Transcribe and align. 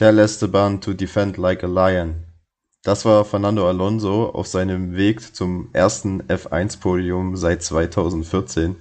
Tell 0.00 0.18
Esteban 0.18 0.80
to 0.80 0.94
defend 0.94 1.36
like 1.36 1.62
a 1.62 1.66
lion. 1.66 2.24
Das 2.82 3.04
war 3.04 3.22
Fernando 3.26 3.68
Alonso 3.68 4.30
auf 4.30 4.46
seinem 4.46 4.96
Weg 4.96 5.36
zum 5.36 5.68
ersten 5.74 6.22
F1-Podium 6.22 7.36
seit 7.36 7.62
2014. 7.62 8.76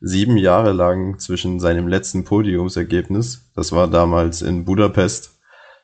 Sieben 0.00 0.36
Jahre 0.36 0.72
lang 0.72 1.20
zwischen 1.20 1.60
seinem 1.60 1.86
letzten 1.86 2.24
Podiumsergebnis, 2.24 3.52
das 3.54 3.70
war 3.70 3.86
damals 3.86 4.42
in 4.42 4.64
Budapest, 4.64 5.38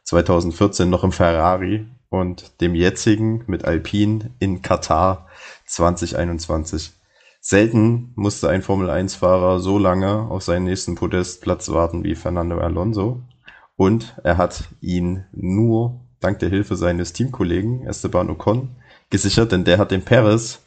2014 0.06 0.90
noch 0.90 1.04
im 1.04 1.12
Ferrari 1.12 1.86
und 2.08 2.60
dem 2.60 2.74
jetzigen 2.74 3.44
mit 3.46 3.64
Alpine 3.64 4.32
in 4.40 4.60
Katar 4.60 5.28
2021. 5.66 6.90
Selten 7.40 8.10
musste 8.16 8.48
ein 8.48 8.62
Formel-1-Fahrer 8.62 9.60
so 9.60 9.78
lange 9.78 10.22
auf 10.28 10.42
seinen 10.42 10.64
nächsten 10.64 10.96
Podestplatz 10.96 11.68
warten 11.68 12.02
wie 12.02 12.16
Fernando 12.16 12.58
Alonso. 12.58 13.22
Und 13.80 14.14
er 14.24 14.36
hat 14.36 14.64
ihn 14.82 15.24
nur 15.32 16.02
dank 16.20 16.38
der 16.40 16.50
Hilfe 16.50 16.76
seines 16.76 17.14
Teamkollegen 17.14 17.86
Esteban 17.86 18.28
Ocon 18.28 18.76
gesichert, 19.08 19.52
denn 19.52 19.64
der 19.64 19.78
hat 19.78 19.90
den 19.90 20.04
Perez 20.04 20.60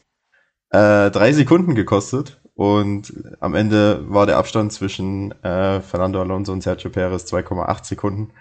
äh, 0.71 1.11
drei 1.11 1.31
Sekunden 1.31 1.75
gekostet. 1.75 2.41
Und 2.55 3.13
am 3.39 3.53
Ende 3.53 4.09
war 4.09 4.25
der 4.25 4.37
Abstand 4.37 4.73
zwischen 4.73 5.31
äh, 5.43 5.81
Fernando 5.81 6.19
Alonso 6.21 6.53
und 6.53 6.63
Sergio 6.63 6.89
Perez 6.89 7.31
2,8 7.31 7.85
Sekunden. 7.85 8.31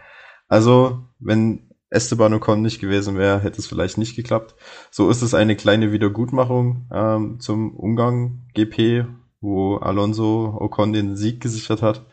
Also, 0.49 1.03
wenn 1.19 1.69
Esteban 1.91 2.33
Ocon 2.33 2.63
nicht 2.63 2.81
gewesen 2.81 3.19
wäre, 3.19 3.41
hätte 3.41 3.59
es 3.59 3.67
vielleicht 3.67 3.99
nicht 3.99 4.17
geklappt. 4.17 4.55
So 4.91 5.11
ist 5.11 5.21
es 5.21 5.35
eine 5.35 5.55
kleine 5.55 5.93
Wiedergutmachung 5.93 6.89
ähm, 6.91 7.41
zum 7.41 7.77
Umgang 7.77 8.47
GP, 8.55 9.05
wo 9.43 9.77
Alonso 9.77 10.57
Ocon 10.59 10.95
den 10.95 11.15
Sieg 11.15 11.43
gesichert 11.43 11.83
hat. 11.83 12.07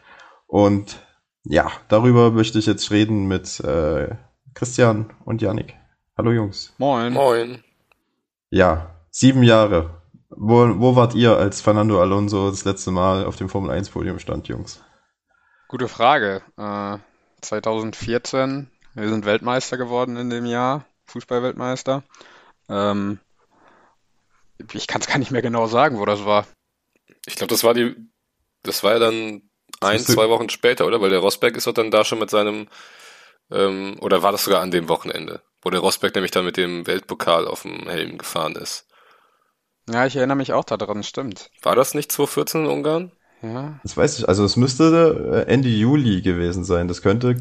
Und 0.46 1.00
ja, 1.50 1.72
darüber 1.88 2.32
möchte 2.32 2.60
ich 2.60 2.68
jetzt 2.68 2.92
reden 2.92 3.28
mit 3.28 3.60
äh, 3.62 4.16
Christian 4.54 5.12
und 5.26 5.42
Yannick. 5.42 5.76
Hallo 6.16 6.32
Jungs. 6.32 6.74
Moin. 6.78 7.14
Moin. 7.14 7.64
Ja, 8.52 8.96
sieben 9.10 9.44
Jahre. 9.44 10.02
Wo, 10.30 10.80
wo 10.80 10.96
wart 10.96 11.16
ihr, 11.16 11.36
als 11.38 11.60
Fernando 11.60 12.00
Alonso 12.00 12.50
das 12.50 12.66
letzte 12.66 12.92
Mal 12.92 13.26
auf 13.26 13.36
dem 13.36 13.50
Formel 13.50 13.72
1 13.72 13.90
Podium 13.90 14.20
stand, 14.20 14.48
Jungs? 14.48 14.84
Gute 15.68 15.88
Frage. 15.88 16.44
Äh, 16.56 16.98
2014 17.42 18.70
wir 18.94 19.10
sind 19.10 19.26
Weltmeister 19.26 19.78
geworden 19.78 20.18
in 20.18 20.30
dem 20.30 20.46
Jahr, 20.46 20.86
Fußballweltmeister. 21.08 22.04
Ähm, 22.68 23.20
ich 24.74 24.88
kann 24.88 25.02
es 25.02 25.08
gar 25.08 25.18
nicht 25.18 25.32
mehr 25.32 25.42
genau 25.42 25.68
sagen, 25.68 26.00
wo 26.00 26.06
das 26.06 26.26
war. 26.26 26.46
Ich 27.26 27.36
glaube, 27.36 27.52
das 27.52 27.64
war 27.64 27.74
die, 27.74 27.96
das 28.64 28.84
war 28.84 28.94
ja 28.94 29.00
dann 29.00 29.49
ein, 29.82 30.00
zwei 30.00 30.30
Wochen 30.30 30.50
später, 30.50 30.86
oder? 30.86 31.02
Weil 31.02 31.10
der 31.10 31.20
Rosberg 31.20 31.56
ist 31.56 31.68
doch 31.68 31.74
dann 31.74 31.92
da 31.92 32.04
schon 32.04 32.20
mit 32.20 32.30
seinem, 32.30 32.68
ähm, 33.52 33.98
oder 34.02 34.24
war 34.24 34.32
das 34.32 34.44
sogar 34.44 34.62
an 34.62 34.72
dem 34.72 34.90
Wochenende, 34.90 35.42
wo 35.62 35.70
der 35.70 35.80
Rosberg 35.80 36.16
nämlich 36.16 36.32
dann 36.32 36.46
mit 36.46 36.58
dem 36.58 36.86
Weltpokal 36.88 37.48
auf 37.48 37.64
dem 37.64 37.88
Helm 37.88 38.18
gefahren 38.18 38.56
ist. 38.56 38.86
Ja, 39.90 40.06
ich 40.06 40.16
erinnere 40.16 40.38
mich 40.38 40.54
auch 40.54 40.66
daran, 40.66 41.04
stimmt. 41.04 41.50
War 41.64 41.76
das 41.76 41.94
nicht 41.94 42.12
2014 42.12 42.66
in 42.66 42.68
Ungarn? 42.68 43.12
Ja. 43.42 43.80
Das 43.84 43.96
weiß 43.96 44.20
ich, 44.20 44.28
also 44.28 44.44
es 44.44 44.58
müsste 44.58 45.46
äh, 45.48 45.52
Ende 45.52 45.70
Juli 45.70 46.22
gewesen 46.22 46.64
sein. 46.64 46.88
Das 46.88 47.02
könnte 47.02 47.36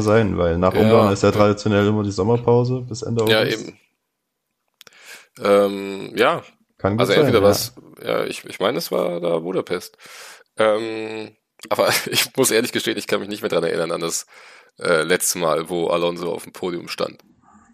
sein, 0.00 0.38
weil 0.38 0.58
nach 0.58 0.74
ja, 0.74 0.80
Ungarn 0.80 1.12
ist 1.12 1.22
ja 1.22 1.32
traditionell 1.32 1.88
immer 1.88 2.04
die 2.04 2.12
Sommerpause 2.12 2.82
bis 2.88 3.02
Ende 3.02 3.24
August. 3.24 3.32
Ja, 3.32 3.44
eben. 3.44 3.78
Ähm, 5.42 6.12
ja. 6.16 6.42
Kann 6.78 6.92
gut 6.92 7.00
also 7.00 7.12
sein, 7.12 7.22
entweder 7.22 7.42
ja. 7.42 7.48
was, 7.48 7.74
ja, 8.02 8.24
ich, 8.24 8.44
ich 8.44 8.60
meine, 8.60 8.78
es 8.78 8.92
war 8.92 9.20
da 9.20 9.38
Budapest. 9.40 9.98
Ähm, 10.56 11.36
aber 11.68 11.88
ich 12.10 12.34
muss 12.36 12.50
ehrlich 12.50 12.72
gestehen, 12.72 12.98
ich 12.98 13.06
kann 13.06 13.20
mich 13.20 13.28
nicht 13.28 13.42
mehr 13.42 13.50
dran 13.50 13.64
erinnern 13.64 13.92
an 13.92 14.00
das 14.00 14.26
äh, 14.78 15.02
letzte 15.02 15.38
Mal, 15.38 15.68
wo 15.68 15.88
Alonso 15.88 16.32
auf 16.32 16.44
dem 16.44 16.52
Podium 16.52 16.88
stand. 16.88 17.18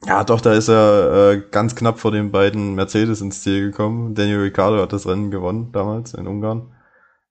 Ja, 0.05 0.25
doch, 0.25 0.41
da 0.41 0.53
ist 0.53 0.69
er 0.69 1.33
äh, 1.33 1.42
ganz 1.51 1.75
knapp 1.75 1.98
vor 1.98 2.12
den 2.12 2.31
beiden 2.31 2.75
Mercedes 2.75 3.20
ins 3.20 3.42
Ziel 3.42 3.70
gekommen. 3.70 4.14
Daniel 4.14 4.41
Ricciardo 4.41 4.81
hat 4.81 4.92
das 4.92 5.07
Rennen 5.07 5.30
gewonnen 5.30 5.73
damals 5.73 6.14
in 6.14 6.27
Ungarn. 6.27 6.73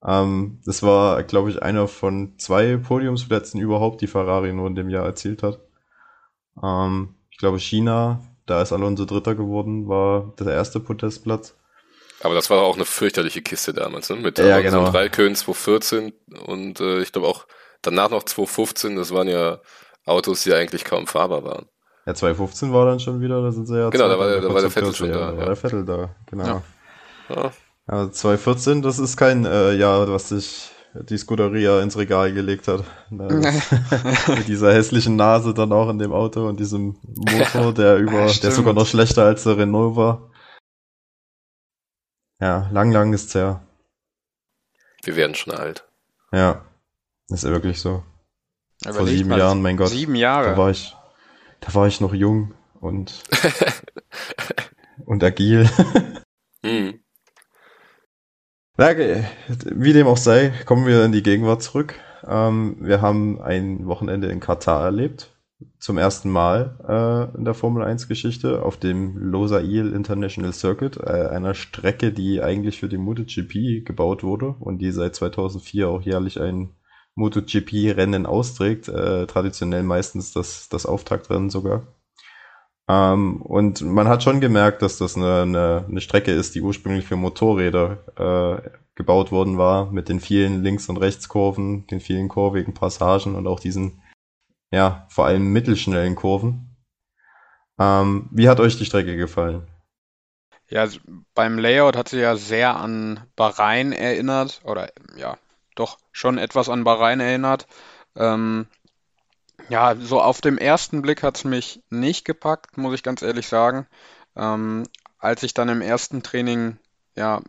Ähm, 0.05 0.59
das 0.65 0.83
war, 0.83 1.23
glaube 1.23 1.51
ich, 1.51 1.61
einer 1.61 1.87
von 1.87 2.37
zwei 2.37 2.77
Podiumsplätzen 2.77 3.59
überhaupt, 3.59 4.01
die 4.01 4.07
Ferrari 4.07 4.53
nur 4.53 4.67
in 4.67 4.75
dem 4.75 4.89
Jahr 4.89 5.05
erzielt 5.05 5.43
hat. 5.43 5.59
Ähm, 6.61 7.15
ich 7.29 7.37
glaube, 7.37 7.59
China, 7.59 8.21
da 8.45 8.61
ist 8.61 8.73
Alonso 8.73 9.05
Dritter 9.05 9.35
geworden, 9.35 9.87
war 9.87 10.33
der 10.39 10.53
erste 10.53 10.79
Podestplatz. 10.79 11.55
Aber 12.25 12.35
das 12.35 12.49
war 12.49 12.63
auch 12.63 12.75
eine 12.75 12.85
fürchterliche 12.85 13.41
Kiste 13.41 13.73
damals, 13.73 14.09
ne? 14.09 14.15
Mit 14.15 14.39
ja, 14.39 14.59
genau. 14.59 14.85
Raikön 14.85 15.35
2014 15.35 16.11
und 16.45 16.79
äh, 16.79 17.01
ich 17.01 17.11
glaube 17.11 17.27
auch 17.27 17.45
danach 17.81 18.09
noch 18.09 18.23
2015, 18.23 18.95
das 18.95 19.13
waren 19.13 19.27
ja 19.27 19.59
Autos, 20.05 20.43
die 20.43 20.53
eigentlich 20.53 20.83
kaum 20.83 21.07
fahrbar 21.07 21.43
waren. 21.43 21.67
Ja, 22.05 22.13
2015 22.13 22.73
war 22.73 22.85
dann 22.85 22.99
schon 22.99 23.21
wieder, 23.21 23.41
da 23.41 23.51
sind 23.51 23.67
sie 23.67 23.77
ja. 23.77 23.89
Genau, 23.89 24.07
da 24.07 24.19
war, 24.19 24.27
der, 24.27 24.41
da 24.41 24.53
war 24.53 24.61
der 24.61 24.71
Vettel 24.71 24.93
schon 24.93 25.11
da. 25.11 25.19
Da 25.19 25.31
ja. 25.31 25.37
war 25.37 25.45
der 25.45 25.55
Vettel 25.55 25.85
da, 25.85 26.15
genau. 26.29 26.45
Ja. 26.45 26.61
ja. 27.29 27.51
Ja, 27.87 28.11
2014, 28.11 28.81
das 28.81 28.97
ist 28.97 29.15
kein 29.15 29.45
äh, 29.45 29.73
Jahr, 29.73 30.07
was 30.07 30.29
sich 30.29 30.71
die 30.95 31.17
Scuderia 31.17 31.81
ins 31.81 31.97
Regal 31.97 32.33
gelegt 32.33 32.67
hat. 32.67 32.83
mit 33.11 34.47
dieser 34.47 34.73
hässlichen 34.73 35.15
Nase 35.15 35.53
dann 35.53 35.71
auch 35.71 35.89
in 35.89 35.99
dem 35.99 36.11
Auto 36.11 36.47
und 36.47 36.59
diesem 36.59 36.95
Motor, 37.03 37.73
der 37.73 37.97
über, 37.99 38.25
ja, 38.25 38.33
der 38.41 38.51
sogar 38.51 38.73
noch 38.73 38.87
schlechter 38.87 39.25
als 39.25 39.43
der 39.43 39.57
Renault 39.57 39.95
war. 39.95 40.31
Ja, 42.39 42.69
lang, 42.71 42.91
lang 42.91 43.13
ist's 43.13 43.33
her. 43.33 43.61
Wir 45.03 45.15
werden 45.15 45.35
schon 45.35 45.53
alt. 45.53 45.87
Ja, 46.31 46.65
ist 47.29 47.43
ja 47.43 47.51
wirklich 47.51 47.79
so. 47.79 48.03
Aber 48.83 48.95
Vor 48.95 49.07
sieben 49.07 49.31
Jahren, 49.31 49.61
mein 49.61 49.77
Gott. 49.77 49.89
Sieben 49.89 50.15
Jahre. 50.15 50.51
Da 50.51 50.57
war 50.57 50.69
ich, 50.69 50.95
da 51.61 51.73
war 51.73 51.87
ich 51.87 52.01
noch 52.01 52.13
jung 52.13 52.53
und, 52.81 53.23
und 55.05 55.23
agil. 55.23 55.69
hm. 56.63 56.99
Wie 58.77 59.93
dem 59.93 60.07
auch 60.07 60.17
sei, 60.17 60.53
kommen 60.65 60.85
wir 60.85 61.05
in 61.05 61.13
die 61.13 61.23
Gegenwart 61.23 61.63
zurück. 61.63 61.95
Ähm, 62.27 62.77
wir 62.79 63.01
haben 63.01 63.41
ein 63.41 63.87
Wochenende 63.87 64.27
in 64.27 64.41
Katar 64.41 64.83
erlebt. 64.83 65.34
Zum 65.79 65.97
ersten 65.97 66.29
Mal 66.29 66.77
äh, 67.33 67.37
in 67.37 67.45
der 67.45 67.53
Formel 67.53 67.83
1 67.83 68.07
Geschichte 68.07 68.63
auf 68.63 68.77
dem 68.77 69.17
Losail 69.17 69.93
International 69.93 70.51
Circuit, 70.51 70.97
äh, 70.97 71.27
einer 71.29 71.53
Strecke, 71.53 72.11
die 72.11 72.41
eigentlich 72.41 72.79
für 72.79 72.89
die 72.89 72.97
MotoGP 72.97 73.85
gebaut 73.85 74.23
wurde 74.23 74.55
und 74.59 74.79
die 74.79 74.91
seit 74.91 75.15
2004 75.15 75.87
auch 75.87 76.01
jährlich 76.01 76.41
ein 76.41 76.71
MotoGP-Rennen 77.15 78.25
austrägt. 78.25 78.89
Äh, 78.89 79.27
traditionell 79.27 79.83
meistens 79.83 80.33
das, 80.33 80.67
das 80.67 80.85
Auftaktrennen 80.85 81.49
sogar. 81.49 81.87
Ähm, 82.87 83.41
und 83.41 83.81
man 83.81 84.07
hat 84.07 84.23
schon 84.23 84.41
gemerkt, 84.41 84.81
dass 84.81 84.97
das 84.97 85.15
eine, 85.15 85.41
eine, 85.41 85.85
eine 85.89 86.01
Strecke 86.01 86.31
ist, 86.31 86.53
die 86.55 86.61
ursprünglich 86.61 87.05
für 87.05 87.15
Motorräder 87.15 88.61
äh, 88.63 88.69
gebaut 88.95 89.31
worden 89.31 89.57
war, 89.57 89.91
mit 89.91 90.07
den 90.09 90.19
vielen 90.19 90.63
Links- 90.63 90.87
und 90.89 90.97
Rechtskurven, 90.97 91.87
den 91.87 91.99
vielen 91.99 92.29
kurvigen 92.29 92.73
Passagen 92.73 93.35
und 93.35 93.47
auch 93.47 93.59
diesen, 93.59 94.01
ja, 94.75 95.07
vor 95.09 95.25
allem 95.25 95.53
mittelschnellen 95.53 96.15
Kurven. 96.15 96.75
Ähm, 97.79 98.27
wie 98.31 98.49
hat 98.49 98.59
euch 98.59 98.77
die 98.77 98.83
Strecke 98.83 99.15
gefallen? 99.15 99.65
Ja, 100.67 100.85
beim 101.33 101.57
Layout 101.57 101.95
hat 101.95 102.09
sie 102.09 102.19
ja 102.19 102.35
sehr 102.35 102.75
an 102.75 103.21
Bahrain 103.37 103.93
erinnert, 103.93 104.59
oder 104.65 104.91
ja, 105.15 105.37
doch 105.75 105.97
schon 106.11 106.37
etwas 106.37 106.67
an 106.67 106.83
Bahrain 106.83 107.21
erinnert. 107.21 107.67
Ähm, 108.17 108.67
ja, 109.69 109.95
so 109.95 110.21
auf 110.21 110.41
dem 110.41 110.57
ersten 110.57 111.01
Blick 111.01 111.23
hat 111.23 111.37
es 111.37 111.45
mich 111.45 111.81
nicht 111.89 112.25
gepackt, 112.25 112.77
muss 112.77 112.95
ich 112.95 113.03
ganz 113.03 113.21
ehrlich 113.21 113.47
sagen. 113.47 113.87
Ähm, 114.35 114.83
als 115.19 115.43
ich 115.43 115.53
dann 115.53 115.69
im 115.69 115.81
ersten 115.81 116.21
Training 116.21 116.77
ja 117.15 117.41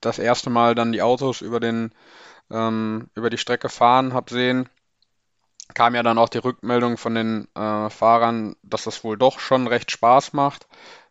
das 0.00 0.20
erste 0.20 0.48
Mal 0.48 0.76
dann 0.76 0.92
die 0.92 1.02
Autos 1.02 1.40
über 1.40 1.58
den 1.58 1.92
ähm, 2.50 3.08
über 3.16 3.30
die 3.30 3.38
Strecke 3.38 3.68
fahren 3.68 4.14
habe 4.14 4.32
sehen, 4.32 4.68
kam 5.74 5.94
ja 5.94 6.02
dann 6.02 6.18
auch 6.18 6.28
die 6.28 6.38
Rückmeldung 6.38 6.96
von 6.96 7.14
den 7.14 7.48
äh, 7.54 7.90
Fahrern, 7.90 8.56
dass 8.62 8.84
das 8.84 9.04
wohl 9.04 9.16
doch 9.16 9.38
schon 9.38 9.66
recht 9.66 9.90
Spaß 9.90 10.32
macht. 10.32 10.66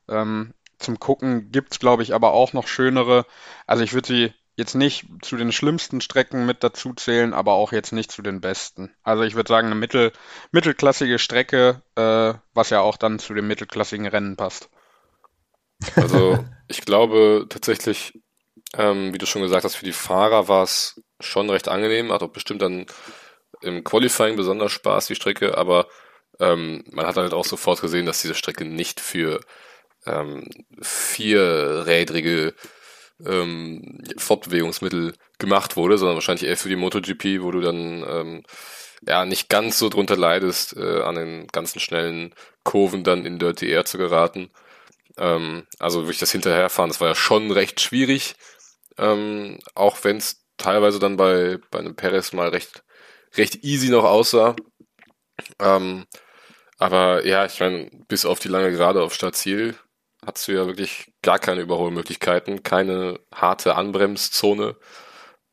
Ähm, 0.08 0.54
zum 0.80 1.00
Gucken 1.00 1.52
gibt's 1.52 1.80
glaube 1.80 2.04
ich, 2.04 2.14
aber 2.14 2.34
auch 2.34 2.54
noch 2.54 2.68
schönere. 2.68 3.26
Also 3.68 3.84
ich 3.84 3.94
würde 3.94 4.08
sie 4.08 4.34
jetzt 4.56 4.76
nicht 4.76 5.06
zu 5.22 5.38
den 5.38 5.52
schlimmsten 5.52 6.02
Strecken 6.02 6.46
mit 6.46 6.64
dazu 6.64 6.94
zählen, 6.94 7.34
aber 7.34 7.54
auch 7.54 7.72
jetzt 7.72 7.94
nicht 7.94 8.12
zu 8.12 8.22
den 8.22 8.42
besten. 8.42 8.94
Also 9.04 9.24
ich 9.24 9.36
würde 9.36 9.48
sagen, 9.48 9.68
eine 9.68 9.76
mittel, 9.76 10.12
mittelklassige 10.52 11.20
Strecke, 11.20 11.82
äh, 11.96 12.34
was 12.54 12.70
ja 12.70 12.82
auch 12.82 12.98
dann 12.98 13.20
zu 13.20 13.34
dem 13.34 13.48
mittelklassigen 13.48 14.08
Rennen 14.08 14.36
passt. 14.36 14.70
Also 15.96 16.44
ich 16.68 16.82
glaube 16.82 17.48
tatsächlich, 17.50 18.22
ähm, 18.78 19.14
wie 19.14 19.18
du 19.18 19.26
schon 19.26 19.42
gesagt 19.42 19.64
hast, 19.64 19.76
für 19.76 19.86
die 19.86 19.94
Fahrer 19.94 20.48
war 20.48 20.64
es 20.64 21.02
schon 21.20 21.50
recht 21.50 21.68
angenehm, 21.68 22.12
hat 22.12 22.24
auch 22.24 22.30
bestimmt 22.30 22.62
dann 22.62 22.86
im 23.62 23.84
Qualifying 23.84 24.36
besonders 24.36 24.72
Spaß, 24.72 25.08
die 25.08 25.16
Strecke, 25.16 25.58
aber 25.58 25.88
ähm, 26.40 26.84
man 26.92 27.06
hat 27.06 27.18
halt 27.18 27.34
auch 27.34 27.46
sofort 27.46 27.82
gesehen, 27.82 28.06
dass 28.06 28.22
diese 28.22 28.36
Strecke 28.36 28.66
nicht 28.66 29.00
für 29.00 29.42
ähm, 30.06 30.48
vierrädrige 30.82 32.54
ähm, 33.26 34.04
Fortbewegungsmittel 34.18 35.14
gemacht 35.38 35.76
wurde, 35.76 35.98
sondern 35.98 36.16
wahrscheinlich 36.16 36.48
eher 36.48 36.58
für 36.58 36.70
die 36.70 36.76
MotoGP, 36.76 37.42
wo 37.42 37.52
du 37.52 37.62
dann 37.62 38.06
ähm, 38.08 38.44
ja 39.08 39.26
nicht 39.26 39.50
ganz 39.50 39.78
so 39.78 39.90
drunter 39.90 40.18
leidest, 40.18 40.76
äh, 40.78 41.02
an 41.02 41.16
den 41.16 41.48
ganzen 41.48 41.80
schnellen 41.80 42.34
Kurven 42.64 43.04
dann 43.04 43.26
in 43.26 43.40
Dirty 43.40 43.70
Air 43.70 43.86
zu 43.86 43.98
geraten. 43.98 44.50
Ähm, 45.18 45.68
also 45.80 46.02
wirklich 46.02 46.20
das 46.20 46.32
Hinterherfahren, 46.32 46.90
das 46.90 47.02
war 47.02 47.10
ja 47.10 47.16
schon 47.16 47.52
recht 47.52 47.82
schwierig, 47.82 48.36
ähm, 48.98 49.60
auch 49.76 49.98
wenn 50.04 50.18
es 50.18 50.44
teilweise 50.58 51.00
dann 51.00 51.18
bei, 51.18 51.58
bei 51.72 51.80
einem 51.80 51.96
Perez 51.96 52.34
mal 52.34 52.50
recht, 52.50 52.84
recht 53.36 53.64
easy 53.64 53.90
noch 53.90 54.04
aussah. 54.04 54.56
Ähm, 55.60 56.06
aber 56.78 57.26
ja, 57.26 57.46
ich 57.46 57.60
meine, 57.60 57.90
bis 58.08 58.26
auf 58.26 58.40
die 58.40 58.48
lange 58.48 58.72
Gerade 58.72 59.04
auf 59.04 59.14
Startziel 59.14 59.76
hast 60.26 60.48
du 60.48 60.54
ja 60.54 60.68
wirklich 60.68 61.12
gar 61.22 61.40
keine 61.40 61.62
Überholmöglichkeiten, 61.62 62.64
keine 62.64 63.20
harte 63.34 63.76
Anbremszone 63.76 64.76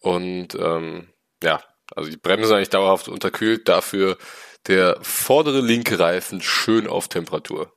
und 0.01 0.55
ähm, 0.55 1.09
ja, 1.43 1.63
also 1.95 2.11
die 2.11 2.17
Bremse 2.17 2.55
eigentlich 2.55 2.71
dauerhaft 2.71 3.09
unterkühlt, 3.09 3.69
dafür 3.69 4.19
der 4.67 4.99
vordere 5.03 5.61
linke 5.61 5.99
Reifen 5.99 6.43
schön 6.43 6.87
auf 6.87 7.09
Temperatur. 7.09 7.73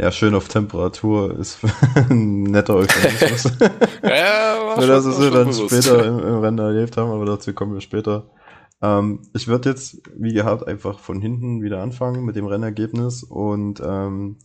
Ja, 0.00 0.10
schön 0.10 0.34
auf 0.34 0.48
Temperatur 0.48 1.38
ist 1.38 1.58
ein 1.94 2.44
netter 2.44 2.74
Euphemismus. 2.74 3.52
ja, 4.02 4.74
Nur, 4.74 4.86
dass 4.86 5.04
wir 5.20 5.30
dann 5.30 5.48
bewusst. 5.48 5.84
später 5.84 6.06
im, 6.06 6.18
im, 6.20 6.38
Rennen 6.38 6.58
erlebt 6.58 6.96
haben, 6.96 7.10
aber 7.10 7.26
dazu 7.26 7.52
kommen 7.52 7.74
wir 7.74 7.82
später. 7.82 8.30
Ähm, 8.80 9.20
ich 9.34 9.46
würde 9.46 9.68
jetzt, 9.68 9.98
wie 10.16 10.32
gehabt, 10.32 10.66
einfach 10.66 11.00
von 11.00 11.20
hinten 11.20 11.62
wieder 11.62 11.82
anfangen 11.82 12.24
mit 12.24 12.34
dem 12.34 12.46
Rennergebnis 12.46 13.22
und 13.24 13.80
ähm, 13.84 14.38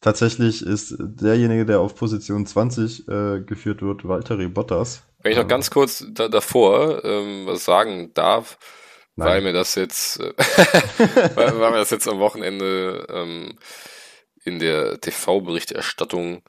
tatsächlich 0.00 0.64
ist 0.64 0.94
derjenige, 1.00 1.66
der 1.66 1.80
auf 1.80 1.96
Position 1.96 2.46
20 2.46 3.08
äh, 3.08 3.40
geführt 3.40 3.82
wird, 3.82 4.06
Valtteri 4.06 4.46
Bottas. 4.46 5.02
Wenn 5.24 5.32
ich 5.32 5.38
noch 5.38 5.48
ganz 5.48 5.72
kurz 5.72 6.06
da, 6.12 6.28
davor 6.28 7.04
ähm, 7.04 7.46
was 7.46 7.64
sagen 7.64 8.12
darf, 8.14 8.58
Nein. 9.16 9.28
weil 9.28 9.40
mir 9.40 9.52
das 9.54 9.74
jetzt, 9.74 10.20
weil, 11.34 11.58
weil, 11.58 11.70
mir 11.72 11.78
das 11.78 11.90
jetzt 11.90 12.06
am 12.06 12.20
Wochenende 12.20 13.08
ähm, 13.12 13.58
in 14.44 14.58
der 14.58 15.00
TV-Berichterstattung 15.00 16.42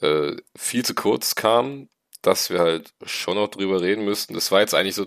äh, 0.00 0.36
viel 0.56 0.84
zu 0.84 0.94
kurz 0.94 1.34
kam, 1.34 1.88
dass 2.22 2.50
wir 2.50 2.60
halt 2.60 2.92
schon 3.04 3.36
noch 3.36 3.48
drüber 3.48 3.80
reden 3.80 4.04
müssten. 4.04 4.34
Das 4.34 4.50
war 4.52 4.60
jetzt 4.60 4.74
eigentlich 4.74 4.94
so 4.94 5.06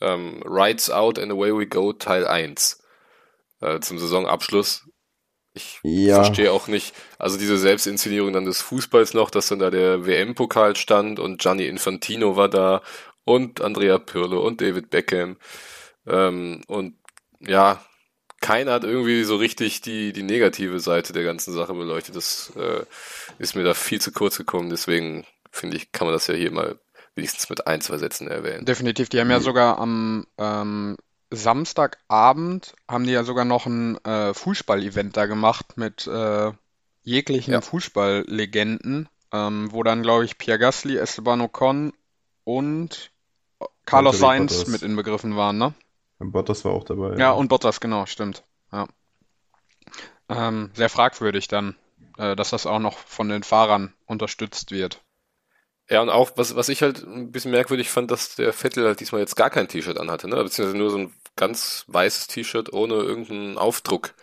ähm, 0.00 0.42
Rides 0.44 0.90
Out 0.90 1.18
and 1.18 1.32
Away 1.32 1.56
We 1.56 1.66
Go 1.66 1.92
Teil 1.92 2.26
1 2.26 2.82
äh, 3.60 3.80
zum 3.80 3.98
Saisonabschluss. 3.98 4.88
Ich 5.52 5.80
ja. 5.82 6.16
verstehe 6.16 6.52
auch 6.52 6.68
nicht, 6.68 6.94
also 7.18 7.36
diese 7.36 7.58
Selbstinszenierung 7.58 8.32
dann 8.32 8.44
des 8.44 8.62
Fußballs 8.62 9.14
noch, 9.14 9.30
dass 9.30 9.48
dann 9.48 9.58
da 9.58 9.70
der 9.70 10.06
WM-Pokal 10.06 10.76
stand 10.76 11.18
und 11.18 11.40
Gianni 11.40 11.66
Infantino 11.66 12.36
war 12.36 12.48
da 12.48 12.82
und 13.24 13.60
Andrea 13.60 13.98
Pirlo 13.98 14.46
und 14.46 14.60
David 14.60 14.90
Beckham. 14.90 15.38
Ähm, 16.06 16.62
und 16.68 16.96
ja, 17.40 17.84
keiner 18.40 18.72
hat 18.72 18.84
irgendwie 18.84 19.24
so 19.24 19.36
richtig 19.36 19.80
die, 19.80 20.12
die 20.12 20.22
negative 20.22 20.80
Seite 20.80 21.12
der 21.12 21.24
ganzen 21.24 21.52
Sache 21.52 21.74
beleuchtet. 21.74 22.16
Das 22.16 22.52
äh, 22.56 22.84
ist 23.38 23.54
mir 23.54 23.64
da 23.64 23.74
viel 23.74 24.00
zu 24.00 24.12
kurz 24.12 24.38
gekommen. 24.38 24.70
Deswegen 24.70 25.24
finde 25.50 25.76
ich, 25.76 25.92
kann 25.92 26.06
man 26.06 26.14
das 26.14 26.26
ja 26.26 26.34
hier 26.34 26.50
mal 26.50 26.78
wenigstens 27.14 27.50
mit 27.50 27.66
ein, 27.66 27.80
zwei 27.80 27.98
Sätzen 27.98 28.28
erwähnen. 28.28 28.64
Definitiv. 28.64 29.08
Die 29.08 29.20
haben 29.20 29.30
ja 29.30 29.38
mhm. 29.38 29.44
sogar 29.44 29.78
am 29.78 30.26
ähm, 30.38 30.96
Samstagabend 31.30 32.74
haben 32.88 33.04
die 33.04 33.12
ja 33.12 33.24
sogar 33.24 33.44
noch 33.44 33.66
ein 33.66 34.02
äh, 34.04 34.34
Fußball-Event 34.34 35.16
da 35.16 35.26
gemacht 35.26 35.76
mit 35.76 36.06
äh, 36.06 36.52
jeglichen 37.02 37.52
ja. 37.52 37.60
Fußballlegenden, 37.60 39.08
ähm, 39.32 39.68
wo 39.70 39.82
dann, 39.82 40.02
glaube 40.02 40.24
ich, 40.24 40.38
Pierre 40.38 40.58
Gasly, 40.58 40.96
Esteban 40.96 41.40
Ocon 41.40 41.92
und 42.44 43.12
Carlos 43.86 44.18
Sainz 44.18 44.66
mit 44.66 44.82
inbegriffen 44.82 45.36
waren, 45.36 45.58
ne? 45.58 45.74
Und 46.20 46.32
Bottas 46.32 46.64
war 46.64 46.72
auch 46.72 46.84
dabei. 46.84 47.14
Ja, 47.14 47.18
ja. 47.18 47.30
und 47.32 47.48
Bottas, 47.48 47.80
genau, 47.80 48.06
stimmt. 48.06 48.44
Ja. 48.70 48.86
Ähm, 50.28 50.70
sehr 50.74 50.90
fragwürdig 50.90 51.48
dann, 51.48 51.74
äh, 52.18 52.36
dass 52.36 52.50
das 52.50 52.66
auch 52.66 52.78
noch 52.78 52.98
von 52.98 53.28
den 53.28 53.42
Fahrern 53.42 53.94
unterstützt 54.06 54.70
wird. 54.70 55.02
Ja, 55.88 56.02
und 56.02 56.10
auch, 56.10 56.30
was, 56.36 56.54
was 56.54 56.68
ich 56.68 56.82
halt 56.82 57.02
ein 57.02 57.32
bisschen 57.32 57.50
merkwürdig 57.50 57.90
fand, 57.90 58.12
dass 58.12 58.36
der 58.36 58.52
Vettel 58.52 58.86
halt 58.86 59.00
diesmal 59.00 59.22
jetzt 59.22 59.34
gar 59.34 59.50
kein 59.50 59.66
T-Shirt 59.66 59.98
anhatte, 59.98 60.28
ne? 60.28 60.36
Beziehungsweise 60.36 60.78
nur 60.78 60.90
so 60.90 60.98
ein 60.98 61.12
ganz 61.34 61.84
weißes 61.88 62.28
T-Shirt 62.28 62.72
ohne 62.72 62.94
irgendeinen 62.94 63.58
Aufdruck. 63.58 64.14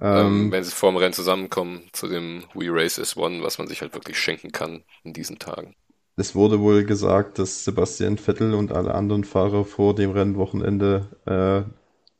Ähm, 0.00 0.44
ähm, 0.44 0.52
wenn 0.52 0.62
sie 0.62 0.70
vor 0.70 0.92
dem 0.92 0.96
Rennen 0.96 1.14
zusammenkommen 1.14 1.88
zu 1.92 2.06
dem 2.06 2.44
We 2.54 2.66
Race 2.68 2.98
is 2.98 3.16
One, 3.16 3.42
was 3.42 3.58
man 3.58 3.66
sich 3.66 3.80
halt 3.80 3.94
wirklich 3.94 4.16
schenken 4.16 4.52
kann 4.52 4.84
in 5.02 5.12
diesen 5.12 5.40
Tagen. 5.40 5.74
Es 6.18 6.34
wurde 6.34 6.58
wohl 6.58 6.84
gesagt, 6.84 7.38
dass 7.38 7.64
Sebastian 7.64 8.18
Vettel 8.18 8.52
und 8.52 8.72
alle 8.72 8.92
anderen 8.92 9.22
Fahrer 9.22 9.64
vor 9.64 9.94
dem 9.94 10.10
Rennwochenende 10.10 11.06
äh, 11.26 11.70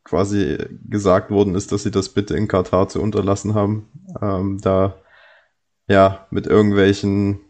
quasi 0.05 0.57
gesagt 0.87 1.29
worden 1.31 1.53
ist, 1.53 1.73
dass 1.73 1.83
sie 1.83 1.91
das 1.91 2.07
bitte 2.07 2.37
in 2.37 2.47
Katar 2.47 2.87
zu 2.87 3.01
unterlassen 3.01 3.55
haben, 3.55 3.89
ähm, 4.21 4.57
da 4.61 4.95
ja 5.89 6.27
mit 6.31 6.47
irgendwelchen 6.47 7.41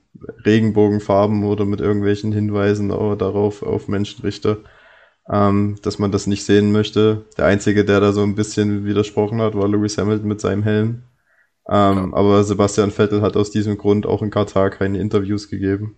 Regenbogenfarben 0.43 1.43
oder 1.43 1.65
mit 1.65 1.81
irgendwelchen 1.81 2.31
Hinweisen 2.31 2.89
darauf 2.89 3.61
auf 3.61 3.87
Menschenrichter, 3.87 4.57
ähm, 5.31 5.77
dass 5.83 5.99
man 5.99 6.11
das 6.11 6.25
nicht 6.25 6.45
sehen 6.45 6.71
möchte. 6.71 7.25
Der 7.37 7.45
Einzige, 7.45 7.85
der 7.85 7.99
da 7.99 8.11
so 8.11 8.23
ein 8.23 8.33
bisschen 8.33 8.85
widersprochen 8.85 9.39
hat, 9.39 9.53
war 9.53 9.67
Lewis 9.67 9.99
Hamilton 9.99 10.27
mit 10.27 10.41
seinem 10.41 10.63
Helm. 10.63 11.03
Ähm, 11.69 11.95
ja. 11.95 12.09
Aber 12.13 12.43
Sebastian 12.43 12.89
Vettel 12.89 13.21
hat 13.21 13.37
aus 13.37 13.51
diesem 13.51 13.77
Grund 13.77 14.07
auch 14.07 14.23
in 14.23 14.31
Katar 14.31 14.71
keine 14.71 14.97
Interviews 14.97 15.47
gegeben. 15.47 15.95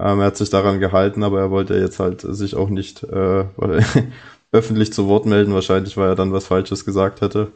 Ähm, 0.00 0.20
er 0.20 0.26
hat 0.26 0.36
sich 0.36 0.48
daran 0.48 0.80
gehalten, 0.80 1.22
aber 1.22 1.40
er 1.40 1.50
wollte 1.50 1.74
jetzt 1.74 2.00
halt 2.00 2.22
sich 2.22 2.56
auch 2.56 2.70
nicht 2.70 3.02
äh, 3.04 3.44
öffentlich 4.52 4.92
zu 4.92 5.06
Wort 5.08 5.26
melden, 5.26 5.52
wahrscheinlich, 5.52 5.96
weil 5.98 6.08
er 6.08 6.14
dann 6.14 6.32
was 6.32 6.46
Falsches 6.46 6.86
gesagt 6.86 7.20
hätte. 7.20 7.52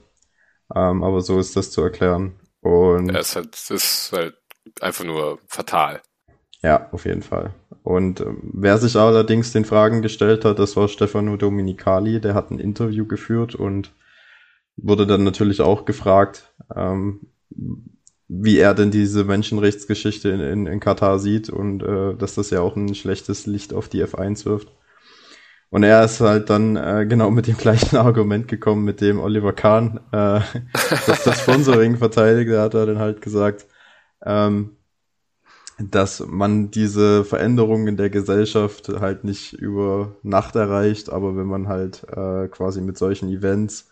Ähm, 0.74 1.02
aber 1.02 1.22
so 1.22 1.38
ist 1.38 1.56
das 1.56 1.70
zu 1.70 1.80
erklären. 1.82 2.34
Und 2.60 3.12
ja, 3.12 3.20
es, 3.20 3.34
halt, 3.34 3.54
es 3.54 3.70
ist 3.70 4.12
halt 4.12 4.36
einfach 4.80 5.04
nur 5.04 5.38
fatal. 5.46 6.02
Ja, 6.62 6.88
auf 6.92 7.06
jeden 7.06 7.22
Fall. 7.22 7.54
Und 7.82 8.20
äh, 8.20 8.26
wer 8.42 8.78
sich 8.78 8.96
allerdings 8.96 9.52
den 9.52 9.64
Fragen 9.64 10.02
gestellt 10.02 10.44
hat, 10.44 10.58
das 10.58 10.76
war 10.76 10.88
Stefano 10.88 11.36
Dominicali, 11.36 12.20
der 12.20 12.34
hat 12.34 12.50
ein 12.50 12.58
Interview 12.58 13.06
geführt 13.06 13.54
und 13.54 13.92
wurde 14.76 15.06
dann 15.06 15.24
natürlich 15.24 15.60
auch 15.62 15.84
gefragt, 15.84 16.52
ähm, 16.74 17.20
wie 18.28 18.58
er 18.58 18.74
denn 18.74 18.90
diese 18.90 19.24
Menschenrechtsgeschichte 19.24 20.30
in, 20.30 20.40
in, 20.40 20.66
in 20.66 20.80
Katar 20.80 21.18
sieht 21.18 21.50
und 21.50 21.82
äh, 21.82 22.14
dass 22.16 22.34
das 22.34 22.50
ja 22.50 22.60
auch 22.60 22.76
ein 22.76 22.94
schlechtes 22.94 23.46
Licht 23.46 23.74
auf 23.74 23.88
die 23.88 24.02
F1 24.04 24.46
wirft. 24.46 24.68
Und 25.70 25.82
er 25.82 26.04
ist 26.04 26.20
halt 26.20 26.50
dann 26.50 26.76
äh, 26.76 27.06
genau 27.08 27.30
mit 27.30 27.46
dem 27.46 27.56
gleichen 27.58 27.96
Argument 27.96 28.48
gekommen, 28.48 28.84
mit 28.84 29.00
dem 29.00 29.20
Oliver 29.20 29.52
Kahn 29.52 30.00
äh, 30.12 30.40
das, 31.06 31.24
das 31.24 31.40
Sponsoring 31.42 31.96
verteidigt. 31.98 32.50
Er 32.50 32.62
hat 32.62 32.74
er 32.74 32.86
dann 32.86 32.98
halt 32.98 33.20
gesagt, 33.20 33.66
ähm, 34.24 34.76
dass 35.78 36.20
man 36.26 36.70
diese 36.70 37.24
Veränderungen 37.24 37.88
in 37.88 37.96
der 37.96 38.10
Gesellschaft 38.10 38.88
halt 38.88 39.24
nicht 39.24 39.52
über 39.54 40.16
Nacht 40.22 40.54
erreicht, 40.56 41.10
aber 41.10 41.36
wenn 41.36 41.46
man 41.46 41.68
halt 41.68 42.04
äh, 42.08 42.48
quasi 42.48 42.80
mit 42.80 42.96
solchen 42.96 43.28
Events 43.28 43.90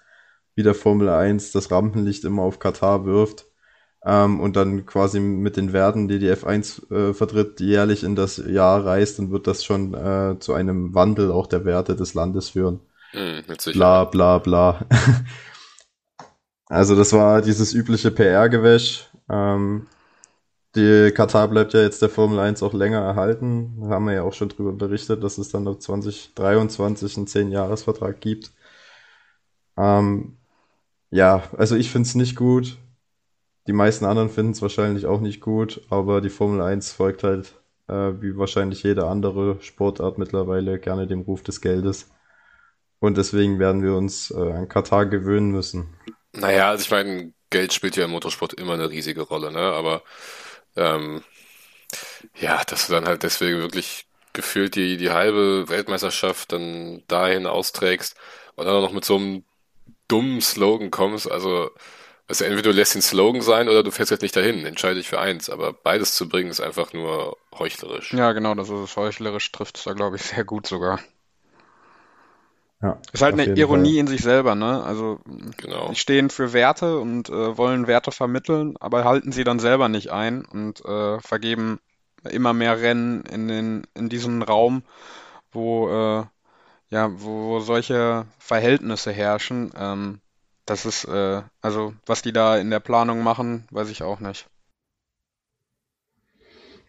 wie 0.54 0.62
der 0.62 0.74
Formel 0.74 1.08
1 1.08 1.52
das 1.52 1.70
Rampenlicht 1.70 2.24
immer 2.24 2.42
auf 2.42 2.60
Katar 2.60 3.04
wirft 3.04 3.46
ähm, 4.04 4.40
und 4.40 4.56
dann 4.56 4.84
quasi 4.86 5.20
mit 5.20 5.56
den 5.56 5.72
Werten, 5.72 6.08
die 6.08 6.18
die 6.18 6.30
F1 6.30 6.90
äh, 6.92 7.14
vertritt, 7.14 7.60
jährlich 7.60 8.02
in 8.04 8.16
das 8.16 8.36
Jahr 8.38 8.84
reist, 8.84 9.18
dann 9.18 9.30
wird 9.30 9.46
das 9.46 9.64
schon 9.64 9.94
äh, 9.94 10.38
zu 10.40 10.54
einem 10.54 10.94
Wandel 10.94 11.30
auch 11.30 11.46
der 11.46 11.64
Werte 11.64 11.94
des 11.96 12.14
Landes 12.14 12.50
führen. 12.50 12.80
Mhm, 13.12 13.42
bla 13.72 14.04
bla 14.04 14.38
bla. 14.38 14.86
also 16.66 16.96
das 16.96 17.12
war 17.12 17.42
dieses 17.42 17.74
übliche 17.74 18.10
PR-Gewäsch. 18.10 19.08
Ähm, 19.28 19.86
die 20.74 21.12
Katar 21.14 21.48
bleibt 21.48 21.74
ja 21.74 21.82
jetzt 21.82 22.00
der 22.02 22.08
Formel 22.08 22.38
1 22.38 22.62
auch 22.62 22.72
länger 22.72 23.00
erhalten. 23.00 23.78
Da 23.82 23.88
haben 23.90 24.06
wir 24.06 24.14
ja 24.14 24.22
auch 24.22 24.32
schon 24.32 24.48
drüber 24.48 24.72
berichtet, 24.72 25.22
dass 25.22 25.38
es 25.38 25.50
dann 25.50 25.68
ab 25.68 25.82
2023 25.82 27.16
einen 27.18 27.26
10-Jahres-Vertrag 27.26 28.20
gibt. 28.20 28.52
Ähm, 29.76 30.38
ja, 31.10 31.42
also 31.58 31.76
ich 31.76 31.90
finde 31.90 32.08
es 32.08 32.14
nicht 32.14 32.36
gut. 32.36 32.78
Die 33.66 33.72
meisten 33.72 34.04
anderen 34.04 34.28
finden 34.28 34.52
es 34.52 34.62
wahrscheinlich 34.62 35.06
auch 35.06 35.20
nicht 35.20 35.40
gut, 35.40 35.82
aber 35.88 36.20
die 36.20 36.30
Formel 36.30 36.60
1 36.60 36.92
folgt 36.92 37.22
halt, 37.22 37.54
äh, 37.88 37.94
wie 38.20 38.36
wahrscheinlich 38.36 38.82
jede 38.82 39.06
andere 39.06 39.58
Sportart 39.60 40.18
mittlerweile, 40.18 40.78
gerne 40.78 41.06
dem 41.06 41.20
Ruf 41.20 41.42
des 41.42 41.60
Geldes. 41.60 42.10
Und 42.98 43.16
deswegen 43.16 43.58
werden 43.58 43.82
wir 43.82 43.94
uns 43.94 44.30
äh, 44.30 44.36
an 44.52 44.68
Katar 44.68 45.06
gewöhnen 45.06 45.50
müssen. 45.50 45.88
Naja, 46.32 46.70
also 46.70 46.82
ich 46.82 46.90
meine, 46.90 47.32
Geld 47.50 47.72
spielt 47.72 47.96
ja 47.96 48.04
im 48.04 48.10
Motorsport 48.10 48.54
immer 48.54 48.74
eine 48.74 48.90
riesige 48.90 49.22
Rolle, 49.22 49.52
ne? 49.52 49.60
Aber 49.60 50.02
ähm, 50.76 51.22
ja, 52.40 52.62
dass 52.64 52.86
du 52.86 52.92
dann 52.92 53.06
halt 53.06 53.22
deswegen 53.22 53.58
wirklich 53.58 54.06
gefühlt 54.32 54.74
die, 54.76 54.96
die 54.96 55.10
halbe 55.10 55.68
Weltmeisterschaft 55.68 56.52
dann 56.52 57.02
dahin 57.08 57.46
austrägst 57.46 58.16
und 58.56 58.66
dann 58.66 58.74
auch 58.76 58.82
noch 58.82 58.92
mit 58.92 59.04
so 59.04 59.16
einem 59.16 59.44
dummen 60.08 60.40
Slogan 60.40 60.90
kommst, 60.90 61.30
also 61.30 61.70
also 62.32 62.46
entweder 62.46 62.70
du 62.70 62.74
lässt 62.74 62.94
den 62.94 63.02
Slogan 63.02 63.42
sein 63.42 63.68
oder 63.68 63.82
du 63.82 63.90
fährst 63.90 64.10
halt 64.10 64.22
nicht 64.22 64.34
dahin, 64.34 64.64
entscheide 64.64 64.94
dich 64.94 65.08
für 65.10 65.20
eins, 65.20 65.50
aber 65.50 65.74
beides 65.74 66.14
zu 66.14 66.30
bringen 66.30 66.48
ist 66.48 66.62
einfach 66.62 66.94
nur 66.94 67.36
heuchlerisch. 67.58 68.14
Ja, 68.14 68.32
genau, 68.32 68.54
das 68.54 68.70
ist 68.70 68.96
heuchlerisch, 68.96 69.52
trifft 69.52 69.76
es 69.76 69.84
da 69.84 69.92
glaube 69.92 70.16
ich 70.16 70.22
sehr 70.22 70.42
gut 70.42 70.66
sogar. 70.66 70.98
Ja, 72.80 72.98
ist 73.12 73.20
halt 73.20 73.38
eine 73.38 73.54
Ironie 73.54 73.90
Fall. 73.90 74.00
in 74.00 74.06
sich 74.06 74.22
selber, 74.22 74.54
ne? 74.54 74.82
Also 74.82 75.20
genau. 75.58 75.90
die 75.90 75.94
stehen 75.94 76.30
für 76.30 76.54
Werte 76.54 76.98
und 77.00 77.28
äh, 77.28 77.58
wollen 77.58 77.86
Werte 77.86 78.12
vermitteln, 78.12 78.78
aber 78.80 79.04
halten 79.04 79.30
sie 79.30 79.44
dann 79.44 79.58
selber 79.58 79.90
nicht 79.90 80.10
ein 80.10 80.42
und 80.46 80.82
äh, 80.86 81.20
vergeben 81.20 81.80
immer 82.24 82.54
mehr 82.54 82.80
Rennen 82.80 83.26
in 83.26 83.46
den 83.46 83.86
in 83.94 84.08
diesen 84.08 84.40
Raum, 84.40 84.84
wo 85.50 85.90
äh, 85.90 86.24
ja, 86.88 87.10
wo, 87.12 87.50
wo 87.50 87.60
solche 87.60 88.24
Verhältnisse 88.38 89.12
herrschen. 89.12 89.70
Ähm, 89.76 90.20
das 90.72 90.86
ist 90.86 91.04
äh, 91.04 91.42
also 91.60 91.92
was 92.06 92.22
die 92.22 92.32
da 92.32 92.56
in 92.56 92.70
der 92.70 92.80
Planung 92.80 93.22
machen, 93.22 93.64
weiß 93.70 93.90
ich 93.90 94.02
auch 94.02 94.20
nicht. 94.20 94.48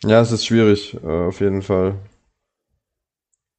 Ja, 0.05 0.21
es 0.21 0.31
ist 0.31 0.45
schwierig, 0.45 0.97
äh, 1.03 1.27
auf 1.27 1.41
jeden 1.41 1.61
Fall. 1.61 1.95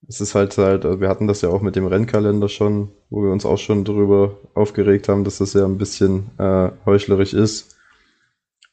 Es 0.09 0.23
ist 0.23 0.35
halt 0.35 0.57
halt, 0.57 0.87
also 0.87 1.01
wir 1.01 1.11
hatten 1.11 1.27
das 1.27 1.43
ja 1.43 1.51
auch 1.51 1.61
mit 1.61 1.77
dem 1.77 1.87
Rennkalender 1.87 2.49
schon, 2.49 2.91
wo 3.11 3.23
wir 3.23 3.33
uns 3.33 3.45
auch 3.45 3.59
schon 3.59 3.85
darüber 3.85 4.39
aufgeregt 4.55 5.09
haben, 5.09 5.25
dass 5.25 5.39
das 5.39 5.53
ja 5.53 5.65
ein 5.67 5.79
bisschen 5.79 6.31
äh, 6.39 6.71
heuchlerisch 6.87 7.35
ist. 7.35 7.77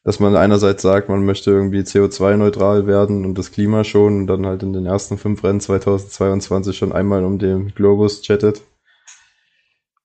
Dass 0.03 0.19
man 0.19 0.35
einerseits 0.37 0.81
sagt, 0.81 1.09
man 1.09 1.25
möchte 1.25 1.51
irgendwie 1.51 1.81
CO2-neutral 1.81 2.87
werden 2.87 3.25
und 3.25 3.37
das 3.37 3.51
Klima 3.51 3.83
schon 3.83 4.21
und 4.21 4.27
dann 4.27 4.45
halt 4.45 4.63
in 4.63 4.73
den 4.73 4.85
ersten 4.85 5.17
fünf 5.17 5.43
Rennen 5.43 5.59
2022 5.59 6.77
schon 6.77 6.93
einmal 6.93 7.25
um 7.25 7.39
den 7.39 7.73
Globus 7.75 8.21
chattet. 8.21 8.61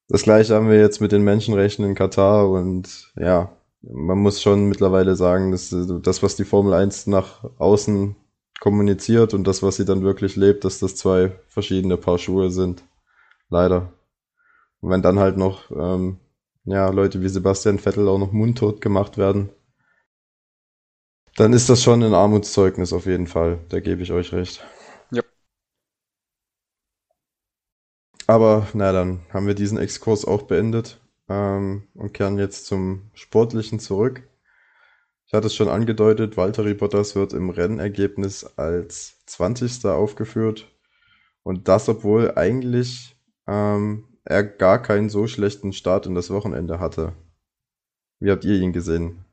Das 0.08 0.22
gleiche 0.22 0.54
haben 0.54 0.68
wir 0.70 0.78
jetzt 0.78 1.00
mit 1.00 1.12
den 1.12 1.24
Menschenrechten 1.24 1.84
in 1.84 1.94
Katar 1.94 2.48
und 2.48 3.12
ja, 3.16 3.50
man 3.82 4.18
muss 4.18 4.40
schon 4.40 4.66
mittlerweile 4.68 5.16
sagen, 5.16 5.50
dass 5.50 5.74
das, 6.02 6.22
was 6.22 6.36
die 6.36 6.44
Formel 6.44 6.74
1 6.74 7.08
nach 7.08 7.44
außen 7.58 8.14
kommuniziert 8.60 9.34
und 9.34 9.44
das, 9.46 9.62
was 9.62 9.76
sie 9.76 9.84
dann 9.84 10.02
wirklich 10.02 10.36
lebt, 10.36 10.64
dass 10.64 10.78
das 10.78 10.96
zwei 10.96 11.32
verschiedene 11.48 11.96
Paar 11.96 12.18
Schuhe 12.18 12.50
sind. 12.50 12.84
Leider. 13.48 13.92
Und 14.80 14.90
wenn 14.90 15.02
dann 15.02 15.18
halt 15.18 15.36
noch 15.36 15.70
ähm, 15.70 16.18
ja, 16.64 16.88
Leute 16.90 17.22
wie 17.22 17.28
Sebastian 17.28 17.78
Vettel 17.78 18.08
auch 18.08 18.18
noch 18.18 18.32
mundtot 18.32 18.80
gemacht 18.80 19.18
werden, 19.18 19.50
dann 21.36 21.52
ist 21.52 21.68
das 21.68 21.82
schon 21.82 22.02
ein 22.02 22.14
Armutszeugnis 22.14 22.92
auf 22.92 23.06
jeden 23.06 23.26
Fall. 23.26 23.58
Da 23.68 23.80
gebe 23.80 24.02
ich 24.02 24.12
euch 24.12 24.32
recht. 24.32 24.64
Aber 28.26 28.66
na 28.74 28.92
dann 28.92 29.20
haben 29.32 29.46
wir 29.46 29.54
diesen 29.54 29.78
Exkurs 29.78 30.24
auch 30.24 30.42
beendet 30.42 31.00
ähm, 31.28 31.86
und 31.94 32.12
kehren 32.12 32.38
jetzt 32.38 32.66
zum 32.66 33.10
Sportlichen 33.14 33.78
zurück. 33.78 34.28
Ich 35.26 35.34
hatte 35.34 35.48
es 35.48 35.54
schon 35.54 35.68
angedeutet, 35.68 36.36
Valtteri 36.36 36.74
Bottas 36.74 37.16
wird 37.16 37.32
im 37.32 37.50
Rennergebnis 37.50 38.44
als 38.56 39.24
20. 39.26 39.86
aufgeführt. 39.86 40.66
Und 41.42 41.68
das, 41.68 41.88
obwohl 41.88 42.32
eigentlich 42.36 43.16
ähm, 43.46 44.04
er 44.24 44.44
gar 44.44 44.82
keinen 44.82 45.08
so 45.08 45.26
schlechten 45.26 45.72
Start 45.72 46.06
in 46.06 46.14
das 46.14 46.30
Wochenende 46.30 46.80
hatte. 46.80 47.12
Wie 48.18 48.30
habt 48.30 48.44
ihr 48.44 48.60
ihn 48.60 48.72
gesehen? 48.72 49.24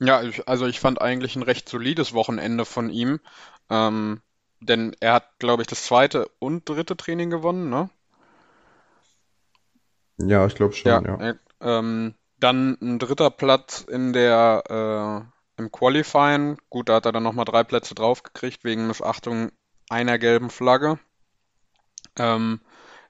Ja, 0.00 0.22
ich, 0.22 0.48
also 0.48 0.66
ich 0.66 0.80
fand 0.80 1.00
eigentlich 1.00 1.36
ein 1.36 1.42
recht 1.42 1.68
solides 1.68 2.14
Wochenende 2.14 2.64
von 2.64 2.90
ihm. 2.90 3.20
Ähm, 3.68 4.20
denn 4.60 4.96
er 5.00 5.14
hat, 5.14 5.38
glaube 5.38 5.62
ich, 5.62 5.68
das 5.68 5.84
zweite 5.84 6.28
und 6.38 6.68
dritte 6.68 6.96
Training 6.96 7.30
gewonnen, 7.30 7.70
ne? 7.70 7.90
Ja, 10.26 10.46
ich 10.46 10.54
glaube 10.54 10.74
schon, 10.74 11.04
ja. 11.04 11.18
ja. 11.20 11.34
Ähm, 11.60 12.14
dann 12.38 12.76
ein 12.80 12.98
dritter 12.98 13.30
Platz 13.30 13.84
in 13.88 14.12
der 14.12 15.26
äh, 15.28 15.60
im 15.60 15.70
Qualifying, 15.70 16.56
gut, 16.70 16.88
da 16.88 16.94
hat 16.96 17.06
er 17.06 17.12
dann 17.12 17.22
nochmal 17.22 17.44
drei 17.44 17.64
Plätze 17.64 17.94
draufgekriegt 17.94 18.64
wegen 18.64 18.86
Missachtung 18.86 19.52
einer 19.90 20.18
gelben 20.18 20.48
Flagge. 20.50 20.98
Ähm, 22.18 22.60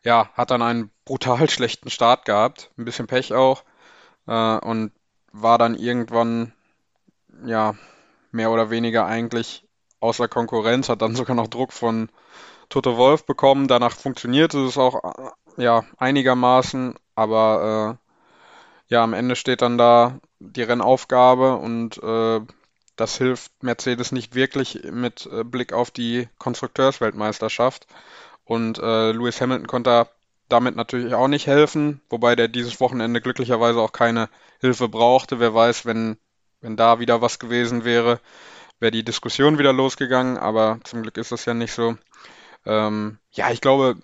ja, 0.02 0.30
hat 0.34 0.50
dann 0.50 0.62
einen 0.62 0.90
brutal 1.04 1.48
schlechten 1.50 1.90
Start 1.90 2.24
gehabt, 2.24 2.70
ein 2.76 2.84
bisschen 2.84 3.06
Pech 3.06 3.32
auch 3.32 3.64
äh, 4.26 4.58
und 4.58 4.92
war 5.32 5.58
dann 5.58 5.76
irgendwann 5.76 6.52
ja 7.44 7.74
mehr 8.32 8.50
oder 8.50 8.70
weniger 8.70 9.06
eigentlich 9.06 9.66
außer 10.00 10.28
Konkurrenz, 10.28 10.88
hat 10.88 11.02
dann 11.02 11.14
sogar 11.14 11.36
noch 11.36 11.48
Druck 11.48 11.72
von 11.72 12.10
Toto 12.68 12.96
Wolf 12.96 13.26
bekommen. 13.26 13.68
Danach 13.68 13.94
funktionierte 13.94 14.64
es 14.64 14.78
auch 14.78 15.04
äh, 15.04 15.30
ja 15.56 15.84
einigermaßen, 15.98 16.94
aber 17.14 17.98
äh, 17.98 18.94
ja, 18.94 19.02
am 19.04 19.14
Ende 19.14 19.36
steht 19.36 19.62
dann 19.62 19.78
da 19.78 20.18
die 20.40 20.62
Rennaufgabe 20.62 21.56
und 21.56 22.02
äh, 22.02 22.40
das 22.96 23.16
hilft 23.16 23.62
Mercedes 23.62 24.12
nicht 24.12 24.34
wirklich 24.34 24.82
mit 24.90 25.28
äh, 25.32 25.44
Blick 25.44 25.72
auf 25.72 25.90
die 25.90 26.28
Konstrukteursweltmeisterschaft. 26.38 27.86
Und 28.44 28.78
äh, 28.78 29.12
Lewis 29.12 29.40
Hamilton 29.40 29.66
konnte 29.68 30.08
damit 30.48 30.76
natürlich 30.76 31.14
auch 31.14 31.28
nicht 31.28 31.46
helfen, 31.46 32.00
wobei 32.10 32.34
der 32.36 32.48
dieses 32.48 32.80
Wochenende 32.80 33.20
glücklicherweise 33.20 33.80
auch 33.80 33.92
keine 33.92 34.28
Hilfe 34.60 34.88
brauchte. 34.88 35.40
Wer 35.40 35.54
weiß, 35.54 35.86
wenn, 35.86 36.18
wenn 36.60 36.76
da 36.76 36.98
wieder 36.98 37.22
was 37.22 37.38
gewesen 37.38 37.84
wäre, 37.84 38.20
wäre 38.80 38.90
die 38.90 39.04
Diskussion 39.04 39.58
wieder 39.58 39.72
losgegangen, 39.72 40.36
aber 40.36 40.80
zum 40.84 41.02
Glück 41.02 41.16
ist 41.16 41.32
das 41.32 41.44
ja 41.44 41.54
nicht 41.54 41.72
so. 41.72 41.96
Ähm, 42.66 43.18
ja, 43.30 43.50
ich 43.50 43.60
glaube, 43.60 43.96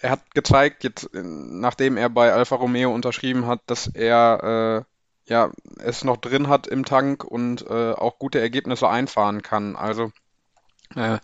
er 0.00 0.10
hat 0.10 0.34
gezeigt, 0.34 0.84
jetzt, 0.84 1.10
nachdem 1.12 1.96
er 1.96 2.08
bei 2.08 2.32
Alfa 2.32 2.56
Romeo 2.56 2.92
unterschrieben 2.92 3.46
hat, 3.46 3.60
dass 3.66 3.86
er 3.86 4.84
äh, 4.86 5.30
ja, 5.30 5.50
es 5.78 6.04
noch 6.04 6.16
drin 6.16 6.48
hat 6.48 6.66
im 6.66 6.84
Tank 6.84 7.22
und 7.24 7.66
äh, 7.68 7.92
auch 7.92 8.18
gute 8.18 8.40
Ergebnisse 8.40 8.88
einfahren 8.88 9.42
kann. 9.42 9.76
Also 9.76 10.10
äh, 10.96 11.18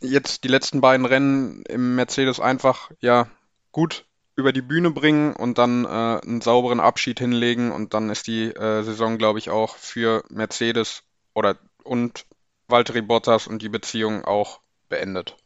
jetzt 0.00 0.44
die 0.44 0.48
letzten 0.48 0.80
beiden 0.80 1.06
Rennen 1.06 1.62
im 1.68 1.96
Mercedes 1.96 2.38
einfach 2.38 2.90
ja 3.00 3.26
gut 3.72 4.04
über 4.36 4.52
die 4.52 4.62
Bühne 4.62 4.90
bringen 4.90 5.34
und 5.34 5.58
dann 5.58 5.84
äh, 5.84 5.88
einen 5.88 6.40
sauberen 6.40 6.80
Abschied 6.80 7.18
hinlegen 7.18 7.72
und 7.72 7.94
dann 7.94 8.10
ist 8.10 8.26
die 8.26 8.44
äh, 8.44 8.82
Saison, 8.82 9.18
glaube 9.18 9.38
ich, 9.38 9.50
auch 9.50 9.76
für 9.76 10.22
Mercedes 10.28 11.02
oder 11.34 11.56
und 11.82 12.26
Valtteri 12.68 13.02
Bottas 13.02 13.46
und 13.46 13.62
die 13.62 13.68
Beziehung 13.68 14.24
auch 14.24 14.60
beendet. 14.88 15.36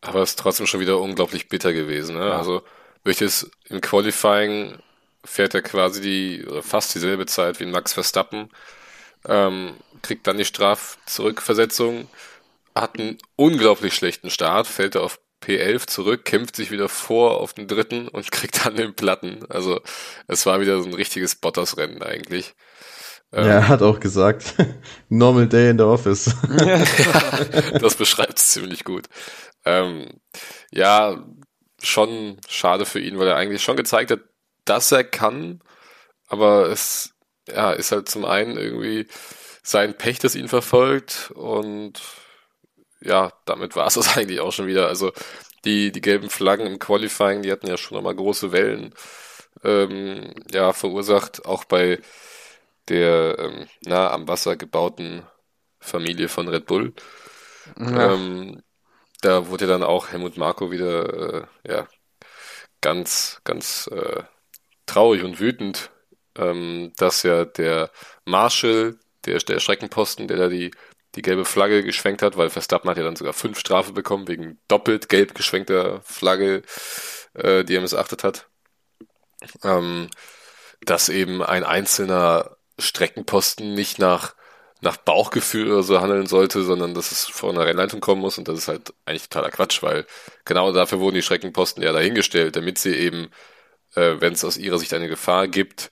Aber 0.00 0.22
es 0.22 0.30
ist 0.30 0.38
trotzdem 0.38 0.66
schon 0.66 0.80
wieder 0.80 0.98
unglaublich 0.98 1.48
bitter 1.48 1.72
gewesen. 1.72 2.16
Ne? 2.16 2.26
Ja. 2.26 2.38
Also 2.38 2.62
welches 3.04 3.50
im 3.68 3.80
Qualifying 3.80 4.78
fährt 5.24 5.54
er 5.54 5.62
quasi 5.62 6.00
die 6.00 6.46
oder 6.46 6.62
fast 6.62 6.94
dieselbe 6.94 7.26
Zeit 7.26 7.60
wie 7.60 7.66
Max 7.66 7.92
Verstappen, 7.92 8.48
ähm, 9.26 9.74
kriegt 10.02 10.26
dann 10.26 10.38
die 10.38 10.44
Strafzurückversetzung, 10.44 12.08
hat 12.74 12.98
einen 12.98 13.18
unglaublich 13.36 13.94
schlechten 13.94 14.30
Start, 14.30 14.66
fällt 14.66 14.94
er 14.94 15.02
auf 15.02 15.20
P11 15.42 15.86
zurück, 15.86 16.24
kämpft 16.24 16.56
sich 16.56 16.70
wieder 16.70 16.88
vor 16.88 17.40
auf 17.40 17.52
den 17.52 17.66
dritten 17.66 18.08
und 18.08 18.30
kriegt 18.32 18.64
dann 18.64 18.76
den 18.76 18.94
Platten. 18.94 19.44
Also 19.48 19.80
es 20.26 20.46
war 20.46 20.60
wieder 20.60 20.80
so 20.80 20.88
ein 20.88 20.94
richtiges 20.94 21.34
Bottas-Rennen 21.34 22.02
eigentlich. 22.02 22.54
Ja, 23.32 23.42
er 23.42 23.68
hat 23.68 23.80
auch 23.82 24.00
gesagt, 24.00 24.54
normal 25.08 25.46
day 25.46 25.70
in 25.70 25.78
the 25.78 25.84
office. 25.84 26.34
das 27.80 27.94
beschreibt 27.94 28.38
es 28.38 28.48
ziemlich 28.48 28.82
gut. 28.82 29.06
Ähm, 29.64 30.20
ja, 30.70 31.24
schon 31.82 32.38
schade 32.48 32.86
für 32.86 33.00
ihn, 33.00 33.18
weil 33.18 33.28
er 33.28 33.36
eigentlich 33.36 33.62
schon 33.62 33.76
gezeigt 33.76 34.10
hat, 34.10 34.20
dass 34.64 34.92
er 34.92 35.04
kann, 35.04 35.60
aber 36.28 36.68
es 36.68 37.14
ja, 37.48 37.72
ist 37.72 37.92
halt 37.92 38.08
zum 38.08 38.24
einen 38.24 38.56
irgendwie 38.56 39.06
sein 39.62 39.96
Pech, 39.96 40.18
das 40.18 40.34
ihn 40.34 40.48
verfolgt 40.48 41.32
und 41.34 42.00
ja, 43.00 43.32
damit 43.46 43.76
war 43.76 43.86
es 43.86 43.94
das 43.94 44.16
eigentlich 44.16 44.40
auch 44.40 44.52
schon 44.52 44.66
wieder. 44.66 44.88
Also 44.88 45.12
die, 45.64 45.92
die 45.92 46.00
gelben 46.00 46.30
Flaggen 46.30 46.66
im 46.66 46.78
Qualifying, 46.78 47.42
die 47.42 47.52
hatten 47.52 47.66
ja 47.66 47.76
schon 47.76 47.96
nochmal 47.96 48.14
große 48.14 48.52
Wellen 48.52 48.94
ähm, 49.64 50.34
ja, 50.52 50.72
verursacht, 50.72 51.44
auch 51.46 51.64
bei 51.64 52.00
der 52.88 53.38
ähm, 53.38 53.66
nah 53.84 54.10
am 54.10 54.28
Wasser 54.28 54.56
gebauten 54.56 55.22
Familie 55.80 56.28
von 56.28 56.48
Red 56.48 56.66
Bull. 56.66 56.94
Ja. 57.78 58.14
Ähm, 58.14 58.62
da 59.20 59.48
wurde 59.48 59.66
dann 59.66 59.82
auch 59.82 60.08
Helmut 60.08 60.36
Marko 60.36 60.70
wieder 60.70 61.44
äh, 61.64 61.70
ja, 61.70 61.88
ganz, 62.80 63.40
ganz 63.44 63.88
äh, 63.88 64.22
traurig 64.86 65.22
und 65.22 65.40
wütend, 65.40 65.90
ähm, 66.36 66.92
dass 66.96 67.22
ja 67.22 67.44
der 67.44 67.90
Marshall, 68.24 68.98
der, 69.26 69.38
der 69.38 69.60
Schreckenposten, 69.60 70.28
der 70.28 70.36
da 70.36 70.48
die, 70.48 70.70
die 71.14 71.22
gelbe 71.22 71.44
Flagge 71.44 71.82
geschwenkt 71.82 72.22
hat, 72.22 72.36
weil 72.36 72.50
Verstappen 72.50 72.88
hat 72.88 72.96
ja 72.96 73.04
dann 73.04 73.16
sogar 73.16 73.32
fünf 73.32 73.58
Strafe 73.58 73.92
bekommen 73.92 74.28
wegen 74.28 74.58
doppelt 74.68 75.08
gelb 75.08 75.34
geschwenkter 75.34 76.00
Flagge, 76.02 76.62
äh, 77.34 77.64
die 77.64 77.74
er 77.76 77.82
missachtet 77.82 78.24
hat, 78.24 78.48
ähm, 79.64 80.08
dass 80.82 81.08
eben 81.08 81.42
ein 81.42 81.64
einzelner 81.64 82.56
Streckenposten 82.78 83.74
nicht 83.74 83.98
nach 83.98 84.34
nach 84.82 84.96
Bauchgefühl 84.96 85.70
oder 85.70 85.82
so 85.82 86.00
handeln 86.00 86.26
sollte, 86.26 86.62
sondern 86.62 86.94
dass 86.94 87.12
es 87.12 87.24
vor 87.24 87.50
einer 87.50 87.66
Rennleitung 87.66 88.00
kommen 88.00 88.20
muss 88.20 88.38
und 88.38 88.48
das 88.48 88.58
ist 88.58 88.68
halt 88.68 88.92
eigentlich 89.04 89.28
totaler 89.28 89.50
Quatsch, 89.50 89.82
weil 89.82 90.06
genau 90.44 90.72
dafür 90.72 91.00
wurden 91.00 91.16
die 91.16 91.22
Schreckenposten 91.22 91.82
ja 91.82 91.92
dahingestellt, 91.92 92.56
damit 92.56 92.78
sie 92.78 92.94
eben, 92.94 93.30
äh, 93.94 94.16
wenn 94.20 94.32
es 94.32 94.44
aus 94.44 94.56
ihrer 94.56 94.78
Sicht 94.78 94.94
eine 94.94 95.08
Gefahr 95.08 95.48
gibt, 95.48 95.90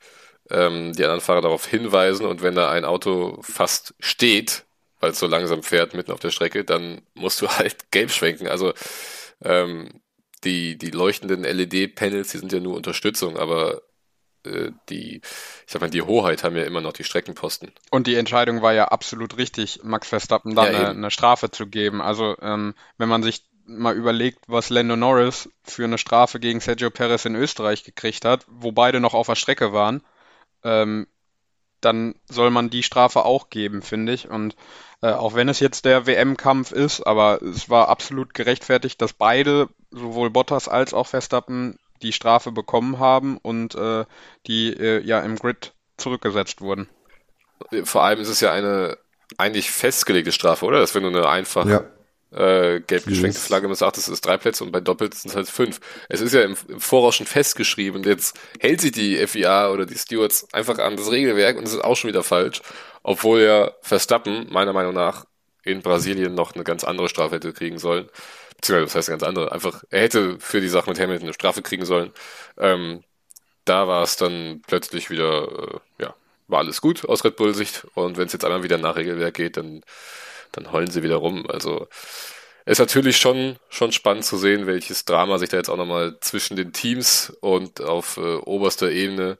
ähm, 0.50 0.92
die 0.95 1.04
anderen 1.04 1.21
Fahrer 1.21 1.42
darauf 1.42 1.66
hinweisen 1.66 2.26
und 2.26 2.42
wenn 2.42 2.54
da 2.54 2.71
ein 2.71 2.85
Auto 2.85 3.38
fast 3.42 3.95
steht, 4.00 4.64
weil 5.00 5.11
es 5.12 5.18
so 5.18 5.26
langsam 5.26 5.62
fährt 5.62 5.95
mitten 5.95 6.12
auf 6.12 6.21
der 6.21 6.30
Strecke, 6.30 6.64
dann 6.64 7.02
musst 7.14 7.40
du 7.42 7.49
halt 7.59 7.90
gelb 7.90 8.11
schwenken. 8.11 8.49
Also 8.49 8.73
ähm, 9.42 10.00
die, 10.45 10.78
die 10.78 10.90
leuchtenden 10.90 11.42
LED-Panels, 11.42 12.30
die 12.30 12.38
sind 12.38 12.52
ja 12.52 12.61
nur 12.61 12.76
Unterstützung, 12.76 13.37
aber 13.37 13.83
die, 14.88 15.17
ich 15.17 15.23
sag 15.73 15.81
mal, 15.81 15.90
die 15.90 16.02
Hoheit 16.02 16.45
haben 16.45 16.57
ja 16.57 16.64
immer 16.64 16.81
noch 16.81 16.93
die 16.93 17.05
Streckenposten. 17.05 17.73
Und 17.90 18.07
die 18.07 18.17
Entscheidung 18.17 18.62
war 18.62 18.73
ja 18.73 18.87
absolut 18.88 19.37
richtig, 19.37 19.81
Max 19.83 20.09
Verstappen 20.09 20.55
dann 20.55 20.73
ja, 20.73 20.78
eine, 20.78 20.88
eine, 20.90 21.11
Strafe 21.11 21.50
zu 21.50 21.67
geben. 21.67 22.00
Also 22.00 22.37
ähm, 22.40 22.75
wenn 22.97 23.09
man 23.09 23.23
sich 23.23 23.45
mal 23.67 23.95
überlegt, 23.95 24.40
was 24.47 24.71
Lando 24.71 24.97
Norris 24.97 25.50
für 25.62 25.85
eine 25.85 25.99
Strafe 25.99 26.40
gegen 26.40 26.61
Sergio 26.61 26.90
Perez 26.90 27.25
in 27.26 27.37
Österreich 27.37 27.85
gekriegt 27.85 28.25
hat, 28.25 28.47
wo 28.49 28.73
beide 28.73 29.00
noch 29.00 29.14
auf 29.14 29.26
der 29.26 29.35
Strecke 29.35 29.73
waren, 29.73 30.02
ähm, 30.64 31.07
dann 31.81 32.14
soll 32.28 32.50
man 32.50 32.71
die 32.71 32.83
Strafe 32.83 33.25
auch 33.25 33.50
geben, 33.50 33.83
finde 33.83 34.12
ich. 34.12 34.28
Und 34.28 34.57
äh, 35.00 35.12
auch 35.12 35.35
wenn 35.35 35.49
es 35.49 35.61
jetzt 35.61 35.85
der 35.85 36.07
WM-Kampf 36.07 36.73
ist, 36.73 37.02
aber 37.02 37.40
es 37.43 37.71
war 37.71 37.88
absolut 37.88 38.35
gerechtfertigt, 38.35 39.00
dass 39.00 39.12
beide, 39.12 39.69
sowohl 39.90 40.31
Bottas 40.31 40.69
als 40.69 40.93
auch 40.93 41.07
Verstappen, 41.07 41.78
die 42.02 42.12
Strafe 42.12 42.52
bekommen 42.52 42.99
haben 42.99 43.38
und 43.38 43.75
äh, 43.75 44.05
die 44.47 44.73
äh, 44.73 45.00
ja 45.02 45.21
im 45.21 45.37
Grid 45.37 45.73
zurückgesetzt 45.97 46.61
wurden. 46.61 46.88
Vor 47.85 48.05
allem 48.05 48.21
ist 48.21 48.28
es 48.28 48.40
ja 48.40 48.52
eine 48.52 48.99
eigentlich 49.37 49.71
festgelegte 49.71 50.33
Strafe, 50.33 50.64
oder? 50.64 50.81
Das 50.81 50.95
wenn 50.95 51.02
du 51.02 51.09
eine 51.09 51.28
einfach 51.28 51.67
ja 51.67 51.85
äh, 52.31 52.81
gelb 52.81 53.07
geschwenkte 53.07 53.40
Flagge, 53.40 53.69
man 53.69 53.76
sagt, 53.76 53.97
es 53.97 54.09
ist 54.09 54.21
drei 54.21 54.37
Plätze 54.37 54.64
und 54.64 54.73
bei 54.73 54.81
Doppelt 54.81 55.14
sind 55.14 55.31
es 55.31 55.37
halt 55.37 55.49
fünf. 55.49 55.81
Es 56.09 56.21
ist 56.21 56.35
ja 56.35 56.43
im, 56.43 56.57
im 56.69 56.81
Voraus 56.81 57.17
schon 57.17 57.26
festgeschrieben. 57.26 58.02
Jetzt 58.05 58.38
hält 58.61 58.81
sich 58.81 58.93
die 58.93 59.26
FIA 59.26 59.71
oder 59.71 59.87
die 59.87 59.97
Stewards 59.97 60.47
einfach 60.52 60.78
an 60.78 60.97
das 60.97 61.11
Regelwerk 61.11 61.57
und 61.57 61.64
es 61.64 61.73
ist 61.73 61.85
auch 61.85 61.97
schon 61.97 62.09
wieder 62.09 62.23
falsch. 62.23 62.61
Obwohl 63.02 63.40
ja 63.40 63.73
Verstappen, 63.81 64.47
meiner 64.50 64.73
Meinung 64.73 64.95
nach, 64.95 65.25
in 65.64 65.83
Brasilien 65.83 66.35
noch 66.35 66.55
eine 66.55 66.64
ganz 66.64 66.85
andere 66.85 67.09
Strafe 67.09 67.37
hätte 67.37 67.52
kriegen 67.52 67.78
sollen. 67.78 68.09
Beziehungsweise, 68.59 68.87
das 68.87 68.95
heißt 68.97 69.09
ganz 69.11 69.23
andere. 69.23 69.53
Einfach, 69.53 69.85
er 69.91 70.03
hätte 70.03 70.38
für 70.41 70.61
die 70.61 70.69
Sache 70.69 70.91
mit 70.91 71.00
Hamilton 71.00 71.27
eine 71.29 71.35
Strafe 71.35 71.62
kriegen 71.62 71.85
sollen. 71.85 72.12
Ähm, 72.59 73.05
da 73.65 73.88
war 73.88 74.03
es 74.03 74.17
dann 74.17 74.62
plötzlich 74.67 75.11
wieder, 75.11 75.81
äh, 75.99 76.03
ja, 76.03 76.15
war 76.49 76.61
alles 76.61 76.81
gut 76.81 77.09
aus 77.09 77.25
Red 77.25 77.37
Bull-Sicht. 77.37 77.87
Und 77.95 78.17
wenn 78.17 78.27
es 78.27 78.33
jetzt 78.33 78.45
einmal 78.45 78.62
wieder 78.62 78.79
nach 78.79 78.97
Regelwerk 78.97 79.35
geht, 79.35 79.57
dann 79.57 79.83
dann 80.53 80.73
heulen 80.73 80.91
sie 80.91 81.03
wieder 81.03 81.17
rum. 81.17 81.47
Also 81.49 81.88
ist 82.67 82.79
natürlich 82.79 83.17
schon, 83.19 83.59
schon 83.71 83.93
spannend 83.93 84.25
zu 84.25 84.37
sehen, 84.37 84.67
welches 84.67 85.05
Drama 85.05 85.38
sich 85.38 85.49
da 85.49 85.57
jetzt 85.57 85.71
auch 85.71 85.77
nochmal 85.77 86.19
zwischen 86.21 86.57
den 86.57 86.73
Teams 86.73 87.33
und 87.41 87.81
auf 87.81 88.19
äh, 88.19 88.37
oberster 88.37 88.91
Ebene 88.91 89.38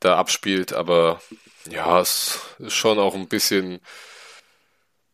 da 0.00 0.16
abspielt. 0.16 0.72
Aber 0.72 1.20
ja, 1.70 2.00
es 2.00 2.40
ist 2.58 2.74
schon 2.74 2.98
auch 2.98 3.14
ein 3.14 3.28
bisschen, 3.28 3.80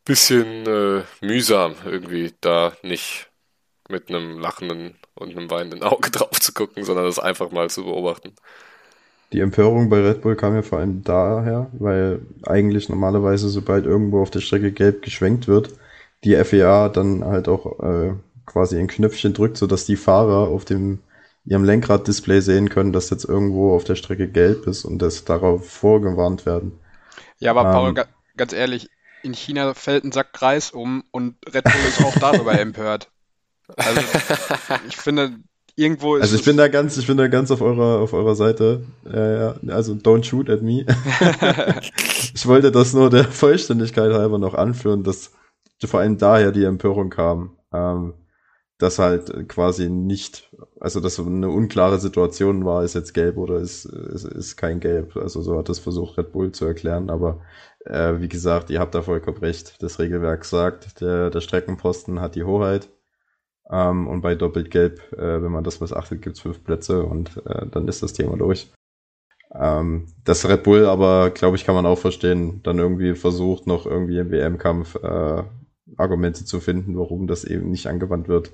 bisschen 0.05 0.67
äh, 0.67 1.05
mühsam, 1.21 1.75
irgendwie 1.85 2.35
da 2.41 2.77
nicht 2.83 3.28
mit 3.89 4.09
einem 4.09 4.39
lachenden 4.39 4.97
und 5.15 5.37
einem 5.37 5.51
weinenden 5.51 5.83
Auge 5.83 6.11
drauf 6.13 6.41
zu 6.41 6.53
gucken, 6.53 6.85
sondern 6.85 7.05
das 7.05 7.19
einfach 7.19 7.51
mal 7.51 7.71
zu 7.71 7.85
beobachten. 7.85 8.33
Die 9.33 9.41
Empörung 9.41 9.91
bei 9.91 10.01
Red 10.01 10.23
Bull 10.23 10.37
kam 10.37 10.55
ja 10.55 10.63
vor 10.63 10.79
allem 10.79 11.05
daher, 11.05 11.69
weil 11.73 12.21
eigentlich 12.47 12.89
normalerweise, 12.89 13.49
sobald 13.49 13.85
irgendwo 13.85 14.23
auf 14.23 14.31
der 14.31 14.41
Strecke 14.41 14.73
gelb 14.73 15.03
geschwenkt 15.03 15.49
wird, 15.49 15.75
die 16.25 16.35
FEA 16.45 16.89
dann 16.89 17.25
halt 17.25 17.47
auch 17.49 17.79
äh, 17.81 18.15
quasi 18.47 18.79
ein 18.79 18.87
Knöpfchen 18.87 19.35
drückt, 19.35 19.59
sodass 19.59 19.85
die 19.85 19.97
Fahrer 19.97 20.49
auf 20.49 20.65
dem 20.65 21.01
ihrem 21.45 21.65
Lenkrad-Display 21.65 22.41
sehen 22.41 22.69
können, 22.69 22.93
dass 22.93 23.11
jetzt 23.11 23.25
irgendwo 23.25 23.75
auf 23.75 23.85
der 23.85 23.95
Strecke 23.95 24.29
gelb 24.29 24.67
ist 24.67 24.85
und 24.85 25.01
dass 25.01 25.25
darauf 25.25 25.69
vorgewarnt 25.69 26.45
werden. 26.45 26.79
Ja, 27.39 27.53
aber 27.53 27.65
Paul, 27.65 27.95
ähm, 27.97 28.05
ganz 28.37 28.53
ehrlich, 28.53 28.91
in 29.23 29.33
China 29.33 29.73
fällt 29.75 30.05
ein 30.05 30.13
Sack 30.13 30.33
Kreis 30.33 30.71
um 30.71 31.05
und 31.11 31.37
Red 31.47 31.65
Bull 31.65 31.89
ist 31.89 32.05
auch 32.05 32.17
darüber 32.19 32.53
empört. 32.61 33.09
Also 33.77 34.01
ich 34.89 34.97
finde, 34.97 35.39
irgendwo 35.77 36.17
ist. 36.17 36.23
Also 36.23 36.37
ich 36.37 36.45
bin 36.45 36.57
da 36.57 36.69
ganz, 36.69 36.97
ich 36.97 37.07
bin 37.07 37.17
da 37.17 37.29
ganz 37.29 37.51
auf 37.51 37.61
eurer, 37.61 38.01
auf 38.01 38.13
eurer 38.13 38.35
Seite. 38.35 38.83
Äh, 39.05 39.71
also 39.71 39.95
don't 39.95 40.25
shoot 40.25 40.51
at 40.51 40.63
me. 40.63 40.85
ich 42.35 42.47
wollte 42.47 42.71
das 42.71 42.93
nur 42.93 43.11
der 43.11 43.25
Vollständigkeit 43.25 44.13
halber 44.13 44.39
noch 44.39 44.55
anführen, 44.55 45.05
dass 45.05 45.33
vor 45.85 46.01
allem 46.01 46.19
daher 46.19 46.53
die 46.53 46.65
Empörung 46.65 47.11
kam. 47.11 47.57
Ähm, 47.73 48.15
dass 48.79 49.01
halt 49.01 49.49
quasi 49.49 49.91
nicht, 49.91 50.55
also 50.79 51.01
dass 51.01 51.19
eine 51.19 51.49
unklare 51.49 51.99
Situation 51.99 52.65
war, 52.65 52.85
ist 52.85 52.95
jetzt 52.95 53.13
gelb 53.13 53.37
oder 53.37 53.59
ist, 53.59 53.85
ist, 53.87 54.25
ist 54.25 54.57
kein 54.57 54.79
gelb. 54.79 55.17
Also 55.17 55.43
so 55.43 55.59
hat 55.59 55.69
das 55.69 55.81
versucht 55.81 56.17
Red 56.17 56.31
Bull 56.31 56.53
zu 56.53 56.65
erklären, 56.65 57.11
aber 57.11 57.41
äh, 57.85 58.15
wie 58.21 58.29
gesagt, 58.29 58.71
ihr 58.71 58.79
habt 58.79 58.95
da 58.95 59.03
vollkommen 59.03 59.39
recht. 59.39 59.83
Das 59.83 59.99
Regelwerk 59.99 60.45
sagt, 60.45 61.01
der, 61.01 61.31
der 61.31 61.41
Streckenposten 61.41 62.21
hat 62.21 62.37
die 62.37 62.45
Hoheit 62.45 62.89
ähm, 63.71 64.07
und 64.07 64.23
bei 64.23 64.35
doppelt 64.35 64.71
gelb, 64.71 65.13
äh, 65.13 65.43
wenn 65.43 65.53
man 65.53 65.65
das 65.65 65.81
missachtet, 65.81 66.23
gibt 66.23 66.37
es 66.37 66.43
fünf 66.43 66.65
Plätze 66.65 67.03
und 67.03 67.37
äh, 67.47 67.67
dann 67.67 67.87
ist 67.89 68.03
das 68.03 68.13
Thema 68.15 68.37
durch. 68.37 68.73
Ähm, 69.55 70.07
das 70.25 70.49
Red 70.49 70.63
Bull 70.63 70.87
aber, 70.87 71.31
glaube 71.31 71.57
ich, 71.57 71.65
kann 71.65 71.75
man 71.75 71.87
auch 71.87 71.99
verstehen, 71.99 72.63
dann 72.63 72.79
irgendwie 72.79 73.15
versucht, 73.15 73.67
noch 73.67 73.87
irgendwie 73.87 74.19
im 74.19 74.31
WM-Kampf 74.31 74.97
äh, 74.97 75.43
Argumente 75.97 76.45
zu 76.45 76.61
finden, 76.61 76.99
warum 76.99 77.27
das 77.27 77.45
eben 77.45 77.71
nicht 77.71 77.87
angewandt 77.87 78.29
wird. 78.29 78.53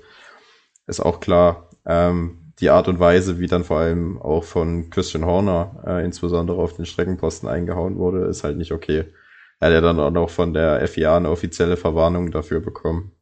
Ist 0.87 1.01
auch 1.01 1.19
klar. 1.19 1.69
Ähm, 1.85 2.53
die 2.59 2.69
Art 2.69 2.87
und 2.87 2.99
Weise, 2.99 3.39
wie 3.39 3.47
dann 3.47 3.65
vor 3.65 3.79
allem 3.79 4.21
auch 4.21 4.45
von 4.45 4.89
Christian 4.89 5.25
Horner 5.25 5.83
äh, 5.85 6.05
insbesondere 6.05 6.61
auf 6.61 6.75
den 6.75 6.85
Streckenposten 6.85 7.49
eingehauen 7.49 7.97
wurde, 7.97 8.25
ist 8.25 8.43
halt 8.45 8.57
nicht 8.57 8.71
okay. 8.71 9.05
Er 9.59 9.67
hat 9.67 9.73
ja 9.73 9.81
dann 9.81 9.99
auch 9.99 10.11
noch 10.11 10.29
von 10.29 10.53
der 10.53 10.85
FIA 10.87 11.17
eine 11.17 11.29
offizielle 11.29 11.77
Verwarnung 11.77 12.31
dafür 12.31 12.61
bekommen 12.61 13.14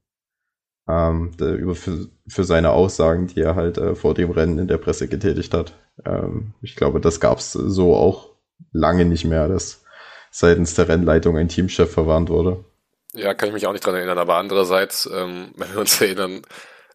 ähm, 0.88 1.32
über 1.40 1.76
für, 1.76 2.08
für 2.28 2.44
seine 2.44 2.72
Aussagen, 2.72 3.28
die 3.28 3.42
er 3.42 3.56
halt 3.56 3.78
äh, 3.78 3.96
vor 3.96 4.14
dem 4.14 4.32
Rennen 4.32 4.60
in 4.60 4.68
der 4.68 4.78
Presse 4.78 5.08
getätigt 5.08 5.54
hat. 5.54 5.74
Ähm, 6.06 6.54
ich 6.62 6.76
glaube, 6.76 7.00
das 7.00 7.20
gab 7.20 7.38
es 7.40 7.54
so 7.54 7.96
auch 7.96 8.32
lange 8.72 9.06
nicht 9.06 9.26
mehr, 9.26 9.48
dass 9.48 9.84
seitens 10.32 10.74
der 10.74 10.90
Rennleitung 10.90 11.38
ein 11.38 11.48
Teamchef 11.48 11.92
verwarnt 11.92 12.30
wurde. 12.30 12.66
Ja, 13.14 13.34
kann 13.34 13.50
ich 13.50 13.54
mich 13.54 13.68
auch 13.68 13.74
nicht 13.74 13.86
dran 13.86 13.96
erinnern, 13.96 14.18
aber 14.18 14.36
andererseits, 14.36 15.10
ähm, 15.14 15.52
wenn 15.58 15.72
wir 15.74 15.80
uns 15.80 16.02
erinnern, 16.02 16.42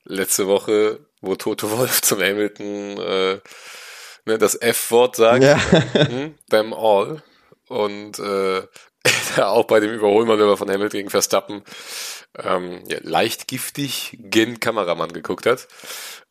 letzte 0.05 0.47
Woche, 0.47 1.01
wo 1.21 1.37
Toto 1.37 1.71
Wolf 1.71 2.03
zum 2.03 2.21
Hamilton 2.21 2.99
äh, 2.99 3.41
ne, 4.25 4.39
das 4.39 4.61
F-Wort 4.61 5.17
sagt, 5.17 5.45
ja. 5.45 5.57
hm, 5.95 6.35
them 6.51 6.75
all. 6.75 7.23
Und 7.69 8.19
äh, 8.19 8.63
auch 9.37 9.65
bei 9.65 9.81
dem 9.81 9.93
Überholmanöver 9.93 10.57
von 10.57 10.69
Hamilton 10.69 10.99
gegen 10.99 11.11
Verstappen 11.11 11.63
ähm, 12.37 12.83
ja, 12.89 12.99
leicht 13.03 13.49
giftig 13.49 14.19
gen 14.21 14.61
Kameramann 14.61 15.13
geguckt 15.13 15.47
hat. 15.47 15.69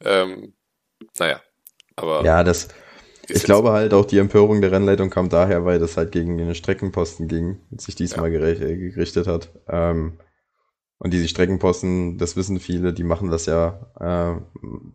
Ähm, 0.03 0.53
naja, 1.17 1.41
aber. 1.95 2.23
Ja, 2.23 2.43
das. 2.43 2.69
Ich 3.29 3.43
glaube 3.43 3.71
halt 3.71 3.93
auch 3.93 4.05
die 4.05 4.19
Empörung 4.19 4.61
der 4.61 4.71
Rennleitung 4.71 5.09
kam 5.09 5.27
daher, 5.27 5.65
weil 5.65 5.79
das 5.79 5.97
halt 5.97 6.13
gegen 6.13 6.37
den 6.37 6.55
Streckenposten 6.55 7.27
ging 7.27 7.59
sich 7.71 7.95
diesmal 7.95 8.31
ja. 8.31 8.39
Äh, 8.39 8.77
gerichtet 8.77 9.27
hat. 9.27 9.49
Ähm, 9.67 10.17
und 10.99 11.13
diese 11.13 11.27
Streckenposten, 11.27 12.17
das 12.17 12.37
wissen 12.37 12.59
viele, 12.59 12.93
die 12.93 13.03
machen 13.03 13.29
das 13.29 13.45
ja 13.45 13.91
äh, 13.99 14.39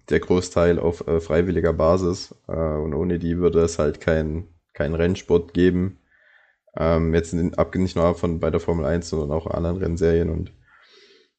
der 0.08 0.20
Großteil 0.20 0.78
auf 0.78 1.06
äh, 1.06 1.20
freiwilliger 1.20 1.74
Basis. 1.74 2.34
Äh, 2.48 2.52
und 2.52 2.94
ohne 2.94 3.18
die 3.18 3.36
würde 3.36 3.60
es 3.60 3.78
halt 3.78 4.00
kein, 4.00 4.48
kein 4.72 4.94
Rennsport 4.94 5.52
geben. 5.52 5.98
Ähm, 6.76 7.14
jetzt 7.14 7.32
in, 7.32 7.54
ab, 7.54 7.74
nicht 7.74 7.96
nur 7.96 8.14
von 8.14 8.40
bei 8.40 8.50
der 8.50 8.60
Formel 8.60 8.84
1, 8.86 9.08
sondern 9.08 9.32
auch 9.32 9.46
anderen 9.46 9.76
Rennserien. 9.76 10.30
Und 10.30 10.52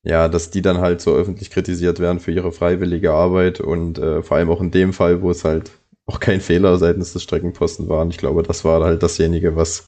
ja, 0.04 0.28
dass 0.28 0.52
die 0.52 0.62
dann 0.62 0.80
halt 0.80 1.02
so 1.02 1.16
öffentlich 1.16 1.50
kritisiert 1.50 2.00
werden 2.00 2.20
für 2.20 2.32
ihre 2.32 2.52
freiwillige 2.52 3.14
Arbeit 3.14 3.62
und 3.62 3.98
äh, 3.98 4.22
vor 4.22 4.38
allem 4.38 4.50
auch 4.50 4.62
in 4.62 4.72
dem 4.72 4.94
Fall, 4.94 5.22
wo 5.22 5.32
es 5.32 5.46
halt 5.46 5.72
auch 6.06 6.20
kein 6.20 6.42
Fehler 6.42 6.78
seitens 6.78 7.14
des 7.14 7.24
Streckenposten 7.24 7.88
war. 7.88 8.02
Und 8.02 8.10
ich 8.10 8.18
glaube, 8.18 8.44
das 8.44 8.66
war 8.66 8.84
halt 8.84 9.02
dasjenige, 9.02 9.56
was 9.56 9.86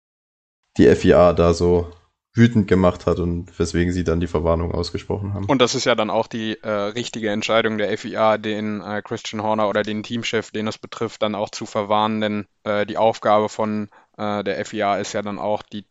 die 0.77 0.93
FIA 0.95 1.33
da 1.33 1.53
so 1.53 1.91
wütend 2.35 2.67
gemacht 2.67 3.05
hat 3.05 3.19
und 3.19 3.57
weswegen 3.57 3.93
sie 3.93 4.03
dann 4.03 4.19
die 4.19 4.27
Verwarnung 4.27 4.73
ausgesprochen 4.73 5.33
haben. 5.33 5.45
Und 5.45 5.61
das 5.61 5.73
ist 5.73 5.85
ja 5.85 5.95
dann 5.95 6.09
auch 6.09 6.27
die 6.27 6.61
äh, 6.61 6.69
richtige 6.69 7.29
Entscheidung 7.29 7.77
der 7.77 7.97
FIA, 7.97 8.37
den 8.37 8.81
äh, 8.81 9.01
Christian 9.01 9.41
Horner 9.41 9.69
oder 9.69 9.83
den 9.83 10.03
Teamchef, 10.03 10.51
den 10.51 10.67
es 10.67 10.77
betrifft, 10.77 11.21
dann 11.21 11.33
auch 11.33 11.49
zu 11.49 11.65
verwarnen, 11.65 12.19
denn 12.19 12.45
äh, 12.63 12.85
die 12.85 12.97
Aufgabe 12.97 13.47
von 13.47 13.89
äh, 14.17 14.43
der 14.43 14.63
FIA 14.65 14.97
ist 14.97 15.13
ja 15.13 15.21
dann 15.21 15.39
auch, 15.39 15.63
die 15.63 15.85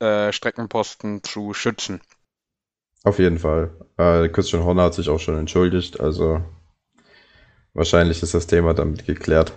äh, 0.00 0.32
Streckenposten 0.32 1.22
zu 1.22 1.54
schützen. 1.54 2.00
Auf 3.02 3.18
jeden 3.18 3.38
Fall. 3.38 3.70
Äh, 3.96 4.28
Christian 4.28 4.64
Horner 4.64 4.84
hat 4.84 4.94
sich 4.94 5.08
auch 5.08 5.20
schon 5.20 5.38
entschuldigt, 5.38 6.00
also 6.00 6.42
wahrscheinlich 7.72 8.22
ist 8.22 8.34
das 8.34 8.46
Thema 8.46 8.74
damit 8.74 9.06
geklärt. 9.06 9.52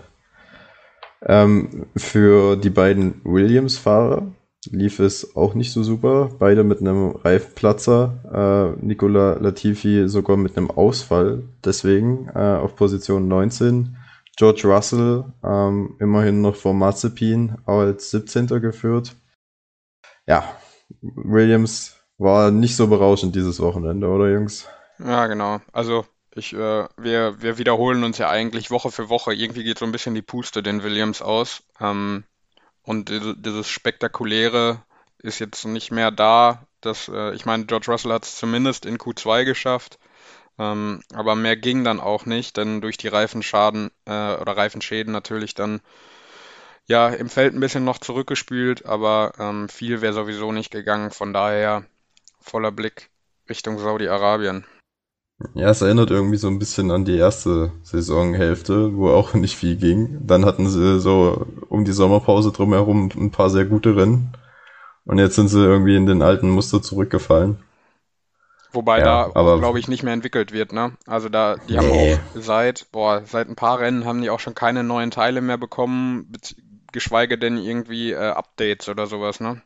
Ähm, 1.25 1.85
für 1.95 2.55
die 2.57 2.69
beiden 2.69 3.21
Williams-Fahrer 3.23 4.27
lief 4.71 4.99
es 4.99 5.35
auch 5.35 5.53
nicht 5.55 5.71
so 5.71 5.83
super. 5.83 6.29
Beide 6.39 6.63
mit 6.63 6.79
einem 6.79 7.11
Reifenplatzer. 7.11 8.75
Äh, 8.79 8.85
Nicola 8.85 9.37
Latifi 9.39 10.07
sogar 10.07 10.37
mit 10.37 10.57
einem 10.57 10.71
Ausfall. 10.71 11.43
Deswegen 11.63 12.29
äh, 12.33 12.39
auf 12.39 12.75
Position 12.75 13.27
19. 13.27 13.97
George 14.37 14.67
Russell 14.67 15.33
ähm, 15.43 15.97
immerhin 15.99 16.41
noch 16.41 16.55
vor 16.55 16.73
Mazepin 16.73 17.57
als 17.65 18.11
17. 18.11 18.47
geführt. 18.61 19.15
Ja, 20.27 20.57
Williams 21.01 21.97
war 22.17 22.51
nicht 22.51 22.75
so 22.75 22.87
berauschend 22.87 23.35
dieses 23.35 23.59
Wochenende, 23.59 24.07
oder 24.07 24.29
Jungs? 24.31 24.67
Ja, 24.99 25.27
genau. 25.27 25.61
Also 25.71 26.05
Ich, 26.35 26.53
äh, 26.53 26.87
wir, 26.97 27.41
wir 27.41 27.57
wiederholen 27.59 28.03
uns 28.03 28.17
ja 28.17 28.29
eigentlich 28.29 28.71
Woche 28.71 28.91
für 28.91 29.09
Woche. 29.09 29.33
Irgendwie 29.33 29.63
geht 29.63 29.79
so 29.79 29.85
ein 29.85 29.91
bisschen 29.91 30.15
die 30.15 30.21
Puste 30.23 30.63
den 30.63 30.83
Williams 30.83 31.21
aus. 31.21 31.63
Ähm, 31.79 32.23
und 32.83 33.09
diese, 33.09 33.37
dieses 33.37 33.67
Spektakuläre 33.69 34.83
ist 35.19 35.39
jetzt 35.39 35.65
nicht 35.65 35.91
mehr 35.91 36.11
da. 36.11 36.67
Das, 36.81 37.09
äh, 37.09 37.33
ich 37.35 37.45
meine, 37.45 37.65
George 37.65 37.91
Russell 37.91 38.13
hat 38.13 38.25
es 38.25 38.37
zumindest 38.37 38.85
in 38.85 38.97
Q2 38.97 39.45
geschafft. 39.45 39.99
Ähm, 40.59 41.01
aber 41.13 41.35
mehr 41.35 41.57
ging 41.57 41.83
dann 41.83 41.99
auch 41.99 42.25
nicht, 42.25 42.57
denn 42.57 42.81
durch 42.81 42.97
die 42.97 43.07
Reifenschaden 43.07 43.89
äh, 44.05 44.35
oder 44.35 44.55
Reifenschäden 44.55 45.11
natürlich 45.11 45.55
dann 45.55 45.81
ja 46.85 47.09
im 47.09 47.29
Feld 47.29 47.53
ein 47.53 47.59
bisschen 47.59 47.85
noch 47.85 47.97
zurückgespült, 47.97 48.85
aber 48.85 49.33
ähm, 49.39 49.69
viel 49.69 50.01
wäre 50.01 50.13
sowieso 50.13 50.51
nicht 50.51 50.71
gegangen. 50.71 51.11
Von 51.11 51.33
daher 51.33 51.85
voller 52.39 52.71
Blick 52.71 53.09
Richtung 53.49 53.79
Saudi-Arabien. 53.79 54.65
Ja, 55.55 55.69
es 55.69 55.81
erinnert 55.81 56.11
irgendwie 56.11 56.37
so 56.37 56.47
ein 56.47 56.59
bisschen 56.59 56.91
an 56.91 57.05
die 57.05 57.17
erste 57.17 57.71
Saisonhälfte, 57.81 58.95
wo 58.95 59.09
auch 59.09 59.33
nicht 59.33 59.55
viel 59.55 59.75
ging. 59.75 60.19
Dann 60.25 60.45
hatten 60.45 60.69
sie 60.69 60.99
so 60.99 61.47
um 61.69 61.85
die 61.85 61.91
Sommerpause 61.91 62.51
drumherum 62.51 63.09
ein 63.15 63.31
paar 63.31 63.49
sehr 63.49 63.65
gute 63.65 63.95
Rennen. 63.95 64.33
Und 65.05 65.17
jetzt 65.19 65.35
sind 65.35 65.49
sie 65.49 65.59
irgendwie 65.59 65.95
in 65.95 66.05
den 66.05 66.21
alten 66.21 66.49
Muster 66.49 66.81
zurückgefallen. 66.81 67.57
Wobei 68.73 68.99
ja, 68.99 69.29
da, 69.29 69.55
glaube 69.57 69.79
ich, 69.79 69.87
nicht 69.87 70.03
mehr 70.03 70.13
entwickelt 70.13 70.51
wird, 70.51 70.73
ne? 70.73 70.97
Also 71.05 71.29
da, 71.29 71.57
die 71.69 71.77
haben 71.77 71.87
nee. 71.87 72.15
auch 72.15 72.41
seit, 72.41 72.91
boah, 72.91 73.21
seit 73.25 73.47
ein 73.47 73.55
paar 73.55 73.79
Rennen 73.79 74.05
haben 74.05 74.21
die 74.21 74.31
auch 74.31 74.39
schon 74.39 74.55
keine 74.55 74.83
neuen 74.83 75.11
Teile 75.11 75.41
mehr 75.41 75.57
bekommen, 75.57 76.31
geschweige 76.91 77.37
denn 77.37 77.57
irgendwie 77.57 78.11
äh, 78.11 78.31
Updates 78.31 78.89
oder 78.89 79.05
sowas, 79.05 79.39
ne? 79.39 79.61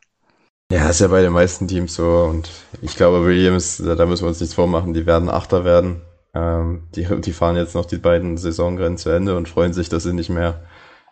Ja, 0.72 0.90
ist 0.90 1.00
ja 1.00 1.08
bei 1.08 1.22
den 1.22 1.32
meisten 1.32 1.68
Teams 1.68 1.96
so 1.96 2.28
und 2.30 2.50
ich 2.82 2.98
glaube, 2.98 3.26
Williams, 3.26 3.78
da 3.78 4.06
müssen 4.06 4.24
wir 4.24 4.30
uns 4.30 4.42
nichts 4.42 4.56
vormachen, 4.56 4.94
die 4.94 5.06
werden 5.06 5.30
Achter 5.30 5.64
werden. 5.64 6.02
Ähm, 6.34 6.84
die, 6.94 7.06
die 7.22 7.32
fahren 7.32 7.56
jetzt 7.56 7.74
noch 7.74 7.86
die 7.86 7.98
beiden 7.98 8.38
Saisonrennen 8.38 8.98
zu 8.98 9.10
Ende 9.10 9.38
und 9.38 9.48
freuen 9.48 9.72
sich, 9.72 9.88
dass 9.88 10.04
sie 10.04 10.14
nicht 10.14 10.30
mehr 10.30 10.62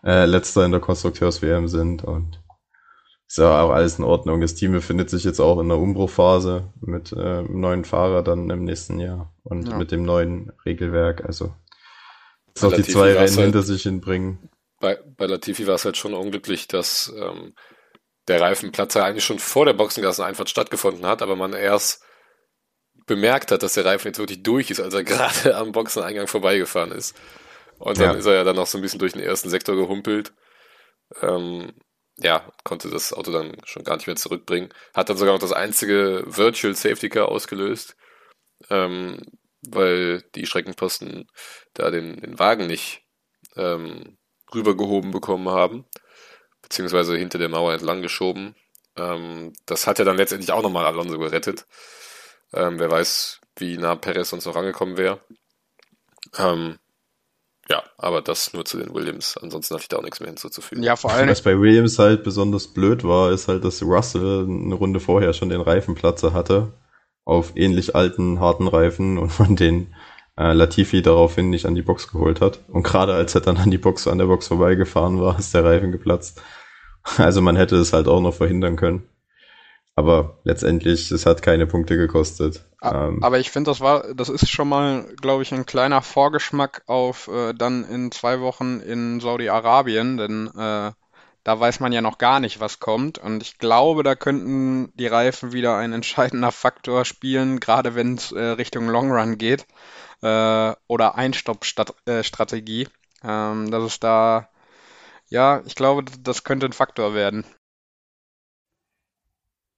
äh, 0.04 0.26
Letzter 0.26 0.66
in 0.66 0.72
der 0.72 0.82
Konstrukteurs-WM 0.82 1.70
sind 1.70 2.04
und 2.04 2.42
ist 3.28 3.38
ja 3.38 3.62
auch 3.62 3.72
alles 3.72 3.98
in 3.98 4.06
Ordnung. 4.06 4.42
Das 4.42 4.56
Team 4.56 4.72
befindet 4.72 5.10
sich 5.10 5.24
jetzt 5.24 5.40
auch 5.40 5.60
in 5.60 5.70
der 5.70 5.78
Umbruchphase 5.78 6.72
mit 6.82 7.12
äh, 7.12 7.42
neuen 7.44 7.84
Fahrer 7.84 8.24
dann 8.24 8.50
im 8.50 8.64
nächsten 8.64 9.00
Jahr 9.00 9.34
und 9.44 9.68
ja. 9.70 9.78
mit 9.78 9.92
dem 9.92 10.04
neuen 10.04 10.52
Regelwerk. 10.66 11.26
Also 11.26 11.54
jetzt 12.48 12.64
noch 12.64 12.74
die 12.74 12.84
zwei 12.84 13.14
Rennen 13.14 13.36
halt, 13.36 13.40
hinter 13.40 13.64
sich 13.64 13.84
hinbringen. 13.84 14.50
Bei, 14.80 15.00
bei 15.18 15.26
Latifi 15.26 15.66
war 15.66 15.76
es 15.76 15.86
halt 15.86 15.98
schon 15.98 16.14
unglücklich, 16.14 16.68
dass 16.68 17.14
ähm, 17.18 17.56
der 18.28 18.42
Reifenplatzer 18.42 19.04
eigentlich 19.04 19.26
schon 19.26 19.40
vor 19.40 19.66
der 19.66 19.74
Boxengasseneinfahrt 19.74 20.50
stattgefunden 20.50 21.06
hat, 21.06 21.22
aber 21.22 21.36
man 21.36 21.54
erst 21.54 22.04
bemerkt 23.06 23.52
hat, 23.52 23.64
dass 23.64 23.74
der 23.74 23.86
Reifen 23.86 24.08
jetzt 24.08 24.20
wirklich 24.20 24.44
durch 24.44 24.70
ist, 24.70 24.80
als 24.80 24.94
er 24.94 25.04
gerade 25.04 25.56
am 25.56 25.72
Boxeneingang 25.72 26.28
vorbeigefahren 26.28 26.92
ist. 26.92 27.16
Und 27.78 28.00
dann 28.00 28.14
ja. 28.14 28.20
ist 28.20 28.26
er 28.26 28.36
ja 28.36 28.44
dann 28.44 28.56
noch 28.56 28.68
so 28.68 28.78
ein 28.78 28.82
bisschen 28.82 29.00
durch 29.00 29.14
den 29.14 29.22
ersten 29.22 29.50
Sektor 29.50 29.76
gehumpelt. 29.76 30.34
Ähm, 31.22 31.74
ja, 32.18 32.50
konnte 32.64 32.90
das 32.90 33.14
Auto 33.14 33.32
dann 33.32 33.58
schon 33.66 33.84
gar 33.84 33.98
nicht 33.98 34.08
mehr 34.08 34.16
zurückbringen. 34.16 34.70
Hat 34.94 35.10
dann 35.10 35.18
sogar 35.18 35.34
noch 35.34 35.42
das 35.42 35.52
einzige 35.52 36.24
Virtual 36.26 36.74
Safety 36.74 37.10
Car 37.10 37.30
ausgelöst, 37.30 37.96
ähm, 38.70 39.20
weil 39.68 40.22
die 40.36 40.46
Schreckenposten 40.46 41.28
da 41.74 41.92
den, 41.92 42.22
den 42.22 42.40
Wagen 42.40 42.68
nicht 42.68 43.04
ähm, 43.56 44.18
rübergehoben 44.54 45.12
bekommen 45.12 45.50
haben 45.50 45.86
beziehungsweise 46.66 47.16
hinter 47.16 47.38
der 47.38 47.50
Mauer 47.50 47.74
entlang 47.74 48.02
geschoben. 48.02 48.56
Ähm, 48.98 49.54
das 49.66 49.86
hat 49.88 50.00
ja 50.00 50.06
dann 50.06 50.18
letztendlich 50.18 50.52
auch 50.52 50.64
nochmal 50.64 50.86
Alonso 50.86 51.20
gerettet. 51.20 51.68
Ähm, 52.54 52.80
wer 52.80 52.90
weiß, 52.90 53.40
wie 53.58 53.78
nah 53.78 53.96
Perez 53.96 54.30
sonst 54.30 54.46
noch 54.46 54.56
angekommen 54.56 54.98
wäre. 54.98 55.20
Ähm, 56.38 56.80
ja, 57.70 57.84
aber 57.98 58.22
das 58.22 58.54
nur 58.54 58.64
zu 58.66 58.78
den 58.78 58.94
Williams. 58.94 59.38
Ansonsten 59.38 59.74
hatte 59.74 59.84
ich 59.84 59.88
da 59.88 59.98
auch 59.98 60.04
nichts 60.04 60.20
mehr 60.20 60.30
hinzuzufügen. 60.30 60.84
Ja, 60.84 60.96
vor 60.96 61.12
allem. 61.12 61.30
Was 61.30 61.42
bei 61.42 61.60
Williams 61.60 61.98
halt 61.98 62.24
besonders 62.24 62.68
blöd 62.68 63.04
war, 63.04 63.32
ist 63.32 63.48
halt, 63.48 63.64
dass 63.66 63.82
Russell 63.82 64.46
eine 64.48 64.76
Runde 64.76 65.00
vorher 65.00 65.34
schon 65.34 65.50
den 65.50 65.62
Reifenplatzer 65.62 66.34
hatte. 66.34 66.74
Auf 67.24 67.54
ähnlich 67.56 67.96
alten, 67.96 68.40
harten 68.40 68.68
Reifen 68.68 69.18
und 69.18 69.32
von 69.32 69.56
denen 69.56 69.96
äh, 70.38 70.54
Latifi 70.54 71.02
daraufhin 71.02 71.50
nicht 71.50 71.66
an 71.66 71.74
die 71.74 71.82
Box 71.82 72.12
geholt 72.12 72.40
hat. 72.40 72.60
Und 72.68 72.84
gerade 72.84 73.14
als 73.14 73.34
er 73.34 73.42
dann 73.42 73.58
an 73.58 73.72
die 73.72 73.80
Box, 73.80 74.08
an 74.08 74.20
der 74.20 74.26
Box 74.26 74.48
vorbeigefahren 74.48 75.20
war, 75.20 75.40
ist 75.40 75.54
der 75.54 75.64
Reifen 75.64 75.92
geplatzt. 75.92 76.42
Also 77.18 77.40
man 77.42 77.56
hätte 77.56 77.76
es 77.76 77.94
halt 77.94 78.08
auch 78.08 78.20
noch 78.20 78.34
verhindern 78.34 78.78
können. 78.78 79.08
Aber 79.96 80.40
letztendlich, 80.44 81.12
es 81.12 81.26
hat 81.26 81.42
keine 81.42 81.68
Punkte 81.68 81.98
gekostet. 81.98 82.66
Ähm, 82.94 83.24
aber 83.24 83.40
ich 83.40 83.52
finde, 83.52 83.72
das 83.72 83.82
war, 83.82 84.14
das 84.14 84.30
ist 84.30 84.50
schon 84.50 84.70
mal, 84.70 85.06
glaube 85.22 85.44
ich, 85.44 85.54
ein 85.54 85.66
kleiner 85.66 86.02
Vorgeschmack 86.02 86.84
auf 86.88 87.28
äh, 87.28 87.54
dann 87.54 87.84
in 87.84 88.12
zwei 88.12 88.40
Wochen 88.42 88.80
in 88.80 89.20
Saudi-Arabien, 89.20 90.18
denn 90.18 90.48
äh, 90.48 90.92
da 91.44 91.60
weiß 91.60 91.80
man 91.80 91.94
ja 91.94 92.02
noch 92.02 92.18
gar 92.18 92.40
nicht, 92.40 92.60
was 92.60 92.80
kommt. 92.80 93.20
Und 93.20 93.44
ich 93.44 93.60
glaube, 93.60 94.02
da 94.02 94.16
könnten 94.16 94.92
die 94.96 95.08
Reifen 95.08 95.54
wieder 95.54 95.78
ein 95.78 95.94
entscheidender 95.94 96.52
Faktor 96.52 97.06
spielen, 97.06 97.60
gerade 97.60 97.96
wenn 97.96 98.16
es 98.16 98.32
äh, 98.32 98.42
Richtung 98.42 98.88
Long 98.88 99.12
Run 99.12 99.38
geht 99.38 99.66
äh, 100.22 100.74
oder 100.88 101.16
Einstoppstrategie. 101.16 102.88
Ähm, 103.24 103.72
dass 103.72 103.84
es 103.84 104.00
da, 104.00 104.50
ja, 105.30 105.62
ich 105.66 105.76
glaube, 105.76 106.04
das 106.22 106.44
könnte 106.44 106.66
ein 106.66 106.74
Faktor 106.74 107.14
werden. 107.14 107.46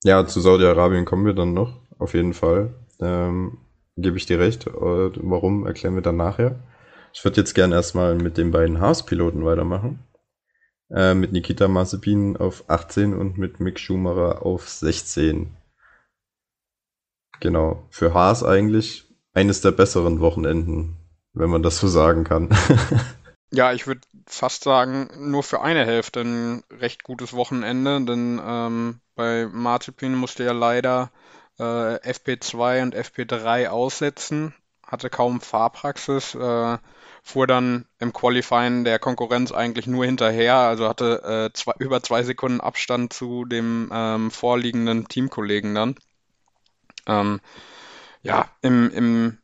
Ja, 0.04 0.26
zu 0.26 0.42
Saudi-Arabien 0.42 1.06
kommen 1.06 1.26
wir 1.26 1.34
dann 1.34 1.54
noch, 1.54 1.82
auf 2.00 2.14
jeden 2.14 2.34
Fall. 2.34 2.74
Ähm, 3.02 3.58
Gebe 3.98 4.18
ich 4.18 4.28
dir 4.28 4.40
recht. 4.40 4.68
Äh, 4.68 4.72
warum, 4.72 5.66
erklären 5.66 5.96
wir 5.96 6.04
dann 6.04 6.18
nachher. 6.18 6.60
Ich 7.14 7.24
würde 7.24 7.38
jetzt 7.38 7.56
gerne 7.56 7.74
erstmal 7.74 8.14
mit 8.14 8.38
den 8.38 8.52
beiden 8.52 8.80
Haas-Piloten 8.80 9.44
weitermachen. 9.44 10.00
Äh, 10.92 11.16
mit 11.16 11.32
Nikita 11.32 11.68
Mazepin 11.68 12.38
auf 12.38 12.70
18 12.70 13.16
und 13.16 13.40
mit 13.40 13.60
Mick 13.60 13.80
Schumacher 13.80 14.46
auf 14.46 14.70
16. 14.70 15.52
Genau. 17.40 17.88
Für 17.90 18.14
Haas 18.14 18.44
eigentlich 18.44 19.06
eines 19.34 19.62
der 19.62 19.72
besseren 19.72 20.20
Wochenenden, 20.20 20.98
wenn 21.34 21.50
man 21.50 21.64
das 21.64 21.80
so 21.80 21.88
sagen 21.88 22.24
kann. 22.24 22.50
ja, 23.52 23.74
ich 23.74 23.88
würde 23.88 24.02
fast 24.28 24.64
sagen, 24.64 25.10
nur 25.18 25.42
für 25.42 25.62
eine 25.62 25.86
Hälfte 25.86 26.22
ein 26.22 26.64
recht 26.70 27.04
gutes 27.04 27.34
Wochenende, 27.34 28.00
denn 28.06 28.40
ähm, 28.46 29.00
bei 29.16 29.48
Martipin 29.52 30.14
musste 30.14 30.44
er 30.44 30.54
leider 30.54 31.12
äh, 31.60 31.64
FP2 31.64 32.84
und 32.84 32.96
FP3 32.96 33.68
aussetzen, 33.68 34.54
hatte 34.86 35.10
kaum 35.10 35.42
Fahrpraxis, 35.42 36.36
äh, 36.36 36.78
fuhr 37.24 37.48
dann 37.48 37.86
im 38.00 38.14
Qualifying 38.14 38.84
der 38.84 39.00
Konkurrenz 39.00 39.52
eigentlich 39.52 39.88
nur 39.88 40.06
hinterher, 40.06 40.56
also 40.56 40.88
hatte 40.88 41.50
äh, 41.52 41.54
zwei, 41.54 41.74
über 41.80 42.02
zwei 42.02 42.24
Sekunden 42.24 42.62
Abstand 42.62 43.14
zu 43.14 43.46
dem 43.46 43.90
ähm, 43.94 44.32
vorliegenden 44.32 45.08
Teamkollegen 45.08 45.76
dann. 45.76 45.96
Ähm, 47.06 47.42
ja, 48.22 48.50
im, 48.62 48.92
im 48.92 49.38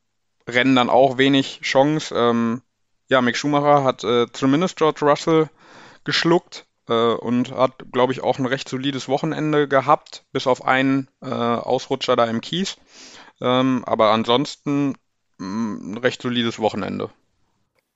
Rennen 0.47 0.75
dann 0.75 0.89
auch 0.89 1.17
wenig 1.17 1.61
Chance. 1.61 2.13
Ähm, 2.15 2.61
ja, 3.07 3.21
Mick 3.21 3.37
Schumacher 3.37 3.83
hat 3.83 4.03
äh, 4.03 4.27
zumindest 4.31 4.77
George 4.77 5.05
Russell 5.05 5.49
geschluckt 6.03 6.65
und 6.91 7.51
hat, 7.51 7.85
glaube 7.91 8.13
ich, 8.13 8.21
auch 8.21 8.39
ein 8.39 8.45
recht 8.45 8.67
solides 8.67 9.07
Wochenende 9.07 9.67
gehabt, 9.67 10.25
bis 10.31 10.47
auf 10.47 10.65
einen 10.65 11.07
äh, 11.21 11.27
Ausrutscher 11.27 12.15
da 12.15 12.25
im 12.25 12.41
Kies. 12.41 12.77
Ähm, 13.41 13.83
aber 13.85 14.11
ansonsten 14.11 14.95
mh, 15.37 15.47
mm, 15.47 15.93
ein 15.93 15.97
recht 15.97 16.21
solides 16.21 16.59
Wochenende. 16.59 17.09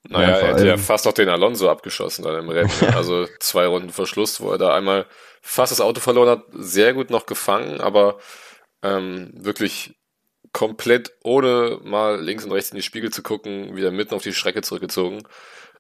Naja, 0.10 0.38
er 0.38 0.54
hätte 0.54 0.68
ja 0.68 0.78
fast 0.78 1.06
noch 1.06 1.14
den 1.14 1.30
Alonso 1.30 1.70
abgeschossen 1.70 2.24
dann 2.24 2.40
im 2.40 2.50
Rennen. 2.50 2.72
also 2.96 3.28
zwei 3.40 3.68
Runden 3.68 3.90
Verschluss, 3.90 4.40
wo 4.40 4.52
er 4.52 4.58
da 4.58 4.74
einmal 4.74 5.06
fast 5.42 5.72
das 5.72 5.82
Auto 5.82 6.00
verloren 6.00 6.30
hat, 6.30 6.46
sehr 6.54 6.94
gut 6.94 7.10
noch 7.10 7.26
gefangen, 7.26 7.82
aber 7.82 8.18
ähm, 8.84 9.32
wirklich 9.34 9.96
komplett 10.54 11.12
ohne 11.24 11.80
mal 11.84 12.22
links 12.22 12.46
und 12.46 12.52
rechts 12.52 12.72
in 12.72 12.78
die 12.78 12.84
Spiegel 12.84 13.12
zu 13.12 13.22
gucken, 13.22 13.76
wieder 13.76 13.92
mitten 13.92 14.16
auf 14.16 14.24
die 14.24 14.34
Strecke 14.34 14.62
zurückgezogen. 14.62 15.24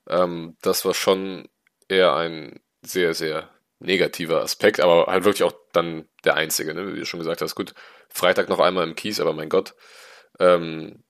Ähm, 0.10 0.58
das 0.62 0.84
war 0.86 0.93
schon 0.93 1.48
eher 1.88 2.15
ein 2.15 2.60
sehr, 2.82 3.13
sehr 3.13 3.50
negativer 3.80 4.42
Aspekt, 4.42 4.80
aber 4.80 5.06
halt 5.08 5.24
wirklich 5.24 5.44
auch 5.44 5.54
dann 5.72 6.06
der 6.24 6.36
einzige, 6.36 6.74
ne? 6.74 6.94
wie 6.94 7.00
du 7.00 7.06
schon 7.06 7.20
gesagt 7.20 7.42
hast. 7.42 7.56
Gut, 7.56 7.74
Freitag 8.10 8.50
noch 8.50 8.60
einmal 8.60 8.88
im 8.88 8.96
Kies, 8.96 9.20
aber 9.20 9.34
mein 9.34 9.50
Gott. 9.50 9.76
Ähm, 10.40 11.04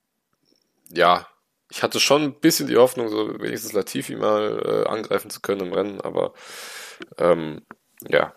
ja, 0.90 1.26
ich 1.70 1.82
hatte 1.82 2.00
schon 2.00 2.22
ein 2.22 2.40
bisschen 2.40 2.66
die 2.66 2.76
Hoffnung, 2.76 3.08
so 3.08 3.40
wenigstens 3.40 3.72
Latifi 3.72 4.16
mal 4.16 4.84
äh, 4.86 4.88
angreifen 4.88 5.30
zu 5.30 5.40
können 5.40 5.66
im 5.66 5.72
Rennen, 5.72 6.00
aber 6.00 6.32
ähm, 7.18 7.62
ja, 8.08 8.32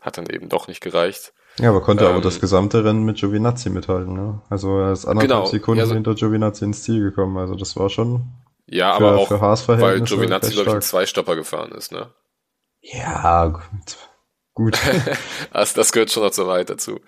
hat 0.00 0.18
dann 0.18 0.26
eben 0.26 0.48
doch 0.48 0.68
nicht 0.68 0.80
gereicht. 0.80 1.32
Ja, 1.58 1.70
aber 1.70 1.80
konnte 1.80 2.04
ähm, 2.04 2.12
aber 2.12 2.20
das 2.20 2.40
gesamte 2.40 2.84
Rennen 2.84 3.04
mit 3.04 3.16
Giovinazzi 3.16 3.70
mithalten, 3.70 4.14
ne? 4.14 4.40
Also 4.48 4.78
er 4.78 4.92
ist 4.92 5.06
anderthalb 5.06 5.42
genau, 5.42 5.46
Sekunden 5.46 5.80
ja, 5.80 5.86
so 5.86 5.94
hinter 5.94 6.14
Giovinazzi 6.14 6.64
ins 6.64 6.84
Ziel 6.84 7.02
gekommen. 7.02 7.36
Also 7.36 7.56
das 7.56 7.76
war 7.76 7.90
schon. 7.90 8.22
Ja, 8.66 8.96
für, 8.96 9.06
aber 9.06 9.18
auch, 9.18 9.30
weil 9.66 10.00
Giovinazzi, 10.02 10.52
glaube 10.52 10.70
ich, 10.70 10.74
ein 10.76 10.82
Zweistopper 10.82 11.34
gefahren 11.34 11.72
ist, 11.72 11.90
ne? 11.90 12.10
Ja, 12.80 13.46
gut. 13.46 13.96
gut. 14.54 14.78
also 15.50 15.74
das 15.74 15.92
gehört 15.92 16.10
schon 16.10 16.22
noch 16.22 16.32
so 16.32 16.46
weit 16.46 16.70
dazu. 16.70 17.00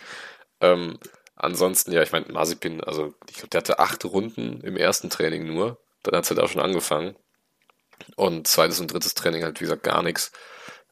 Ähm, 0.61 0.98
ansonsten, 1.37 1.92
ja, 1.92 2.02
ich 2.02 2.12
meine, 2.12 2.26
Mazepin, 2.33 2.83
also 2.83 3.14
ich 3.28 3.37
glaube, 3.37 3.50
der 3.50 3.61
hatte 3.61 3.78
acht 3.78 4.04
Runden 4.04 4.61
im 4.61 4.76
ersten 4.76 5.11
Training 5.11 5.46
nur. 5.46 5.78
Dann 6.02 6.16
hat 6.16 6.24
es 6.24 6.30
halt 6.30 6.40
auch 6.40 6.48
schon 6.48 6.62
angefangen. 6.62 7.16
Und 8.16 8.46
zweites 8.48 8.80
und 8.80 8.92
drittes 8.92 9.14
Training 9.14 9.44
halt, 9.44 9.61
wie 9.61 9.64
gesagt, 9.64 9.83
gar 9.83 10.02
nichts. 10.02 10.33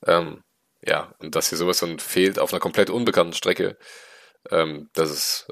Ähm, 0.07 0.43
ja, 0.83 1.13
und 1.19 1.35
dass 1.35 1.49
hier 1.49 1.59
sowas 1.59 1.79
dann 1.81 1.99
fehlt 1.99 2.39
auf 2.39 2.53
einer 2.53 2.61
komplett 2.61 2.91
unbekannten 2.91 3.33
Strecke, 3.33 3.77
ähm, 4.51 4.89
das 4.95 5.11
ist, 5.11 5.49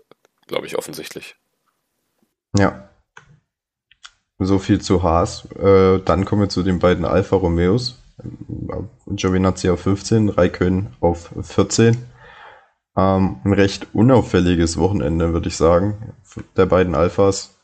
glaube 0.47 0.67
ich, 0.67 0.77
offensichtlich. 0.77 1.37
Ja. 2.57 2.91
So 4.39 4.59
viel 4.59 4.81
zu 4.81 5.03
Haas. 5.03 5.47
Äh, 5.57 5.99
dann 6.01 6.25
kommen 6.25 6.43
wir 6.43 6.49
zu 6.49 6.62
den 6.62 6.79
beiden 6.79 7.05
Alfa 7.05 7.37
Romeos. 7.37 7.99
Giovinazzi 9.07 9.68
auf 9.70 9.81
15, 9.81 10.31
Raikön 10.31 10.88
auf 11.00 11.33
14. 11.40 11.96
Ähm, 12.96 13.40
ein 13.44 13.52
recht 13.52 13.94
unauffälliges 13.94 14.79
Wochenende, 14.79 15.33
würde 15.33 15.48
ich 15.48 15.57
sagen, 15.57 16.14
der 16.57 16.66
beiden 16.66 16.94
Alphas. 16.94 17.61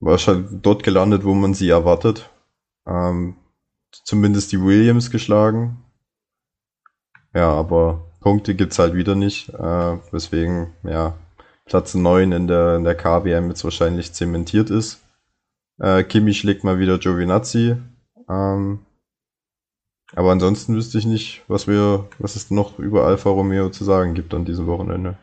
War 0.00 0.18
schon 0.18 0.62
dort 0.62 0.84
gelandet, 0.84 1.24
wo 1.24 1.34
man 1.34 1.54
sie 1.54 1.68
erwartet. 1.68 2.30
Ähm, 2.86 3.36
zumindest 3.90 4.52
die 4.52 4.62
Williams 4.62 5.10
geschlagen. 5.10 5.84
Ja, 7.34 7.52
aber 7.52 8.12
Punkte 8.20 8.54
gibt's 8.54 8.78
halt 8.78 8.94
wieder 8.94 9.14
nicht. 9.14 9.50
Äh, 9.50 9.98
weswegen, 10.12 10.74
ja, 10.82 11.14
Platz 11.66 11.94
9 11.94 12.32
in 12.32 12.46
der, 12.46 12.76
in 12.76 12.84
der 12.84 12.94
KWM 12.94 13.48
jetzt 13.48 13.64
wahrscheinlich 13.64 14.12
zementiert 14.12 14.70
ist. 14.70 15.02
Äh, 15.78 16.04
Kimi 16.04 16.32
schlägt 16.32 16.64
mal 16.64 16.78
wieder 16.78 16.98
Giovinazzi. 16.98 17.76
Ähm, 18.30 18.80
aber 20.14 20.32
ansonsten 20.32 20.74
wüsste 20.74 20.98
ich 20.98 21.04
nicht, 21.04 21.42
was 21.48 21.66
wir, 21.66 22.08
was 22.18 22.36
es 22.36 22.50
noch 22.50 22.78
über 22.78 23.04
Alfa 23.04 23.30
Romeo 23.30 23.70
zu 23.70 23.84
sagen 23.84 24.14
gibt 24.14 24.34
an 24.34 24.44
diesem 24.44 24.66
Wochenende. 24.66 25.18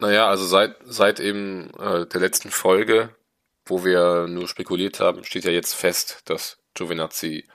Naja, 0.00 0.28
also 0.28 0.44
seit, 0.44 0.76
seit 0.84 1.20
eben 1.20 1.70
äh, 1.78 2.06
der 2.06 2.20
letzten 2.20 2.50
Folge, 2.50 3.10
wo 3.66 3.84
wir 3.84 4.26
nur 4.28 4.48
spekuliert 4.48 5.00
haben, 5.00 5.24
steht 5.24 5.44
ja 5.44 5.50
jetzt 5.50 5.74
fest, 5.74 6.22
dass 6.24 6.58
Giovinazzi 6.74 7.46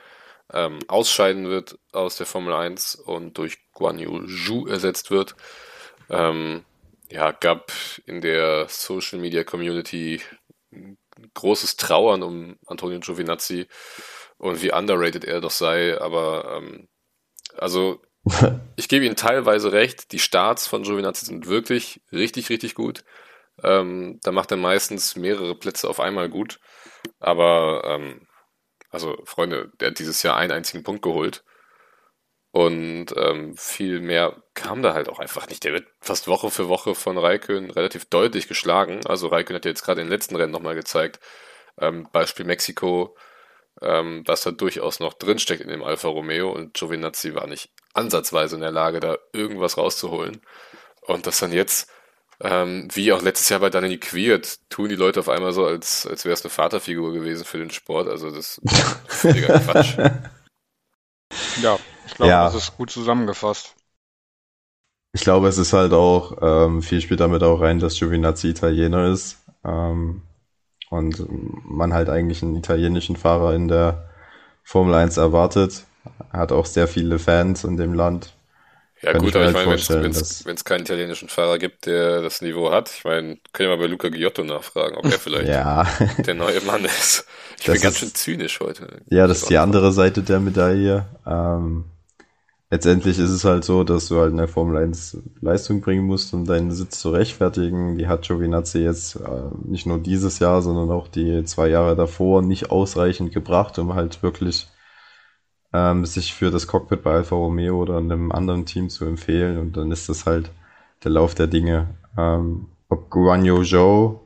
ähm, 0.54 0.80
ausscheiden 0.88 1.48
wird 1.50 1.80
aus 1.92 2.18
der 2.18 2.26
Formel 2.26 2.54
1 2.54 2.96
und 2.96 3.38
durch 3.38 3.58
Guan 3.74 3.98
Yu 3.98 4.28
Zhu 4.28 4.68
ersetzt 4.68 5.10
wird. 5.12 5.36
Ähm, 6.10 6.64
ja, 7.10 7.32
gab 7.32 7.72
in 8.06 8.22
der 8.22 8.68
Social 8.70 9.20
Media 9.20 9.44
Community 9.44 10.22
großes 11.34 11.78
Trauern 11.78 12.24
um 12.24 12.58
Antonio 12.66 13.00
Giovinazzi 13.00 13.68
und 14.38 14.62
wie 14.62 14.74
underrated 14.74 15.26
er 15.26 15.42
doch 15.42 15.52
sei, 15.52 16.00
aber 16.00 16.58
ähm, 16.58 16.88
also 17.58 18.02
ich 18.76 18.90
gebe 18.90 19.06
Ihnen 19.06 19.16
teilweise 19.16 19.72
recht, 19.72 20.12
die 20.12 20.20
Starts 20.20 20.68
von 20.68 20.84
Giovinazzi 20.84 21.26
sind 21.26 21.48
wirklich 21.48 22.02
richtig, 22.12 22.50
richtig 22.50 22.76
gut. 22.76 23.04
Ähm, 23.64 24.20
da 24.24 24.32
macht 24.32 24.52
er 24.52 24.58
meistens 24.58 25.16
mehrere 25.16 25.56
Plätze 25.56 25.90
auf 25.90 26.00
einmal 26.00 26.30
gut. 26.30 26.60
Aber, 27.20 27.84
ähm, 27.86 28.28
also 28.90 29.18
Freunde, 29.26 29.72
der 29.80 29.90
hat 29.90 30.00
dieses 30.00 30.24
Jahr 30.24 30.38
einen 30.38 30.52
einzigen 30.52 30.84
Punkt 30.84 31.02
geholt. 31.04 31.44
Und 32.52 33.08
ähm, 33.18 33.58
viel 33.58 34.00
mehr 34.00 34.42
kam 34.54 34.82
da 34.82 34.94
halt 34.94 35.10
auch 35.10 35.20
einfach 35.20 35.48
nicht. 35.50 35.64
Der 35.66 35.74
wird 35.74 35.88
fast 36.00 36.28
Woche 36.28 36.50
für 36.50 36.70
Woche 36.70 36.96
von 36.96 37.18
Raikön 37.18 37.70
relativ 37.70 38.06
deutlich 38.06 38.48
geschlagen. 38.48 39.06
Also 39.06 39.28
Raikön 39.28 39.56
hat 39.58 39.66
ja 39.66 39.72
jetzt 39.72 39.84
gerade 39.84 40.02
in 40.02 40.08
den 40.08 40.14
letzten 40.14 40.38
Rennen 40.38 40.54
nochmal 40.54 40.76
gezeigt. 40.76 41.20
Ähm, 41.78 42.08
Beispiel 42.14 42.46
Mexiko, 42.46 43.18
ähm, 43.86 44.24
dass 44.26 44.44
da 44.44 44.52
durchaus 44.52 45.00
noch 45.00 45.14
drinsteckt 45.14 45.62
in 45.62 45.70
dem 45.70 45.84
Alfa 45.84 46.08
Romeo 46.08 46.52
und 46.52 46.74
Giovinazzi 46.74 47.36
war 47.36 47.48
nicht 47.48 47.70
ansatzweise 47.94 48.56
in 48.56 48.62
der 48.62 48.72
Lage, 48.72 49.00
da 49.00 49.18
irgendwas 49.32 49.78
rauszuholen. 49.78 50.42
Und 51.02 51.28
das 51.28 51.40
dann 51.40 51.54
jetzt, 51.54 51.90
ähm, 52.42 52.88
wie 52.94 53.14
auch 53.14 53.22
letztes 53.22 53.50
Jahr 53.50 53.60
bei 53.60 53.70
Daniel 53.70 54.00
Quiert, 54.00 54.60
tun 54.70 54.90
die 54.90 54.96
Leute 54.96 55.20
auf 55.20 55.30
einmal 55.30 55.54
so, 55.54 55.66
als, 55.66 56.06
als 56.08 56.26
wäre 56.26 56.34
es 56.34 56.44
eine 56.44 56.50
Vaterfigur 56.50 57.14
gewesen 57.14 57.46
für 57.46 57.60
den 57.60 57.70
Sport. 57.70 58.08
Also 58.10 58.32
das 58.32 58.58
ist 58.58 58.62
völliger 59.08 59.60
Quatsch. 59.60 59.98
Ja, 61.62 61.78
ich 62.08 62.16
glaube, 62.16 62.30
ja. 62.30 62.46
das 62.46 62.56
ist 62.56 62.78
gut 62.78 62.90
zusammengefasst. 62.90 63.76
Ich 65.14 65.22
glaube, 65.22 65.48
es 65.48 65.58
ist 65.58 65.72
halt 65.72 65.94
auch, 65.94 66.38
ähm, 66.42 66.82
viel 66.82 67.00
spielt 67.00 67.22
damit 67.22 67.42
auch 67.42 67.62
rein, 67.62 67.80
dass 67.80 67.98
Giovinazzi 67.98 68.50
Italiener 68.50 69.12
ist. 69.12 69.38
Ähm, 69.64 70.24
und 70.96 71.26
man 71.70 71.94
halt 71.94 72.10
eigentlich 72.10 72.42
einen 72.42 72.56
italienischen 72.56 73.16
Fahrer 73.16 73.54
in 73.54 73.68
der 73.68 74.10
Formel 74.64 74.96
1 74.96 75.18
erwartet. 75.18 75.84
Er 76.32 76.40
hat 76.40 76.52
auch 76.52 76.66
sehr 76.66 76.88
viele 76.88 77.20
Fans 77.20 77.64
in 77.64 77.78
dem 77.78 77.94
Land. 77.94 78.34
Ja 79.02 79.12
Kann 79.12 79.22
gut, 79.22 79.36
aber 79.36 79.50
ich 79.50 79.56
halt 79.56 79.90
meine, 79.90 80.46
wenn 80.46 80.56
es 80.56 80.66
keinen 80.66 80.82
italienischen 80.82 81.30
Fahrer 81.30 81.60
gibt, 81.60 81.86
der 81.86 82.22
das 82.22 82.42
Niveau 82.42 82.72
hat, 82.72 82.90
ich 82.90 83.04
meine, 83.04 83.38
können 83.54 83.70
wir 83.70 83.78
mal 83.78 83.84
bei 83.84 83.88
Luca 83.88 84.10
Giotto 84.10 84.44
nachfragen, 84.44 84.96
ob 84.96 85.06
er 85.06 85.12
vielleicht 85.20 85.50
ja. 85.50 85.86
der 86.26 86.34
neue 86.34 86.62
Mann 86.62 86.86
ist. 86.86 87.26
Ich 87.60 87.66
das 87.66 87.74
bin 87.74 87.82
ganz 87.82 88.00
schön 88.00 88.14
zynisch 88.16 88.60
heute. 88.62 89.02
Ja, 89.10 89.28
das 89.28 89.44
ist 89.44 89.50
die 89.50 89.58
andere 89.58 89.92
Seite 89.92 90.24
der 90.24 90.40
Medaille. 90.40 91.06
Ähm, 91.28 91.86
letztendlich 92.70 93.20
ist 93.20 93.30
es 93.30 93.46
halt 93.46 93.64
so, 93.64 93.84
dass 93.84 94.08
du 94.08 94.20
halt 94.20 94.32
in 94.32 94.38
der 94.38 94.48
Formel 94.48 94.78
1 94.78 95.18
Leistung 95.42 95.82
bringen 95.82 96.06
musst, 96.06 96.34
um 96.34 96.46
deinen 96.46 96.72
Sitz 96.72 97.00
zu 97.00 97.12
rechtfertigen. 97.12 97.98
Die 97.98 98.08
hat 98.08 98.24
Giovinazzi 98.24 98.80
jetzt 98.80 99.16
äh, 99.18 99.50
nicht 99.64 99.86
nur 99.86 100.00
dieses 100.00 100.40
Jahr, 100.40 100.62
sondern 100.62 100.92
auch 100.92 101.08
die 101.08 101.44
zwei 101.46 101.68
Jahre 101.70 101.96
davor 101.96 102.42
nicht 102.42 102.72
ausreichend 102.72 103.34
gebracht, 103.34 103.78
um 103.80 103.94
halt 103.94 104.24
wirklich 104.24 104.68
ähm, 105.74 106.06
sich 106.06 106.34
für 106.34 106.52
das 106.52 106.68
Cockpit 106.68 107.04
bei 107.04 107.14
Alfa 107.14 107.36
Romeo 107.36 107.82
oder 107.82 107.98
einem 107.98 108.32
anderen 108.32 108.66
Team 108.66 108.90
zu 108.90 109.06
empfehlen. 109.06 109.58
Und 109.58 109.78
dann 109.78 109.92
ist 109.92 110.10
das 110.10 110.26
halt 110.26 110.52
der 111.04 111.12
Lauf 111.12 111.36
der 111.36 111.48
Dinge. 111.48 111.88
Ähm, 112.18 112.68
ob 112.90 113.10
Guan 113.10 113.46
Yu 113.46 113.64
Zhou 113.64 114.22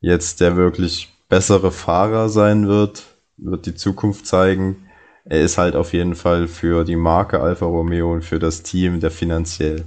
jetzt 0.00 0.40
der 0.40 0.56
wirklich 0.56 1.12
bessere 1.28 1.72
Fahrer 1.72 2.28
sein 2.28 2.68
wird, 2.68 3.04
wird 3.38 3.66
die 3.66 3.74
Zukunft 3.74 4.26
zeigen 4.26 4.81
er 5.24 5.40
ist 5.40 5.58
halt 5.58 5.76
auf 5.76 5.92
jeden 5.92 6.14
Fall 6.14 6.48
für 6.48 6.84
die 6.84 6.96
Marke 6.96 7.40
Alfa 7.40 7.66
Romeo 7.66 8.12
und 8.12 8.22
für 8.22 8.38
das 8.38 8.62
Team 8.62 9.00
der 9.00 9.10
finanziell 9.10 9.84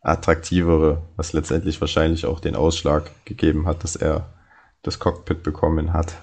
attraktivere, 0.00 1.02
was 1.16 1.32
letztendlich 1.32 1.80
wahrscheinlich 1.80 2.24
auch 2.24 2.40
den 2.40 2.56
Ausschlag 2.56 3.10
gegeben 3.24 3.66
hat, 3.66 3.84
dass 3.84 3.96
er 3.96 4.26
das 4.82 4.98
Cockpit 4.98 5.42
bekommen 5.42 5.92
hat. 5.92 6.14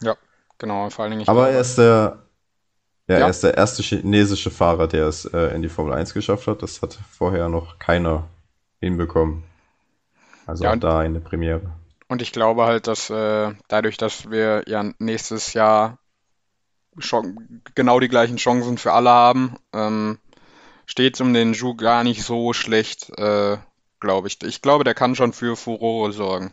Ja, 0.00 0.16
genau, 0.58 0.88
vor 0.90 1.04
allen 1.04 1.12
Dingen. 1.12 1.28
Aber 1.28 1.42
glaube, 1.42 1.54
er 1.54 1.60
ist 1.60 1.78
der, 1.78 2.18
ja, 3.08 3.18
ja, 3.18 3.24
er 3.26 3.30
ist 3.30 3.42
der 3.42 3.56
erste 3.56 3.82
chinesische 3.82 4.50
Fahrer, 4.50 4.86
der 4.86 5.06
es 5.06 5.24
äh, 5.26 5.54
in 5.54 5.62
die 5.62 5.68
Formel 5.68 5.92
1 5.92 6.14
geschafft 6.14 6.46
hat. 6.46 6.62
Das 6.62 6.80
hat 6.80 6.98
vorher 7.10 7.48
noch 7.48 7.78
keiner 7.78 8.28
hinbekommen. 8.80 9.42
Also 10.46 10.64
ja, 10.64 10.76
da 10.76 11.00
eine 11.00 11.20
Premiere. 11.20 11.72
Und 12.08 12.22
ich 12.22 12.32
glaube 12.32 12.64
halt, 12.64 12.86
dass 12.86 13.10
äh, 13.10 13.52
dadurch, 13.68 13.96
dass 13.96 14.30
wir 14.30 14.64
ja 14.66 14.84
nächstes 14.98 15.52
Jahr 15.52 15.98
genau 17.74 18.00
die 18.00 18.08
gleichen 18.08 18.36
Chancen 18.36 18.78
für 18.78 18.92
alle 18.92 19.10
haben, 19.10 19.56
ähm, 19.72 20.18
steht 20.86 21.14
es 21.14 21.20
um 21.20 21.32
den 21.32 21.52
Ju 21.52 21.74
gar 21.76 22.04
nicht 22.04 22.22
so 22.22 22.52
schlecht, 22.52 23.10
äh, 23.18 23.58
glaube 24.00 24.28
ich. 24.28 24.42
Ich 24.42 24.62
glaube, 24.62 24.84
der 24.84 24.94
kann 24.94 25.14
schon 25.14 25.32
für 25.32 25.56
Furore 25.56 26.12
sorgen. 26.12 26.52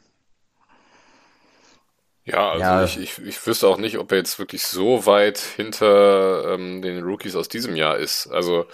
Ja, 2.27 2.51
also 2.51 2.61
ja. 2.61 2.83
Ich, 2.83 2.97
ich, 2.97 3.19
ich 3.19 3.47
wüsste 3.47 3.67
auch 3.67 3.77
nicht, 3.77 3.97
ob 3.97 4.11
er 4.11 4.17
jetzt 4.17 4.37
wirklich 4.37 4.63
so 4.63 5.05
weit 5.05 5.37
hinter 5.39 6.53
ähm, 6.53 6.81
den 6.81 7.03
Rookies 7.03 7.37
aus 7.37 7.47
diesem 7.47 7.75
Jahr 7.75 7.97
ist. 7.97 8.27
Also 8.27 8.65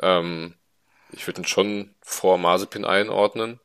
ähm, 0.00 0.54
ich 1.10 1.26
würde 1.26 1.40
ihn 1.40 1.46
schon 1.46 1.94
vor 2.00 2.38
Mazepin 2.38 2.84
einordnen. 2.84 3.58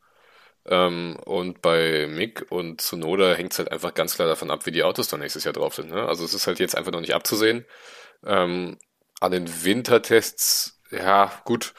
Ähm, 0.66 1.18
und 1.26 1.62
bei 1.62 2.08
Mick 2.08 2.46
und 2.50 2.82
Tsunoda 2.82 3.34
hängt 3.34 3.52
es 3.54 3.60
halt 3.60 3.72
einfach 3.72 3.94
ganz 3.94 4.16
klar 4.16 4.28
davon 4.28 4.52
ab, 4.52 4.66
wie 4.66 4.72
die 4.72 4.84
Autos 4.84 5.08
dann 5.10 5.20
nächstes 5.20 5.44
Jahr 5.44 5.54
drauf 5.54 5.76
sind. 5.76 5.90
Ne? 5.90 6.08
Also 6.08 6.24
es 6.26 6.34
ist 6.34 6.48
halt 6.48 6.60
jetzt 6.60 6.76
einfach 6.78 6.92
noch 6.92 7.02
nicht 7.02 7.16
abzusehen. 7.16 7.66
Ähm, 8.26 8.78
an 9.20 9.32
den 9.32 9.64
Wintertests, 9.64 10.82
ja, 10.92 11.32
gut. 11.46 11.74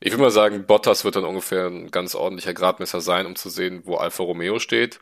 Ich 0.00 0.12
würde 0.12 0.22
mal 0.22 0.30
sagen, 0.30 0.66
Bottas 0.66 1.04
wird 1.04 1.16
dann 1.16 1.24
ungefähr 1.24 1.66
ein 1.66 1.90
ganz 1.90 2.14
ordentlicher 2.14 2.54
Gradmesser 2.54 3.00
sein, 3.00 3.26
um 3.26 3.36
zu 3.36 3.50
sehen, 3.50 3.82
wo 3.84 3.96
Alfa 3.96 4.22
Romeo 4.22 4.58
steht. 4.58 5.00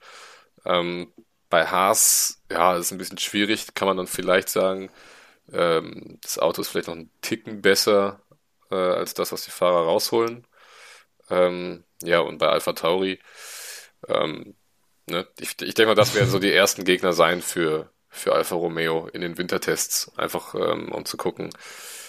Ähm, 0.64 1.12
bei 1.50 1.66
Haas, 1.66 2.42
ja, 2.50 2.76
ist 2.76 2.92
ein 2.92 2.98
bisschen 2.98 3.18
schwierig, 3.18 3.74
kann 3.74 3.88
man 3.88 3.96
dann 3.96 4.06
vielleicht 4.06 4.48
sagen, 4.48 4.90
ähm, 5.52 6.18
das 6.22 6.38
Auto 6.38 6.60
ist 6.62 6.68
vielleicht 6.68 6.88
noch 6.88 6.96
ein 6.96 7.10
Ticken 7.22 7.62
besser 7.62 8.22
äh, 8.70 8.76
als 8.76 9.14
das, 9.14 9.32
was 9.32 9.44
die 9.44 9.50
Fahrer 9.50 9.84
rausholen. 9.84 10.46
Ähm, 11.30 11.84
ja, 12.02 12.20
und 12.20 12.38
bei 12.38 12.48
Alpha 12.48 12.72
Tauri, 12.72 13.18
ähm, 14.08 14.54
ne, 15.06 15.26
ich, 15.38 15.60
ich 15.62 15.74
denke 15.74 15.86
mal, 15.88 15.94
das 15.94 16.14
werden 16.14 16.30
so 16.30 16.38
die 16.38 16.52
ersten 16.52 16.84
Gegner 16.84 17.12
sein 17.12 17.42
für, 17.42 17.90
für 18.08 18.34
Alfa 18.34 18.56
Romeo 18.56 19.08
in 19.08 19.20
den 19.20 19.38
Wintertests. 19.38 20.12
Einfach 20.16 20.54
ähm, 20.54 20.92
um 20.92 21.04
zu 21.04 21.16
gucken, 21.16 21.50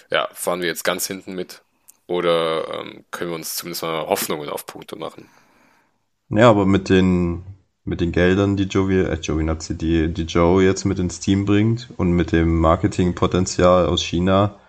ja, 0.09 0.27
fahren 0.33 0.61
wir 0.61 0.67
jetzt 0.67 0.83
ganz 0.83 1.07
hinten 1.07 1.33
mit 1.33 1.61
oder 2.07 2.81
ähm, 2.81 3.05
können 3.11 3.31
wir 3.31 3.35
uns 3.35 3.55
zumindest 3.55 3.83
mal 3.83 4.07
Hoffnungen 4.07 4.49
auf 4.49 4.65
Punkte 4.65 4.95
machen. 4.97 5.29
Ja, 6.29 6.49
aber 6.49 6.65
mit 6.65 6.89
den, 6.89 7.43
mit 7.83 8.01
den 8.01 8.11
Geldern, 8.11 8.57
die 8.57 8.63
Joey, 8.63 9.01
äh, 9.01 9.15
Joey 9.15 9.43
Nazi, 9.43 9.77
die, 9.77 10.13
die 10.13 10.23
Joe 10.23 10.63
jetzt 10.63 10.85
mit 10.85 10.99
ins 10.99 11.19
Team 11.19 11.45
bringt 11.45 11.89
und 11.97 12.11
mit 12.11 12.31
dem 12.31 12.59
Marketingpotenzial 12.59 13.85
aus 13.85 14.03
China, 14.03 14.59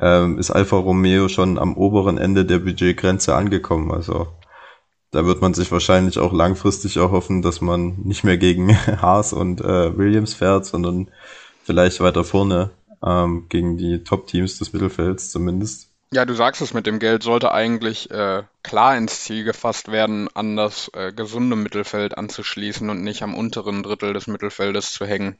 ähm, 0.00 0.38
ist 0.38 0.50
Alfa 0.50 0.76
Romeo 0.76 1.28
schon 1.28 1.58
am 1.58 1.76
oberen 1.76 2.18
Ende 2.18 2.44
der 2.44 2.58
Budgetgrenze 2.58 3.34
angekommen. 3.34 3.90
Also 3.92 4.28
da 5.10 5.24
wird 5.26 5.40
man 5.40 5.54
sich 5.54 5.70
wahrscheinlich 5.70 6.18
auch 6.18 6.32
langfristig 6.32 6.96
erhoffen, 6.96 7.40
dass 7.42 7.60
man 7.60 7.96
nicht 8.02 8.24
mehr 8.24 8.36
gegen 8.36 8.76
Haas 9.02 9.32
und 9.32 9.60
äh, 9.60 9.96
Williams 9.96 10.34
fährt, 10.34 10.66
sondern 10.66 11.08
vielleicht 11.62 12.00
weiter 12.00 12.24
vorne 12.24 12.70
ähm, 13.04 13.46
gegen 13.48 13.76
die 13.76 14.02
Top-Teams 14.02 14.58
des 14.58 14.72
Mittelfelds 14.72 15.30
zumindest. 15.30 15.88
Ja, 16.12 16.24
du 16.24 16.34
sagst 16.34 16.62
es 16.62 16.74
mit 16.74 16.86
dem 16.86 17.00
Geld, 17.00 17.22
sollte 17.22 17.52
eigentlich 17.52 18.10
äh, 18.10 18.44
klar 18.62 18.96
ins 18.96 19.24
Ziel 19.24 19.44
gefasst 19.44 19.90
werden, 19.90 20.28
an 20.34 20.56
das 20.56 20.90
äh, 20.94 21.12
gesunde 21.12 21.56
Mittelfeld 21.56 22.16
anzuschließen 22.16 22.88
und 22.88 23.02
nicht 23.02 23.22
am 23.22 23.34
unteren 23.34 23.82
Drittel 23.82 24.12
des 24.12 24.26
Mittelfeldes 24.26 24.92
zu 24.92 25.06
hängen. 25.06 25.36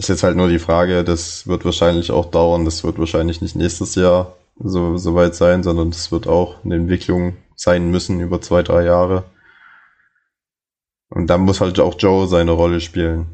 Ist 0.00 0.08
jetzt 0.08 0.22
halt 0.22 0.34
nur 0.34 0.48
die 0.48 0.58
Frage, 0.58 1.04
das 1.04 1.46
wird 1.46 1.66
wahrscheinlich 1.66 2.10
auch 2.10 2.30
dauern, 2.30 2.64
das 2.64 2.84
wird 2.84 2.98
wahrscheinlich 2.98 3.42
nicht 3.42 3.54
nächstes 3.54 3.96
Jahr 3.96 4.34
so, 4.58 4.96
so 4.96 5.14
weit 5.14 5.34
sein, 5.34 5.62
sondern 5.62 5.90
das 5.90 6.10
wird 6.10 6.26
auch 6.26 6.64
eine 6.64 6.76
Entwicklung 6.76 7.36
sein 7.54 7.90
müssen 7.90 8.18
über 8.18 8.40
zwei, 8.40 8.62
drei 8.62 8.84
Jahre. 8.84 9.24
Und 11.10 11.26
dann 11.26 11.42
muss 11.42 11.60
halt 11.60 11.78
auch 11.80 11.96
Joe 11.98 12.26
seine 12.26 12.52
Rolle 12.52 12.80
spielen. 12.80 13.26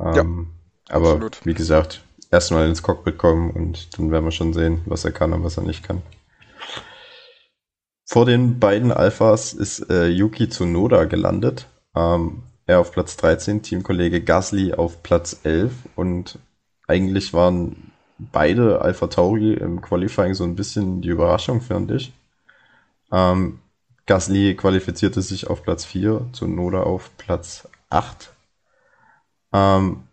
Ähm, 0.00 0.48
ja, 0.88 0.96
aber 0.96 1.10
absolut. 1.10 1.46
wie 1.46 1.54
gesagt, 1.54 2.02
erstmal 2.32 2.68
ins 2.68 2.82
Cockpit 2.82 3.16
kommen 3.16 3.52
und 3.52 3.96
dann 3.96 4.10
werden 4.10 4.24
wir 4.24 4.32
schon 4.32 4.54
sehen, 4.54 4.80
was 4.86 5.04
er 5.04 5.12
kann 5.12 5.32
und 5.32 5.44
was 5.44 5.58
er 5.58 5.62
nicht 5.62 5.84
kann. 5.84 6.02
Vor 8.04 8.26
den 8.26 8.58
beiden 8.58 8.90
Alphas 8.90 9.52
ist 9.52 9.88
äh, 9.90 10.08
Yuki 10.08 10.48
Tsunoda 10.48 11.04
gelandet. 11.04 11.68
Ähm, 11.94 12.42
er 12.66 12.80
auf 12.80 12.92
Platz 12.92 13.16
13, 13.16 13.62
Teamkollege 13.62 14.22
Gasly 14.22 14.74
auf 14.74 15.02
Platz 15.02 15.40
11 15.44 15.72
und 15.96 16.38
eigentlich 16.86 17.32
waren 17.32 17.92
beide 18.18 18.80
Alpha 18.82 19.06
Tauri 19.08 19.54
im 19.54 19.80
Qualifying 19.80 20.34
so 20.34 20.44
ein 20.44 20.54
bisschen 20.56 21.00
die 21.02 21.08
Überraschung, 21.08 21.60
fand 21.60 21.90
ich. 21.90 22.12
Ähm, 23.10 23.58
Gasly 24.06 24.56
qualifizierte 24.56 25.22
sich 25.22 25.46
auf 25.48 25.62
Platz 25.62 25.84
4, 25.84 26.26
Noda 26.42 26.82
auf 26.82 27.10
Platz 27.16 27.68
8. 27.90 28.32
Ähm, 29.52 30.04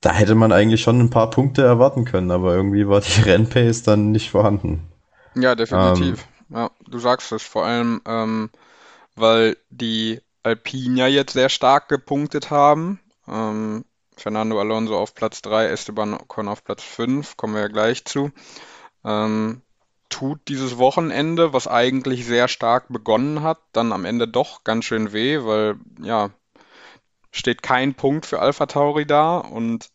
da 0.00 0.12
hätte 0.12 0.34
man 0.34 0.52
eigentlich 0.52 0.82
schon 0.82 0.98
ein 0.98 1.10
paar 1.10 1.30
Punkte 1.30 1.62
erwarten 1.62 2.04
können, 2.04 2.30
aber 2.30 2.54
irgendwie 2.54 2.88
war 2.88 3.00
die 3.00 3.20
Rennpace 3.24 3.82
dann 3.82 4.12
nicht 4.12 4.30
vorhanden. 4.30 4.86
Ja, 5.34 5.54
definitiv. 5.54 6.26
Ähm, 6.50 6.56
ja, 6.56 6.70
du 6.88 6.98
sagst 6.98 7.32
es, 7.32 7.42
vor 7.42 7.64
allem, 7.64 8.00
ähm, 8.06 8.50
weil 9.14 9.56
die 9.70 10.20
Alpine 10.42 11.00
ja 11.00 11.06
jetzt 11.06 11.32
sehr 11.32 11.48
stark 11.48 11.88
gepunktet 11.88 12.50
haben. 12.50 13.00
Ähm, 13.28 13.84
Fernando 14.16 14.60
Alonso 14.60 14.98
auf 14.98 15.14
Platz 15.14 15.42
3, 15.42 15.66
Esteban 15.66 16.14
Ocon 16.14 16.48
auf 16.48 16.64
Platz 16.64 16.82
5, 16.82 17.36
kommen 17.36 17.54
wir 17.54 17.62
ja 17.62 17.68
gleich 17.68 18.04
zu. 18.04 18.30
Ähm, 19.04 19.62
tut 20.10 20.40
dieses 20.48 20.76
Wochenende, 20.76 21.52
was 21.52 21.66
eigentlich 21.66 22.26
sehr 22.26 22.48
stark 22.48 22.88
begonnen 22.88 23.42
hat, 23.42 23.58
dann 23.72 23.92
am 23.92 24.04
Ende 24.04 24.28
doch 24.28 24.64
ganz 24.64 24.84
schön 24.84 25.12
weh, 25.12 25.38
weil 25.44 25.76
ja, 26.02 26.30
steht 27.30 27.62
kein 27.62 27.94
Punkt 27.94 28.26
für 28.26 28.40
Alpha 28.40 28.66
Tauri 28.66 29.06
da 29.06 29.38
und 29.38 29.88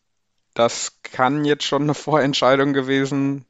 das 0.54 0.98
kann 1.02 1.44
jetzt 1.44 1.64
schon 1.64 1.82
eine 1.82 1.94
Vorentscheidung 1.94 2.72
gewesen 2.72 3.44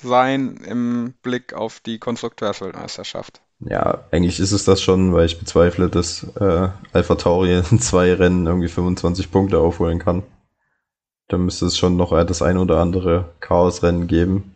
sein 0.00 0.58
im 0.58 1.14
Blick 1.22 1.54
auf 1.54 1.80
die 1.80 1.98
Konstrukteursweltmeisterschaft. 1.98 3.40
Ja, 3.60 4.04
eigentlich 4.12 4.38
ist 4.38 4.52
es 4.52 4.64
das 4.64 4.80
schon, 4.80 5.12
weil 5.12 5.26
ich 5.26 5.38
bezweifle, 5.38 5.88
dass 5.88 6.24
äh, 6.36 6.68
Alpha 6.92 7.14
Tauri 7.16 7.58
in 7.58 7.80
zwei 7.80 8.12
Rennen 8.14 8.46
irgendwie 8.46 8.68
25 8.68 9.30
Punkte 9.30 9.58
aufholen 9.58 9.98
kann. 9.98 10.22
Da 11.28 11.38
müsste 11.38 11.66
es 11.66 11.76
schon 11.76 11.96
noch 11.96 12.10
das 12.24 12.40
ein 12.42 12.56
oder 12.56 12.78
andere 12.80 13.34
Chaosrennen 13.40 14.06
geben. 14.06 14.54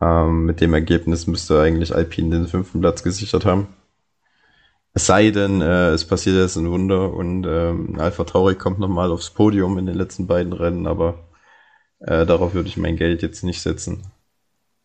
Ähm, 0.00 0.44
mit 0.44 0.60
dem 0.60 0.74
Ergebnis 0.74 1.26
müsste 1.26 1.60
eigentlich 1.60 1.94
Alpine 1.94 2.36
den 2.36 2.46
fünften 2.48 2.80
Platz 2.80 3.02
gesichert 3.02 3.46
haben. 3.46 3.68
Es 4.92 5.06
sei 5.06 5.30
denn, 5.30 5.60
äh, 5.60 5.90
es 5.90 6.06
passiert 6.06 6.36
jetzt 6.36 6.56
ein 6.56 6.70
Wunder 6.70 7.12
und 7.12 7.44
ähm, 7.46 7.98
Alpha 7.98 8.24
Tauri 8.24 8.54
kommt 8.54 8.78
nochmal 8.78 9.10
aufs 9.10 9.30
Podium 9.30 9.78
in 9.78 9.86
den 9.86 9.96
letzten 9.96 10.26
beiden 10.26 10.52
Rennen, 10.52 10.86
aber 10.86 11.26
äh, 12.00 12.26
darauf 12.26 12.54
würde 12.54 12.68
ich 12.68 12.76
mein 12.76 12.96
Geld 12.96 13.22
jetzt 13.22 13.42
nicht 13.42 13.60
setzen. 13.60 14.06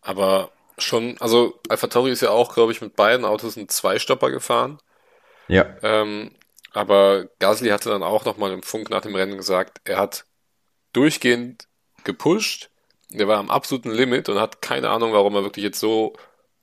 Aber 0.02 0.50
schon, 0.84 1.18
also 1.20 1.60
Alpha 1.70 1.88
Tauri 1.88 2.12
ist 2.12 2.22
ja 2.22 2.30
auch, 2.30 2.54
glaube 2.54 2.72
ich, 2.72 2.82
mit 2.82 2.96
beiden 2.96 3.26
Autos 3.26 3.58
einen 3.58 3.70
Zweistopper 3.70 4.32
gefahren. 4.32 4.80
Ja. 5.48 5.76
Ähm, 5.84 6.32
aber 6.74 7.26
Gasly 7.40 7.70
hatte 7.70 7.90
dann 7.90 8.04
auch 8.04 8.26
nochmal 8.26 8.52
im 8.52 8.64
Funk 8.64 8.90
nach 8.90 9.02
dem 9.02 9.16
Rennen 9.16 9.38
gesagt, 9.38 9.82
er 9.84 9.98
hat 9.98 10.26
durchgehend 10.94 11.68
gepusht, 12.04 12.70
der 13.10 13.28
war 13.28 13.38
am 13.38 13.50
absoluten 13.50 13.92
Limit 13.92 14.30
und 14.30 14.40
hat 14.40 14.62
keine 14.62 14.90
Ahnung, 14.90 15.14
warum 15.14 15.36
er 15.36 15.44
wirklich 15.44 15.64
jetzt 15.64 15.80
so 15.80 16.14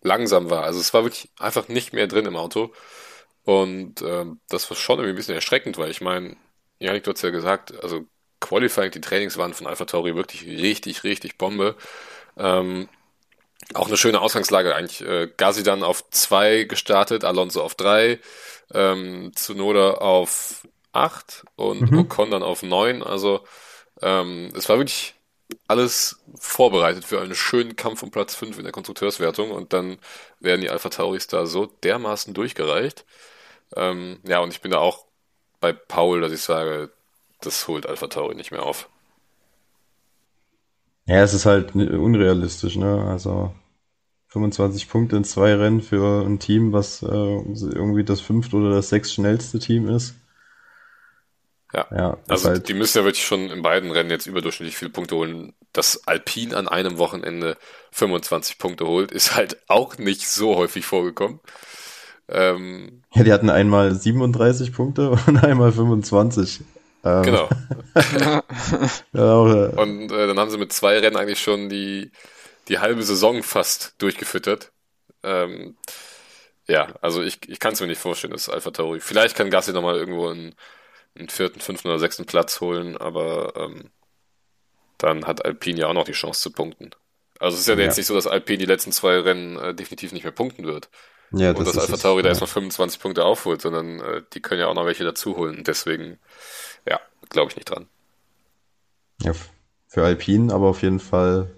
langsam 0.00 0.50
war. 0.50 0.64
Also 0.64 0.80
es 0.80 0.94
war 0.94 1.04
wirklich 1.04 1.30
einfach 1.38 1.68
nicht 1.68 1.92
mehr 1.92 2.06
drin 2.06 2.26
im 2.26 2.36
Auto. 2.36 2.72
Und 3.44 4.02
ähm, 4.02 4.40
das 4.48 4.68
war 4.70 4.76
schon 4.76 4.98
irgendwie 4.98 5.12
ein 5.12 5.16
bisschen 5.16 5.34
erschreckend, 5.34 5.78
weil 5.78 5.90
ich 5.90 6.00
meine, 6.00 6.36
Janik, 6.78 7.04
du 7.04 7.12
hast 7.12 7.22
ja 7.22 7.30
gesagt, 7.30 7.72
also 7.82 8.04
Qualifying, 8.40 8.90
die 8.90 9.00
Trainings 9.00 9.36
waren 9.36 9.54
von 9.54 9.66
Alpha 9.66 9.84
Tauri 9.84 10.14
wirklich 10.14 10.46
richtig, 10.46 11.04
richtig 11.04 11.38
Bombe. 11.38 11.76
Ähm, 12.36 12.88
auch 13.74 13.88
eine 13.88 13.96
schöne 13.96 14.20
Ausgangslage 14.20 14.74
eigentlich. 14.74 15.00
Äh, 15.02 15.28
Gazi 15.36 15.62
dann 15.62 15.82
auf 15.82 16.08
zwei 16.10 16.64
gestartet, 16.64 17.24
Alonso 17.24 17.62
auf 17.62 17.74
drei, 17.74 18.18
ähm, 18.72 19.32
Tsunoda 19.34 19.94
auf 19.94 20.66
acht 20.92 21.44
und 21.56 21.90
mhm. 21.90 21.98
Ocon 22.00 22.30
dann 22.30 22.42
auf 22.42 22.62
neun. 22.62 23.02
Also 23.02 23.40
ähm, 24.00 24.52
es 24.56 24.68
war 24.68 24.78
wirklich 24.78 25.14
alles 25.66 26.20
vorbereitet 26.38 27.04
für 27.04 27.20
einen 27.20 27.34
schönen 27.34 27.76
Kampf 27.76 28.02
um 28.02 28.10
Platz 28.10 28.34
fünf 28.34 28.58
in 28.58 28.64
der 28.64 28.72
Konstrukteurswertung 28.72 29.50
und 29.50 29.72
dann 29.72 29.98
werden 30.40 30.60
die 30.60 30.70
Alpha 30.70 30.90
Tauris 30.90 31.26
da 31.26 31.46
so 31.46 31.66
dermaßen 31.66 32.34
durchgereicht. 32.34 33.04
Ähm, 33.76 34.18
ja, 34.26 34.40
und 34.40 34.52
ich 34.52 34.60
bin 34.60 34.70
da 34.70 34.78
auch 34.78 35.04
bei 35.60 35.72
Paul, 35.72 36.20
dass 36.20 36.32
ich 36.32 36.42
sage, 36.42 36.90
das 37.40 37.66
holt 37.68 37.86
Alpha 37.86 38.08
Tauri 38.08 38.34
nicht 38.34 38.50
mehr 38.50 38.62
auf. 38.62 38.88
Ja, 41.06 41.22
es 41.22 41.32
ist 41.32 41.46
halt 41.46 41.74
unrealistisch, 41.74 42.76
ne? 42.76 43.06
Also 43.10 43.54
25 44.28 44.88
Punkte 44.88 45.16
in 45.16 45.24
zwei 45.24 45.54
Rennen 45.54 45.80
für 45.80 46.24
ein 46.26 46.38
Team, 46.38 46.72
was 46.72 47.02
äh, 47.02 47.06
irgendwie 47.06 48.04
das 48.04 48.20
fünfte 48.20 48.56
oder 48.56 48.70
das 48.70 48.90
sechs 48.90 49.12
schnellste 49.12 49.58
Team 49.58 49.88
ist. 49.88 50.14
Ja, 51.72 51.86
ja 51.94 52.18
also 52.28 52.48
halt 52.50 52.68
die 52.68 52.74
müssen 52.74 52.98
ja 52.98 53.04
wirklich 53.04 53.26
schon 53.26 53.50
in 53.50 53.62
beiden 53.62 53.90
Rennen 53.90 54.10
jetzt 54.10 54.26
überdurchschnittlich 54.26 54.76
viele 54.76 54.90
Punkte 54.90 55.16
holen. 55.16 55.54
Dass 55.72 56.06
Alpine 56.06 56.56
an 56.56 56.68
einem 56.68 56.98
Wochenende 56.98 57.56
25 57.92 58.58
Punkte 58.58 58.86
holt, 58.86 59.12
ist 59.12 59.34
halt 59.34 59.58
auch 59.68 59.98
nicht 59.98 60.28
so 60.28 60.56
häufig 60.56 60.86
vorgekommen. 60.86 61.40
Ähm, 62.28 63.02
ja, 63.14 63.22
die 63.22 63.32
hatten 63.32 63.50
einmal 63.50 63.94
37 63.94 64.72
Punkte 64.72 65.10
und 65.26 65.42
einmal 65.42 65.72
25. 65.72 66.60
Ähm, 67.04 67.22
genau. 67.22 67.48
und 69.80 70.12
äh, 70.12 70.26
dann 70.26 70.38
haben 70.38 70.50
sie 70.50 70.58
mit 70.58 70.72
zwei 70.72 70.98
Rennen 70.98 71.16
eigentlich 71.16 71.40
schon 71.40 71.68
die, 71.68 72.10
die 72.68 72.78
halbe 72.78 73.02
Saison 73.02 73.42
fast 73.42 73.94
durchgefüttert. 73.98 74.72
Ähm, 75.22 75.76
ja, 76.66 76.94
also 77.00 77.22
ich, 77.22 77.48
ich 77.48 77.58
kann 77.58 77.72
es 77.72 77.80
mir 77.80 77.86
nicht 77.86 78.00
vorstellen, 78.00 78.32
dass 78.32 78.48
Alpha 78.48 78.70
Tauri. 78.70 79.00
Vielleicht 79.00 79.36
kann 79.36 79.50
Gassi 79.50 79.72
nochmal 79.72 79.96
irgendwo 79.96 80.28
einen, 80.28 80.54
einen 81.16 81.28
vierten, 81.28 81.60
fünften 81.60 81.88
oder 81.88 81.98
sechsten 81.98 82.26
Platz 82.26 82.60
holen, 82.60 82.96
aber 82.96 83.54
ähm, 83.56 83.90
dann 84.98 85.26
hat 85.26 85.44
Alpine 85.44 85.80
ja 85.80 85.86
auch 85.86 85.94
noch 85.94 86.04
die 86.04 86.12
Chance 86.12 86.40
zu 86.40 86.52
punkten. 86.52 86.90
Also 87.40 87.54
es 87.54 87.62
ist 87.62 87.68
ja, 87.68 87.74
ja. 87.74 87.84
jetzt 87.84 87.96
nicht 87.96 88.06
so, 88.06 88.14
dass 88.14 88.26
Alpine 88.26 88.58
die 88.58 88.66
letzten 88.66 88.92
zwei 88.92 89.18
Rennen 89.20 89.56
äh, 89.56 89.74
definitiv 89.74 90.12
nicht 90.12 90.24
mehr 90.24 90.32
punkten 90.32 90.66
wird. 90.66 90.90
Ja, 91.30 91.50
und 91.50 91.60
das 91.60 91.74
dass 91.74 91.84
Alpha 91.84 91.96
Tauri 91.96 92.22
da 92.22 92.30
erstmal 92.30 92.48
25 92.48 93.00
Punkte 93.00 93.24
aufholt, 93.24 93.62
sondern 93.62 94.00
äh, 94.00 94.22
die 94.32 94.40
können 94.40 94.60
ja 94.60 94.66
auch 94.66 94.74
noch 94.74 94.86
welche 94.86 95.04
dazu 95.04 95.36
holen. 95.36 95.62
Deswegen 95.64 96.18
ja, 96.86 97.00
glaube 97.28 97.50
ich 97.50 97.56
nicht 97.56 97.70
dran. 97.70 97.88
Ja, 99.22 99.32
für 99.86 100.04
Alpine 100.04 100.52
aber 100.52 100.68
auf 100.68 100.82
jeden 100.82 101.00
Fall 101.00 101.50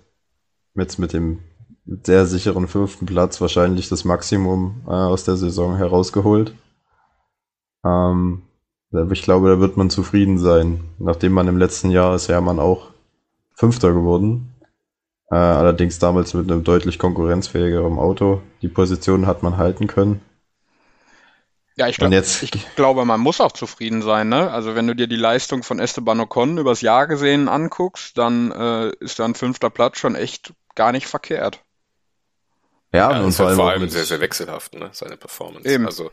jetzt 0.74 0.98
mit 0.98 1.12
dem 1.12 1.40
sehr 2.02 2.26
sicheren 2.26 2.68
fünften 2.68 3.06
Platz 3.06 3.40
wahrscheinlich 3.40 3.88
das 3.88 4.04
Maximum 4.04 4.82
äh, 4.86 4.90
aus 4.90 5.24
der 5.24 5.36
Saison 5.36 5.76
herausgeholt. 5.76 6.54
Ähm, 7.84 8.42
ich 9.10 9.22
glaube, 9.22 9.48
da 9.48 9.60
wird 9.60 9.76
man 9.76 9.90
zufrieden 9.90 10.38
sein. 10.38 10.80
Nachdem 10.98 11.32
man 11.32 11.48
im 11.48 11.56
letzten 11.58 11.90
Jahr 11.90 12.14
ist 12.14 12.26
ja 12.26 12.40
man 12.40 12.58
auch 12.58 12.90
Fünfter 13.54 13.92
geworden. 13.92 14.54
Äh, 15.30 15.36
allerdings 15.36 15.98
damals 15.98 16.34
mit 16.34 16.50
einem 16.50 16.64
deutlich 16.64 16.98
konkurrenzfähigeren 16.98 17.98
Auto. 17.98 18.42
Die 18.62 18.68
Position 18.68 19.26
hat 19.26 19.42
man 19.42 19.58
halten 19.58 19.86
können. 19.86 20.20
Ja, 21.76 21.88
ich, 21.88 21.96
glaub, 21.96 22.12
ich 22.12 22.74
glaube, 22.76 23.04
man 23.04 23.20
muss 23.20 23.40
auch 23.40 23.52
zufrieden 23.52 24.02
sein. 24.02 24.28
Ne? 24.28 24.50
Also 24.50 24.74
wenn 24.74 24.86
du 24.86 24.94
dir 24.94 25.06
die 25.06 25.16
Leistung 25.16 25.62
von 25.62 25.78
Esteban 25.78 26.20
Ocon 26.20 26.58
übers 26.58 26.82
Jahr 26.82 27.06
gesehen 27.06 27.48
anguckst, 27.48 28.18
dann 28.18 28.50
äh, 28.50 28.90
ist 29.00 29.18
da 29.18 29.24
ein 29.24 29.34
fünfter 29.34 29.70
Platz 29.70 29.98
schon 29.98 30.14
echt 30.14 30.52
gar 30.80 30.92
nicht 30.92 31.08
verkehrt. 31.08 31.62
Ja, 32.90 33.12
ja 33.12 33.20
und 33.20 33.32
vor 33.32 33.48
allem, 33.48 33.56
vor 33.56 33.70
allem 33.70 33.88
sehr, 33.90 34.06
sehr 34.06 34.20
wechselhaft, 34.20 34.74
ne? 34.74 34.88
seine 34.94 35.18
Performance. 35.18 35.68
Eben. 35.68 35.84
Also 35.84 36.10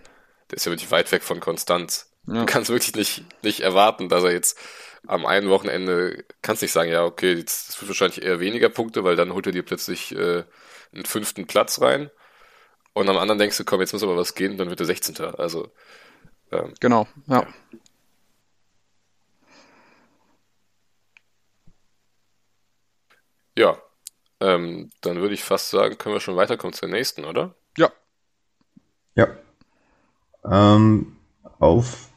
der 0.52 0.58
ist 0.58 0.66
ja 0.66 0.74
wirklich 0.74 0.92
weit 0.92 1.10
weg 1.14 1.24
von 1.24 1.40
Konstanz. 1.40 2.12
Ja. 2.28 2.42
Du 2.42 2.46
kannst 2.46 2.70
wirklich 2.70 2.94
nicht, 2.94 3.44
nicht 3.46 3.62
erwarten, 3.62 4.10
dass 4.10 4.26
er 4.26 4.34
jetzt 4.34 4.60
am 5.08 5.26
einen 5.26 5.48
Wochenende, 5.50 6.26
kannst 6.42 6.62
nicht 6.62 6.74
sagen, 6.74 6.92
ja, 6.92 7.06
okay, 7.06 7.32
jetzt, 7.36 7.70
das 7.70 7.82
wird 7.82 7.88
wahrscheinlich 7.88 8.22
eher 8.22 8.42
weniger 8.42 8.68
Punkte, 8.68 9.06
weil 9.06 9.16
dann 9.16 9.32
holt 9.32 9.46
er 9.46 9.54
dir 9.54 9.64
plötzlich 9.64 10.14
äh, 10.14 10.44
einen 10.94 11.06
fünften 11.06 11.48
Platz 11.48 11.80
rein. 11.80 12.12
und 12.92 13.08
am 13.08 13.16
anderen 13.16 13.40
denkst 13.40 13.56
du, 13.56 13.64
komm, 13.64 13.80
jetzt 13.80 13.94
muss 13.94 14.04
aber 14.04 14.18
was 14.18 14.36
gehen, 14.36 14.52
und 14.52 14.58
dann 14.58 14.70
wird 14.70 14.82
er 14.82 14.86
16. 14.86 15.18
Also 15.38 15.72
ähm, 16.52 16.74
genau, 16.82 17.08
ja. 17.28 17.48
ja. 23.56 23.78
Ja, 23.78 23.87
ähm, 24.40 24.90
dann 25.02 25.18
würde 25.18 25.34
ich 25.34 25.44
fast 25.44 25.70
sagen, 25.70 25.98
können 25.98 26.16
wir 26.16 26.20
schon 26.20 26.36
weiterkommen 26.36 26.74
zur 26.74 26.90
nächsten, 26.90 27.26
oder? 27.26 27.56
Ja. 27.78 27.92
Ja. 29.16 29.28
Ähm, 30.46 31.18
auf 31.60 32.10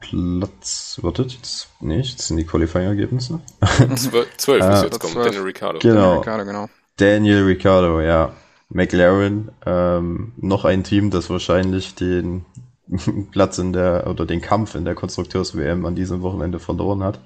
Platz, 0.00 0.98
wartet 1.02 1.32
jetzt, 1.32 1.68
nicht, 1.80 2.18
das 2.18 2.28
sind 2.28 2.38
die 2.38 2.46
Qualifying-Ergebnisse. 2.46 3.40
Zwölf, 3.96 4.36
zwölf 4.36 4.64
ist 4.64 4.82
jetzt 4.82 4.98
kommen, 4.98 5.14
Daniel 5.14 5.42
Ricciardo. 5.42 5.78
Genau. 5.78 5.94
Daniel 5.94 6.18
Ricciardo, 6.18 6.44
genau. 6.44 6.68
Daniel 6.96 7.44
Ricciardo, 7.44 8.00
ja. 8.00 8.32
McLaren, 8.70 9.50
ähm, 9.66 10.32
noch 10.36 10.64
ein 10.64 10.84
Team, 10.84 11.10
das 11.10 11.28
wahrscheinlich 11.28 11.94
den 11.96 12.44
Platz 13.30 13.58
in 13.58 13.72
der, 13.72 14.06
oder 14.08 14.26
den 14.26 14.40
Kampf 14.40 14.74
in 14.74 14.84
der 14.84 14.94
Konstrukteurs-WM 14.94 15.84
an 15.84 15.94
diesem 15.94 16.22
Wochenende 16.22 16.58
verloren 16.60 17.02
hat 17.02 17.20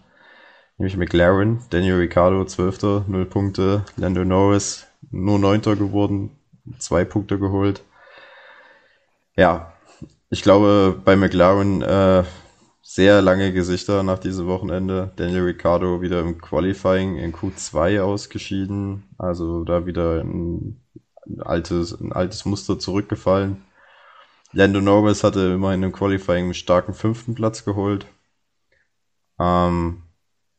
nämlich 0.78 0.96
McLaren, 0.96 1.60
Daniel 1.70 1.96
Ricciardo 1.96 2.44
12. 2.44 3.06
0 3.06 3.26
Punkte, 3.26 3.84
Lando 3.96 4.24
Norris 4.24 4.86
nur 5.10 5.38
9. 5.38 5.60
geworden, 5.62 6.30
2 6.78 7.04
Punkte 7.04 7.38
geholt. 7.38 7.82
Ja, 9.36 9.72
ich 10.30 10.42
glaube 10.42 11.00
bei 11.04 11.16
McLaren 11.16 11.82
äh, 11.82 12.24
sehr 12.82 13.22
lange 13.22 13.52
Gesichter 13.52 14.02
nach 14.02 14.18
diesem 14.18 14.46
Wochenende. 14.46 15.10
Daniel 15.16 15.44
Ricciardo 15.44 16.00
wieder 16.00 16.20
im 16.20 16.40
Qualifying 16.40 17.16
in 17.16 17.32
Q2 17.32 18.00
ausgeschieden, 18.00 19.04
also 19.18 19.64
da 19.64 19.86
wieder 19.86 20.20
ein, 20.20 20.80
altes, 21.40 21.98
ein 22.00 22.12
altes 22.12 22.44
Muster 22.44 22.78
zurückgefallen. 22.78 23.64
Lando 24.52 24.80
Norris 24.80 25.24
hatte 25.24 25.54
immerhin 25.54 25.82
im 25.82 25.92
Qualifying 25.92 26.44
einen 26.44 26.54
starken 26.54 26.94
fünften 26.94 27.34
Platz 27.34 27.64
geholt. 27.64 28.06
Ähm, 29.40 30.03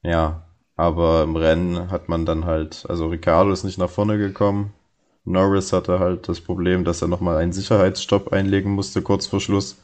ja, 0.05 0.43
aber 0.75 1.23
im 1.23 1.35
Rennen 1.35 1.89
hat 1.89 2.09
man 2.09 2.25
dann 2.25 2.45
halt, 2.45 2.85
also 2.89 3.07
Ricardo 3.07 3.51
ist 3.51 3.63
nicht 3.63 3.77
nach 3.77 3.89
vorne 3.89 4.17
gekommen. 4.17 4.73
Norris 5.25 5.73
hatte 5.73 5.99
halt 5.99 6.29
das 6.29 6.41
Problem, 6.41 6.83
dass 6.83 7.01
er 7.01 7.07
nochmal 7.07 7.37
einen 7.37 7.53
Sicherheitsstopp 7.53 8.31
einlegen 8.31 8.71
musste 8.71 9.01
kurz 9.01 9.25
vor 9.25 9.41
Schluss, 9.41 9.77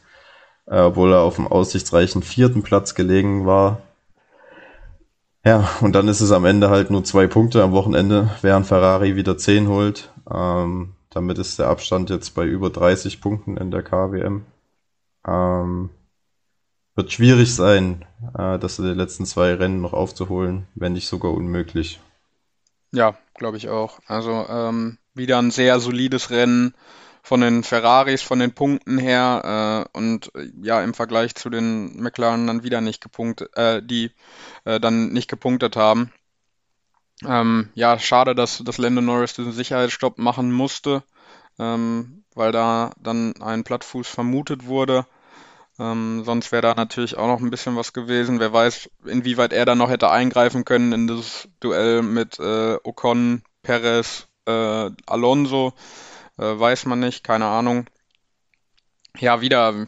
äh, 0.67 0.79
obwohl 0.79 1.13
er 1.13 1.21
auf 1.21 1.37
dem 1.37 1.47
aussichtsreichen 1.47 2.21
vierten 2.21 2.61
Platz 2.61 2.93
gelegen 2.93 3.45
war. 3.47 3.81
Ja, 5.43 5.67
und 5.81 5.93
dann 5.93 6.07
ist 6.07 6.21
es 6.21 6.31
am 6.31 6.45
Ende 6.45 6.69
halt 6.69 6.91
nur 6.91 7.03
zwei 7.03 7.25
Punkte 7.25 7.63
am 7.63 7.71
Wochenende, 7.71 8.29
während 8.43 8.67
Ferrari 8.67 9.15
wieder 9.15 9.37
zehn 9.37 9.67
holt. 9.67 10.11
Ähm, 10.31 10.93
damit 11.09 11.39
ist 11.39 11.57
der 11.57 11.67
Abstand 11.67 12.11
jetzt 12.11 12.35
bei 12.35 12.45
über 12.45 12.69
30 12.69 13.21
Punkten 13.21 13.57
in 13.57 13.71
der 13.71 13.81
KWM. 13.81 14.45
Ähm, 15.27 15.89
wird 17.01 17.11
schwierig 17.11 17.55
sein, 17.55 18.05
äh, 18.37 18.59
das 18.59 18.77
in 18.77 18.85
den 18.85 18.97
letzten 18.97 19.25
zwei 19.25 19.55
Rennen 19.55 19.81
noch 19.81 19.93
aufzuholen, 19.93 20.67
wenn 20.75 20.93
nicht 20.93 21.07
sogar 21.07 21.33
unmöglich. 21.33 21.99
Ja, 22.91 23.17
glaube 23.33 23.57
ich 23.57 23.69
auch. 23.69 23.99
Also 24.05 24.45
ähm, 24.47 24.99
wieder 25.15 25.39
ein 25.39 25.49
sehr 25.49 25.79
solides 25.79 26.29
Rennen 26.29 26.75
von 27.23 27.41
den 27.41 27.63
Ferraris, 27.63 28.21
von 28.21 28.37
den 28.37 28.53
Punkten 28.53 28.99
her 28.99 29.87
äh, 29.93 29.97
und 29.97 30.31
äh, 30.35 30.51
ja 30.61 30.83
im 30.83 30.93
Vergleich 30.93 31.33
zu 31.33 31.49
den 31.49 31.99
McLaren 31.99 32.45
dann 32.45 32.63
wieder 32.63 32.81
nicht 32.81 33.01
gepunktet, 33.01 33.55
äh, 33.57 33.81
die 33.81 34.11
äh, 34.65 34.79
dann 34.79 35.11
nicht 35.11 35.27
gepunktet 35.27 35.75
haben. 35.75 36.11
Ähm, 37.25 37.69
ja, 37.73 37.97
schade, 37.97 38.35
dass, 38.35 38.59
dass 38.59 38.77
Lando 38.77 39.01
Norris 39.01 39.33
diesen 39.33 39.53
Sicherheitsstopp 39.53 40.19
machen 40.19 40.51
musste, 40.51 41.01
ähm, 41.57 42.25
weil 42.35 42.51
da 42.51 42.91
dann 42.99 43.33
ein 43.41 43.63
Plattfuß 43.63 44.07
vermutet 44.07 44.67
wurde. 44.67 45.07
Ähm, 45.81 46.23
sonst 46.25 46.51
wäre 46.51 46.61
da 46.61 46.75
natürlich 46.75 47.17
auch 47.17 47.25
noch 47.25 47.39
ein 47.39 47.49
bisschen 47.49 47.75
was 47.75 47.91
gewesen. 47.91 48.39
Wer 48.39 48.53
weiß, 48.53 48.87
inwieweit 49.05 49.51
er 49.51 49.65
da 49.65 49.73
noch 49.73 49.89
hätte 49.89 50.11
eingreifen 50.11 50.63
können 50.63 50.93
in 50.93 51.07
das 51.07 51.47
Duell 51.59 52.03
mit 52.03 52.37
äh, 52.39 52.77
Ocon, 52.83 53.41
Perez, 53.63 54.27
äh, 54.45 54.91
Alonso. 55.07 55.73
Äh, 56.37 56.59
weiß 56.59 56.85
man 56.85 56.99
nicht, 56.99 57.23
keine 57.23 57.47
Ahnung. 57.47 57.87
Ja, 59.17 59.41
wieder, 59.41 59.87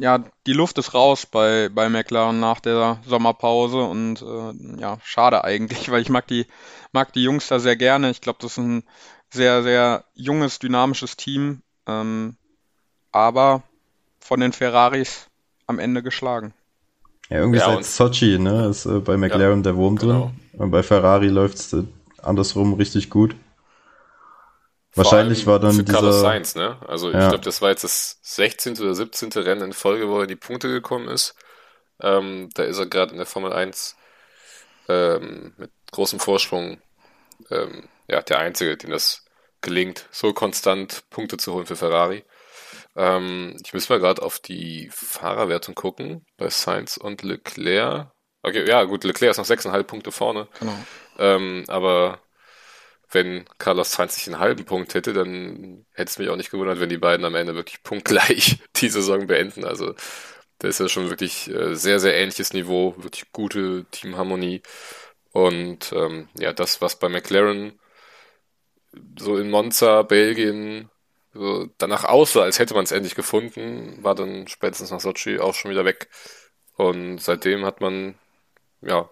ja, 0.00 0.24
die 0.46 0.52
Luft 0.54 0.76
ist 0.78 0.92
raus 0.92 1.24
bei, 1.24 1.68
bei 1.68 1.88
McLaren 1.88 2.40
nach 2.40 2.58
der 2.58 2.98
Sommerpause 3.06 3.82
und 3.82 4.20
äh, 4.20 4.80
ja, 4.80 4.98
schade 5.04 5.44
eigentlich, 5.44 5.88
weil 5.92 6.02
ich 6.02 6.08
mag 6.08 6.26
die, 6.26 6.46
mag 6.90 7.12
die 7.12 7.22
Jungs 7.22 7.46
da 7.46 7.60
sehr 7.60 7.76
gerne. 7.76 8.10
Ich 8.10 8.20
glaube, 8.20 8.40
das 8.42 8.52
ist 8.52 8.58
ein 8.58 8.82
sehr, 9.30 9.62
sehr 9.62 10.04
junges, 10.14 10.58
dynamisches 10.58 11.16
Team. 11.16 11.62
Ähm, 11.86 12.36
aber 13.12 13.62
von 14.20 14.40
den 14.40 14.52
Ferraris 14.52 15.27
am 15.68 15.78
Ende 15.78 16.02
geschlagen. 16.02 16.52
Ja, 17.28 17.38
irgendwie 17.38 17.60
ja, 17.60 17.66
seit 17.66 17.84
Sochi, 17.84 18.38
ne, 18.38 18.68
ist 18.68 18.86
äh, 18.86 18.98
bei 18.98 19.16
McLaren 19.16 19.58
ja, 19.58 19.62
der 19.62 19.76
Wurm 19.76 19.96
genau. 19.96 20.32
drin. 20.52 20.60
Und 20.60 20.70
bei 20.70 20.82
Ferrari 20.82 21.28
läuft 21.28 21.58
es 21.58 21.72
äh, 21.72 21.84
andersrum 22.22 22.74
richtig 22.74 23.10
gut. 23.10 23.36
Wahrscheinlich 24.94 25.46
war 25.46 25.60
dann 25.60 25.74
für 25.74 25.84
dieser... 25.84 25.98
Carlos 25.98 26.20
Sainz, 26.20 26.54
ne? 26.54 26.76
Also 26.86 27.10
ja. 27.10 27.22
ich 27.22 27.28
glaube, 27.28 27.44
das 27.44 27.62
war 27.62 27.70
jetzt 27.70 27.84
das 27.84 28.18
16. 28.22 28.80
oder 28.80 28.94
17. 28.94 29.30
Rennen 29.32 29.62
in 29.62 29.72
Folge, 29.72 30.08
wo 30.08 30.16
er 30.16 30.22
in 30.22 30.28
die 30.28 30.36
Punkte 30.36 30.68
gekommen 30.68 31.08
ist. 31.08 31.36
Ähm, 32.00 32.48
da 32.54 32.64
ist 32.64 32.78
er 32.78 32.86
gerade 32.86 33.12
in 33.12 33.18
der 33.18 33.26
Formel 33.26 33.52
1 33.52 33.96
ähm, 34.88 35.52
mit 35.56 35.70
großem 35.92 36.18
Vorsprung 36.18 36.78
ähm, 37.50 37.88
ja, 38.08 38.22
der 38.22 38.38
Einzige, 38.38 38.76
dem 38.76 38.90
das 38.90 39.24
gelingt, 39.60 40.06
so 40.10 40.32
konstant 40.32 41.04
Punkte 41.10 41.36
zu 41.36 41.52
holen 41.52 41.66
für 41.66 41.76
Ferrari. 41.76 42.24
Ähm, 42.98 43.56
ich 43.64 43.72
muss 43.72 43.88
mal 43.88 44.00
gerade 44.00 44.22
auf 44.22 44.40
die 44.40 44.90
Fahrerwertung 44.92 45.76
gucken 45.76 46.26
bei 46.36 46.50
Sainz 46.50 46.96
und 46.96 47.22
Leclerc. 47.22 48.10
Okay, 48.42 48.68
ja, 48.68 48.82
gut, 48.84 49.04
Leclerc 49.04 49.30
ist 49.30 49.38
noch 49.38 49.46
6,5 49.46 49.84
Punkte 49.84 50.12
vorne. 50.12 50.48
Genau. 50.58 50.76
Ähm, 51.18 51.64
aber 51.68 52.20
wenn 53.10 53.44
Carlos 53.58 53.92
Sainz 53.92 54.16
sich 54.16 54.26
einen 54.26 54.40
halben 54.40 54.64
Punkt 54.64 54.94
hätte, 54.94 55.12
dann 55.12 55.86
hätte 55.92 56.10
es 56.10 56.18
mich 56.18 56.28
auch 56.28 56.36
nicht 56.36 56.50
gewundert, 56.50 56.80
wenn 56.80 56.88
die 56.88 56.98
beiden 56.98 57.24
am 57.24 57.36
Ende 57.36 57.54
wirklich 57.54 57.82
punktgleich 57.84 58.58
die 58.76 58.88
Saison 58.88 59.28
beenden. 59.28 59.64
Also 59.64 59.94
da 60.58 60.66
ist 60.68 60.80
ja 60.80 60.88
schon 60.88 61.08
wirklich 61.08 61.48
äh, 61.50 61.74
sehr, 61.76 62.00
sehr 62.00 62.16
ähnliches 62.16 62.52
Niveau, 62.52 62.94
wirklich 62.98 63.30
gute 63.32 63.86
Teamharmonie. 63.92 64.62
Und 65.30 65.92
ähm, 65.92 66.28
ja, 66.36 66.52
das, 66.52 66.80
was 66.80 66.98
bei 66.98 67.08
McLaren 67.08 67.78
so 69.18 69.38
in 69.38 69.50
Monza, 69.50 70.02
Belgien 70.02 70.90
so 71.32 71.68
danach 71.78 72.04
aussah, 72.04 72.42
als 72.42 72.58
hätte 72.58 72.74
man 72.74 72.84
es 72.84 72.92
endlich 72.92 73.14
gefunden, 73.14 73.98
war 74.02 74.14
dann 74.14 74.48
spätestens 74.48 74.90
nach 74.90 75.00
Sochi 75.00 75.38
auch 75.38 75.54
schon 75.54 75.70
wieder 75.70 75.84
weg. 75.84 76.08
Und 76.76 77.18
seitdem 77.20 77.64
hat 77.64 77.80
man 77.80 78.14
ja 78.80 79.08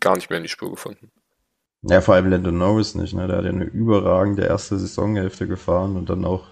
gar 0.00 0.16
nicht 0.16 0.30
mehr 0.30 0.38
in 0.38 0.44
die 0.44 0.48
Spur 0.48 0.70
gefunden. 0.70 1.10
Ja, 1.82 2.00
vor 2.00 2.14
allem 2.14 2.30
Landon 2.30 2.58
Norris 2.58 2.94
nicht, 2.94 3.14
ne? 3.14 3.26
Der 3.26 3.38
hat 3.38 3.44
ja 3.44 3.50
eine 3.50 3.64
überragende 3.64 4.44
erste 4.44 4.78
Saisonhälfte 4.78 5.46
gefahren 5.46 5.96
und 5.96 6.10
dann 6.10 6.24
auch 6.24 6.44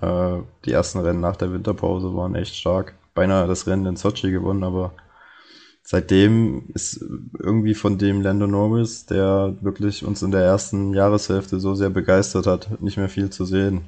äh, 0.00 0.38
die 0.64 0.72
ersten 0.72 1.00
Rennen 1.00 1.20
nach 1.20 1.36
der 1.36 1.52
Winterpause 1.52 2.14
waren 2.14 2.34
echt 2.34 2.54
stark. 2.54 2.94
Beinahe 3.14 3.48
das 3.48 3.66
Rennen 3.66 3.86
in 3.86 3.96
Sochi 3.96 4.30
gewonnen, 4.30 4.62
aber 4.62 4.92
seitdem 5.82 6.70
ist 6.74 7.04
irgendwie 7.38 7.74
von 7.74 7.98
dem 7.98 8.22
Lando 8.22 8.46
Norris, 8.46 9.06
der 9.06 9.56
wirklich 9.60 10.04
uns 10.04 10.22
in 10.22 10.30
der 10.30 10.42
ersten 10.42 10.94
Jahreshälfte 10.94 11.58
so 11.60 11.74
sehr 11.74 11.90
begeistert 11.90 12.46
hat, 12.46 12.80
nicht 12.80 12.96
mehr 12.96 13.08
viel 13.08 13.30
zu 13.30 13.44
sehen. 13.44 13.86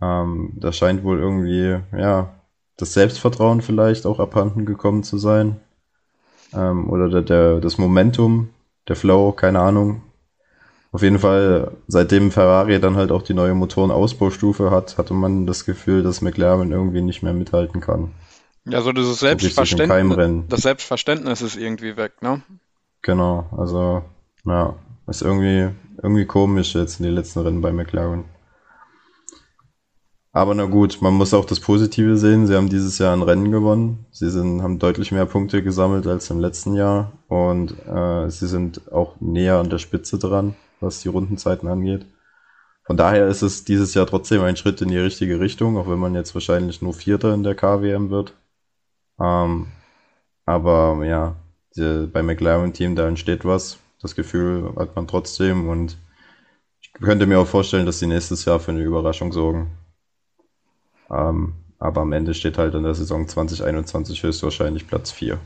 Ähm, 0.00 0.52
da 0.56 0.72
scheint 0.72 1.04
wohl 1.04 1.18
irgendwie, 1.18 1.78
ja, 1.96 2.34
das 2.76 2.92
Selbstvertrauen 2.92 3.62
vielleicht 3.62 4.06
auch 4.06 4.20
abhanden 4.20 4.66
gekommen 4.66 5.02
zu 5.02 5.18
sein. 5.18 5.60
Ähm, 6.52 6.90
oder 6.90 7.08
der, 7.08 7.22
der, 7.22 7.60
das 7.60 7.78
Momentum, 7.78 8.50
der 8.88 8.96
Flow, 8.96 9.32
keine 9.32 9.60
Ahnung. 9.60 10.02
Auf 10.92 11.02
jeden 11.02 11.18
Fall, 11.18 11.72
seitdem 11.88 12.30
Ferrari 12.30 12.80
dann 12.80 12.96
halt 12.96 13.10
auch 13.12 13.22
die 13.22 13.34
neue 13.34 13.54
Motorenausbaustufe 13.54 14.70
hat, 14.70 14.96
hatte 14.98 15.14
man 15.14 15.46
das 15.46 15.64
Gefühl, 15.64 16.02
dass 16.02 16.22
McLaren 16.22 16.72
irgendwie 16.72 17.02
nicht 17.02 17.22
mehr 17.22 17.34
mithalten 17.34 17.80
kann. 17.80 18.12
Ja, 18.64 18.80
so 18.80 18.92
dieses 18.92 19.20
Selbstverständnis, 19.20 20.44
das 20.48 20.62
Selbstverständnis 20.62 21.42
ist 21.42 21.56
irgendwie 21.56 21.96
weg, 21.96 22.22
ne? 22.22 22.42
Genau, 23.02 23.46
also, 23.56 24.02
ja, 24.44 24.74
ist 25.06 25.22
irgendwie, 25.22 25.68
irgendwie 26.02 26.24
komisch 26.24 26.74
jetzt 26.74 26.98
in 26.98 27.06
den 27.06 27.14
letzten 27.14 27.40
Rennen 27.40 27.60
bei 27.60 27.72
McLaren. 27.72 28.24
Aber 30.36 30.54
na 30.54 30.66
gut, 30.66 30.98
man 31.00 31.14
muss 31.14 31.32
auch 31.32 31.46
das 31.46 31.60
Positive 31.60 32.18
sehen. 32.18 32.46
Sie 32.46 32.54
haben 32.54 32.68
dieses 32.68 32.98
Jahr 32.98 33.14
ein 33.14 33.22
Rennen 33.22 33.50
gewonnen. 33.50 34.04
Sie 34.10 34.28
sind, 34.28 34.60
haben 34.60 34.78
deutlich 34.78 35.10
mehr 35.10 35.24
Punkte 35.24 35.62
gesammelt 35.62 36.06
als 36.06 36.28
im 36.28 36.40
letzten 36.40 36.74
Jahr. 36.74 37.10
Und 37.28 37.74
äh, 37.88 38.28
sie 38.28 38.46
sind 38.46 38.92
auch 38.92 39.18
näher 39.18 39.56
an 39.56 39.70
der 39.70 39.78
Spitze 39.78 40.18
dran, 40.18 40.54
was 40.78 41.00
die 41.00 41.08
Rundenzeiten 41.08 41.66
angeht. 41.68 42.04
Von 42.84 42.98
daher 42.98 43.28
ist 43.28 43.40
es 43.40 43.64
dieses 43.64 43.94
Jahr 43.94 44.06
trotzdem 44.06 44.42
ein 44.42 44.56
Schritt 44.56 44.82
in 44.82 44.88
die 44.88 44.98
richtige 44.98 45.40
Richtung, 45.40 45.78
auch 45.78 45.88
wenn 45.88 45.98
man 45.98 46.14
jetzt 46.14 46.34
wahrscheinlich 46.34 46.82
nur 46.82 46.92
Vierter 46.92 47.32
in 47.32 47.42
der 47.42 47.54
KWM 47.54 48.10
wird. 48.10 48.34
Ähm, 49.18 49.68
aber 50.44 51.02
ja, 51.06 51.36
die, 51.76 52.06
bei 52.12 52.22
McLaren-Team, 52.22 52.94
da 52.94 53.08
entsteht 53.08 53.46
was. 53.46 53.78
Das 54.02 54.14
Gefühl 54.14 54.74
hat 54.76 54.96
man 54.96 55.08
trotzdem 55.08 55.66
und 55.70 55.96
ich 56.82 56.92
könnte 56.92 57.26
mir 57.26 57.40
auch 57.40 57.46
vorstellen, 57.46 57.86
dass 57.86 58.00
sie 58.00 58.06
nächstes 58.06 58.44
Jahr 58.44 58.60
für 58.60 58.72
eine 58.72 58.82
Überraschung 58.82 59.32
sorgen. 59.32 59.70
Ähm, 61.10 61.54
aber 61.78 62.02
am 62.02 62.12
Ende 62.12 62.34
steht 62.34 62.58
halt 62.58 62.74
in 62.74 62.82
der 62.82 62.94
Saison 62.94 63.28
2021 63.28 64.22
höchstwahrscheinlich 64.22 64.86
Platz 64.86 65.10
4. 65.10 65.38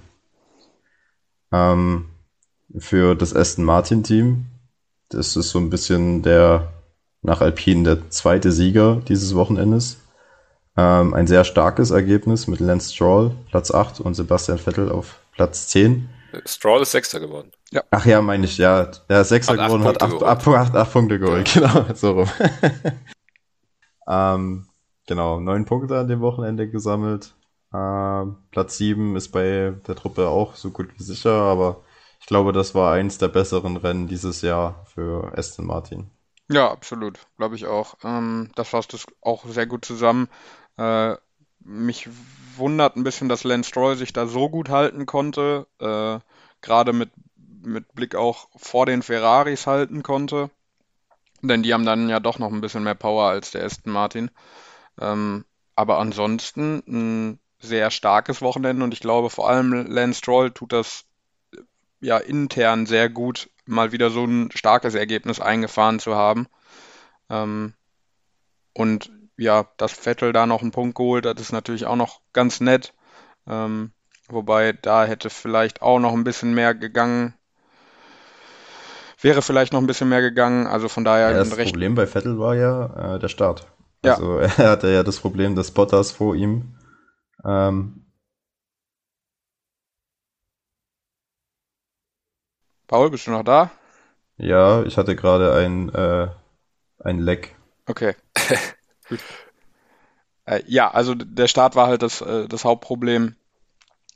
Ähm, 1.52 2.06
für 2.78 3.14
das 3.14 3.34
Aston 3.34 3.64
Martin 3.64 4.04
Team, 4.04 4.46
das 5.08 5.36
ist 5.36 5.50
so 5.50 5.58
ein 5.58 5.70
bisschen 5.70 6.22
der 6.22 6.72
nach 7.22 7.40
Alpine 7.40 7.82
der 7.84 8.10
zweite 8.10 8.52
Sieger 8.52 9.02
dieses 9.08 9.34
Wochenendes. 9.34 9.98
Ähm, 10.76 11.14
ein 11.14 11.26
sehr 11.26 11.44
starkes 11.44 11.90
Ergebnis 11.90 12.46
mit 12.46 12.60
Lance 12.60 12.94
Stroll 12.94 13.32
Platz 13.50 13.70
8 13.70 14.00
und 14.00 14.14
Sebastian 14.14 14.58
Vettel 14.58 14.90
auf 14.90 15.18
Platz 15.32 15.68
10. 15.68 16.08
Stroll 16.46 16.82
ist 16.82 16.92
Sechster 16.92 17.18
geworden. 17.18 17.50
Ja. 17.72 17.82
Ach 17.90 18.06
ja, 18.06 18.22
meine 18.22 18.44
ich, 18.44 18.56
ja. 18.56 18.82
Ist 18.82 19.28
Sechster 19.28 19.56
geworden, 19.56 19.84
hat 19.84 20.00
acht, 20.00 20.22
acht, 20.22 20.46
acht, 20.46 20.76
acht, 20.76 20.92
Punkte 20.92 21.18
geholt. 21.18 21.54
Ja. 21.54 21.72
Genau, 21.72 21.94
so 21.94 22.12
rum. 22.12 22.30
ähm, 24.08 24.69
genau, 25.10 25.40
neun 25.40 25.64
Punkte 25.64 25.98
an 25.98 26.06
dem 26.06 26.20
Wochenende 26.20 26.70
gesammelt. 26.70 27.34
Ähm, 27.74 28.36
Platz 28.52 28.76
7 28.78 29.16
ist 29.16 29.30
bei 29.32 29.74
der 29.88 29.96
Truppe 29.96 30.28
auch 30.28 30.54
so 30.54 30.70
gut 30.70 30.88
wie 30.96 31.02
sicher, 31.02 31.32
aber 31.32 31.82
ich 32.20 32.26
glaube, 32.26 32.52
das 32.52 32.76
war 32.76 32.92
eins 32.92 33.18
der 33.18 33.26
besseren 33.26 33.76
Rennen 33.76 34.06
dieses 34.06 34.40
Jahr 34.40 34.86
für 34.86 35.36
Aston 35.36 35.66
Martin. 35.66 36.10
Ja, 36.48 36.70
absolut, 36.70 37.18
glaube 37.38 37.56
ich 37.56 37.66
auch. 37.66 37.96
Ähm, 38.04 38.52
das 38.54 38.68
fasst 38.68 38.94
es 38.94 39.04
auch 39.20 39.44
sehr 39.46 39.66
gut 39.66 39.84
zusammen. 39.84 40.28
Äh, 40.76 41.16
mich 41.58 42.08
wundert 42.56 42.94
ein 42.94 43.02
bisschen, 43.02 43.28
dass 43.28 43.42
Lance 43.42 43.68
Stroll 43.68 43.96
sich 43.96 44.12
da 44.12 44.28
so 44.28 44.48
gut 44.48 44.68
halten 44.68 45.06
konnte, 45.06 45.66
äh, 45.80 46.20
gerade 46.60 46.92
mit, 46.92 47.10
mit 47.62 47.92
Blick 47.94 48.14
auch 48.14 48.48
vor 48.54 48.86
den 48.86 49.02
Ferraris 49.02 49.66
halten 49.66 50.04
konnte. 50.04 50.50
Denn 51.42 51.64
die 51.64 51.74
haben 51.74 51.84
dann 51.84 52.08
ja 52.08 52.20
doch 52.20 52.38
noch 52.38 52.52
ein 52.52 52.60
bisschen 52.60 52.84
mehr 52.84 52.94
Power 52.94 53.24
als 53.24 53.50
der 53.50 53.64
Aston 53.64 53.92
Martin. 53.92 54.30
Ähm, 54.98 55.44
aber 55.76 55.98
ansonsten 55.98 56.82
ein 56.86 57.40
sehr 57.58 57.90
starkes 57.90 58.42
Wochenende 58.42 58.84
und 58.84 58.94
ich 58.94 59.00
glaube 59.00 59.30
vor 59.30 59.48
allem 59.48 59.72
Lance 59.86 60.18
Stroll 60.18 60.50
tut 60.50 60.72
das 60.72 61.04
ja 62.00 62.16
intern 62.16 62.86
sehr 62.86 63.10
gut, 63.10 63.50
mal 63.66 63.92
wieder 63.92 64.10
so 64.10 64.24
ein 64.24 64.50
starkes 64.54 64.94
Ergebnis 64.94 65.40
eingefahren 65.40 66.00
zu 66.00 66.14
haben. 66.14 66.46
Ähm, 67.28 67.74
und 68.72 69.10
ja, 69.36 69.66
dass 69.76 69.92
Vettel 69.92 70.32
da 70.32 70.46
noch 70.46 70.62
einen 70.62 70.70
Punkt 70.70 70.96
geholt 70.96 71.26
hat, 71.26 71.40
ist 71.40 71.52
natürlich 71.52 71.86
auch 71.86 71.96
noch 71.96 72.20
ganz 72.32 72.60
nett. 72.60 72.92
Ähm, 73.46 73.92
wobei 74.28 74.72
da 74.72 75.04
hätte 75.04 75.30
vielleicht 75.30 75.82
auch 75.82 75.98
noch 75.98 76.12
ein 76.12 76.24
bisschen 76.24 76.54
mehr 76.54 76.74
gegangen. 76.74 77.34
Wäre 79.20 79.42
vielleicht 79.42 79.72
noch 79.72 79.80
ein 79.80 79.86
bisschen 79.86 80.08
mehr 80.08 80.22
gegangen. 80.22 80.66
Also 80.66 80.88
von 80.88 81.04
daher. 81.04 81.32
Ja, 81.32 81.38
das 81.38 81.50
Problem 81.56 81.94
bei 81.94 82.06
Vettel 82.06 82.38
war 82.38 82.54
ja 82.54 83.16
äh, 83.16 83.18
der 83.18 83.28
Start. 83.28 83.66
Ja. 84.04 84.14
Also 84.14 84.38
er 84.38 84.70
hatte 84.70 84.90
ja 84.90 85.02
das 85.02 85.20
Problem, 85.20 85.54
dass 85.56 85.70
Bottas 85.70 86.10
vor 86.12 86.34
ihm 86.34 86.74
ähm, 87.44 88.00
Paul, 92.86 93.10
bist 93.10 93.28
du 93.28 93.30
noch 93.30 93.44
da? 93.44 93.70
Ja, 94.36 94.82
ich 94.82 94.96
hatte 94.96 95.14
gerade 95.14 95.54
ein, 95.54 95.94
äh, 95.94 96.28
ein 96.98 97.20
Leck. 97.20 97.54
Okay. 97.86 98.16
Gut. 99.08 99.20
Äh, 100.44 100.62
ja, 100.66 100.90
also 100.90 101.14
der 101.14 101.46
Start 101.46 101.76
war 101.76 101.86
halt 101.86 102.02
das, 102.02 102.20
äh, 102.20 102.48
das 102.48 102.64
Hauptproblem, 102.64 103.36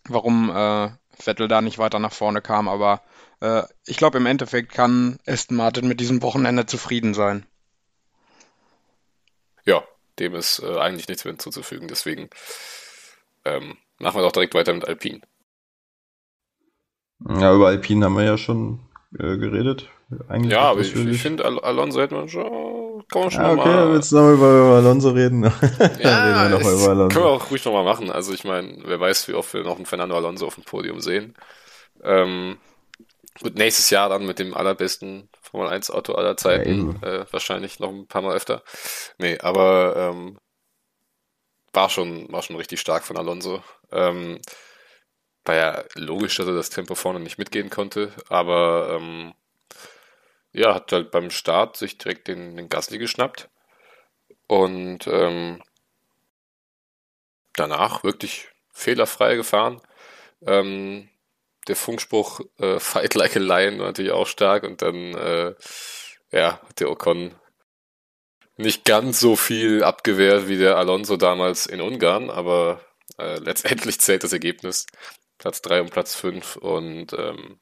warum 0.09 0.51
äh, 0.51 0.91
Vettel 1.11 1.47
da 1.47 1.61
nicht 1.61 1.79
weiter 1.79 2.01
nach 2.01 2.13
vorne 2.13 2.43
kam. 2.43 2.69
Aber 2.69 3.03
äh, 3.41 3.63
ich 3.87 3.97
glaube, 3.97 4.19
im 4.19 4.27
Endeffekt 4.27 4.73
kann 4.73 5.19
Aston 5.25 5.57
Martin 5.57 5.87
mit 5.87 6.01
diesem 6.01 6.23
Wochenende 6.23 6.67
zufrieden 6.67 7.15
sein. 7.15 7.47
Ja, 9.65 9.83
dem 10.19 10.35
ist 10.35 10.61
äh, 10.61 10.79
eigentlich 10.79 11.09
nichts 11.09 11.25
mehr 11.25 11.33
hinzuzufügen. 11.33 11.89
Deswegen 11.89 12.31
ähm, 13.45 13.77
machen 13.99 14.19
wir 14.19 14.23
doch 14.23 14.33
direkt 14.33 14.55
weiter 14.55 14.73
mit 14.73 14.87
Alpine. 14.87 15.21
Ja, 17.29 17.55
über 17.55 17.69
Alpine 17.69 18.05
haben 18.05 18.17
wir 18.17 18.25
ja 18.25 18.37
schon 18.37 18.81
äh, 19.19 19.37
geredet. 19.37 19.89
Eigentlich 20.29 20.53
ja, 20.53 20.61
aber 20.61 20.81
ich, 20.81 20.95
ich 20.95 21.23
finde, 21.23 21.45
Al 21.45 21.59
Alonso 21.61 22.01
hätte 22.01 22.15
man 22.15 22.29
schon, 22.29 23.05
kann 23.09 23.23
man 23.23 23.31
schon 23.31 23.43
ja, 23.43 23.53
okay, 23.53 23.69
mal. 23.69 23.93
willst 23.93 24.13
du 24.13 24.17
noch 24.17 24.33
über, 24.33 24.59
über 24.59 24.77
Alonso 24.77 25.11
reden? 25.11 25.43
ja, 25.43 25.51
reden 25.51 26.01
wir 26.01 26.49
noch 26.51 26.63
mal 26.63 26.75
über 26.75 26.89
Alonso. 26.91 27.09
Können 27.09 27.25
wir 27.25 27.31
auch 27.31 27.51
ruhig 27.51 27.65
nochmal 27.65 27.85
machen. 27.85 28.11
Also 28.11 28.33
ich 28.33 28.45
meine, 28.45 28.79
wer 28.85 29.01
weiß, 29.01 29.29
wie 29.29 29.35
oft 29.35 29.53
wir 29.55 29.63
noch 29.63 29.77
einen 29.77 29.87
Fernando 29.87 30.17
Alonso 30.17 30.47
auf 30.47 30.57
dem 30.57 30.65
Podium 30.65 31.01
sehen. 31.01 31.35
Ähm, 32.03 32.59
gut, 33.43 33.57
nächstes 33.57 33.91
Jahr 33.91 34.09
dann 34.09 34.27
mit 34.27 34.39
dem 34.39 34.55
allerbesten 34.55 35.29
Formel 35.55 35.71
1 35.71 35.93
Auto 35.93 36.15
aller 36.15 36.37
Zeiten. 36.37 36.99
Ja, 37.01 37.09
äh, 37.09 37.27
wahrscheinlich 37.31 37.79
noch 37.79 37.91
ein 37.91 38.09
paar 38.09 38.23
Mal 38.23 38.35
öfter. 38.35 38.65
Nee, 39.19 39.39
aber 39.39 39.95
ähm, 39.97 40.41
war 41.73 41.89
schon, 41.91 42.31
war 42.33 42.43
schon 42.43 42.57
richtig 42.57 42.81
stark 42.81 43.05
von 43.05 43.17
Alonso. 43.17 43.63
Ähm, 43.93 44.41
war 45.45 45.55
ja 45.55 45.85
logisch, 45.95 46.37
dass 46.37 46.49
er 46.49 46.55
das 46.55 46.71
Tempo 46.71 46.97
vorne 46.97 47.21
nicht 47.21 47.39
mitgehen 47.39 47.71
konnte, 47.71 48.11
aber 48.29 48.99
ähm, 48.99 49.35
ja, 50.53 50.75
hat 50.75 50.91
halt 50.91 51.13
beim 51.13 51.31
Start 51.31 51.77
sich 51.77 51.99
direkt 51.99 52.27
den, 52.27 52.57
den 52.57 52.69
Gasly 52.69 52.99
geschnappt 52.99 53.49
und 54.49 55.07
ähm, 55.07 55.63
danach 57.53 58.03
wirklich 58.03 58.49
fehlerfrei 58.73 59.37
gefahren. 59.37 59.81
Ähm, 60.45 61.09
der 61.69 61.77
Funkspruch 61.77 62.41
äh, 62.59 62.79
Fight 62.79 63.15
like 63.15 63.37
a 63.37 63.41
Lion 63.41 63.79
war 63.79 63.87
natürlich 63.87 64.13
auch 64.13 64.27
stark 64.27 64.65
und 64.65 64.83
dann 64.83 65.15
äh, 65.15 65.55
ja, 66.31 66.61
hat 66.61 66.81
der 66.81 66.91
Ocon 66.91 67.35
nicht 68.57 68.85
ganz 68.85 69.21
so 69.21 69.37
viel 69.37 69.83
abgewehrt 69.83 70.49
wie 70.49 70.59
der 70.59 70.77
Alonso 70.77 71.17
damals 71.17 71.67
in 71.67 71.81
Ungarn, 71.81 72.31
aber 72.31 72.81
äh, 73.19 73.39
letztendlich 73.39 74.01
zählt 74.01 74.25
das 74.25 74.33
Ergebnis. 74.33 74.87
Platz 75.39 75.63
3 75.63 75.83
und 75.83 75.91
Platz 75.91 76.15
5 76.15 76.57
und 76.57 77.13
ähm, 77.13 77.61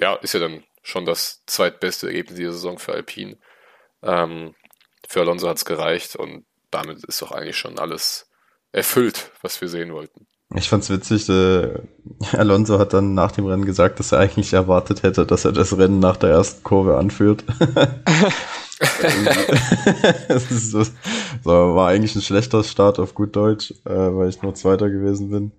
ja, 0.00 0.14
ist 0.16 0.34
ja 0.34 0.40
dann 0.40 0.64
schon 0.82 1.04
das 1.04 1.42
zweitbeste 1.46 2.06
Ergebnis 2.06 2.36
dieser 2.36 2.52
Saison 2.52 2.78
für 2.78 2.92
Alpine. 2.92 3.38
Ähm, 4.02 4.54
für 5.06 5.20
Alonso 5.20 5.48
hat 5.48 5.58
es 5.58 5.64
gereicht 5.64 6.16
und 6.16 6.46
damit 6.70 7.04
ist 7.04 7.22
doch 7.22 7.32
eigentlich 7.32 7.58
schon 7.58 7.78
alles 7.78 8.30
erfüllt, 8.72 9.30
was 9.42 9.60
wir 9.60 9.68
sehen 9.68 9.92
wollten. 9.92 10.26
Ich 10.56 10.68
fand's 10.68 10.88
witzig, 10.88 11.28
äh, 11.28 11.80
Alonso 12.32 12.78
hat 12.78 12.92
dann 12.92 13.14
nach 13.14 13.32
dem 13.32 13.46
Rennen 13.46 13.64
gesagt, 13.64 13.98
dass 13.98 14.12
er 14.12 14.20
eigentlich 14.20 14.52
erwartet 14.52 15.02
hätte, 15.02 15.26
dass 15.26 15.44
er 15.44 15.52
das 15.52 15.76
Rennen 15.76 15.98
nach 15.98 16.16
der 16.16 16.30
ersten 16.30 16.62
Kurve 16.62 16.96
anführt. 16.96 17.44
so, 20.50 20.84
war 21.42 21.88
eigentlich 21.88 22.14
ein 22.14 22.22
schlechter 22.22 22.62
Start 22.62 22.98
auf 22.98 23.14
gut 23.14 23.34
Deutsch, 23.34 23.72
äh, 23.84 23.94
weil 23.94 24.28
ich 24.28 24.42
nur 24.42 24.54
Zweiter 24.54 24.90
gewesen 24.90 25.30
bin. 25.30 25.52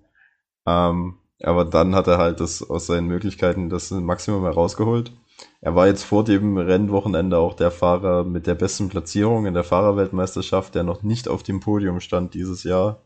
Ähm, 0.66 1.18
aber 1.42 1.64
dann 1.66 1.94
hat 1.94 2.06
er 2.06 2.18
halt 2.18 2.40
das 2.40 2.68
aus 2.68 2.86
seinen 2.86 3.06
Möglichkeiten 3.06 3.68
das 3.68 3.90
Maximum 3.90 4.44
herausgeholt. 4.44 5.12
Er 5.60 5.74
war 5.74 5.86
jetzt 5.86 6.04
vor 6.04 6.24
dem 6.24 6.56
Rennwochenende 6.56 7.36
auch 7.36 7.54
der 7.54 7.70
Fahrer 7.70 8.24
mit 8.24 8.46
der 8.46 8.54
besten 8.54 8.88
Platzierung 8.88 9.44
in 9.44 9.52
der 9.52 9.64
Fahrerweltmeisterschaft, 9.64 10.74
der 10.74 10.82
noch 10.82 11.02
nicht 11.02 11.28
auf 11.28 11.42
dem 11.42 11.60
Podium 11.60 12.00
stand 12.00 12.32
dieses 12.32 12.64
Jahr. 12.64 13.02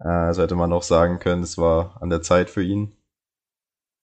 Also 0.00 0.42
hätte 0.42 0.56
man 0.56 0.72
auch 0.72 0.82
sagen 0.82 1.18
können, 1.18 1.42
es 1.42 1.58
war 1.58 1.98
an 2.00 2.10
der 2.10 2.22
Zeit 2.22 2.48
für 2.48 2.62
ihn. 2.62 2.92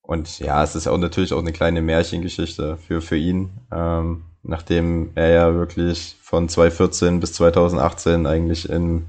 Und 0.01 0.39
ja, 0.39 0.63
es 0.63 0.75
ist 0.75 0.87
auch 0.87 0.97
natürlich 0.97 1.33
auch 1.33 1.39
eine 1.39 1.51
kleine 1.51 1.81
Märchengeschichte 1.81 2.77
für, 2.77 3.01
für 3.01 3.17
ihn, 3.17 3.49
ähm, 3.73 4.23
nachdem 4.43 5.11
er 5.15 5.29
ja 5.29 5.53
wirklich 5.53 6.15
von 6.21 6.47
2014 6.47 7.19
bis 7.19 7.33
2018 7.33 8.25
eigentlich 8.25 8.69
in 8.69 9.07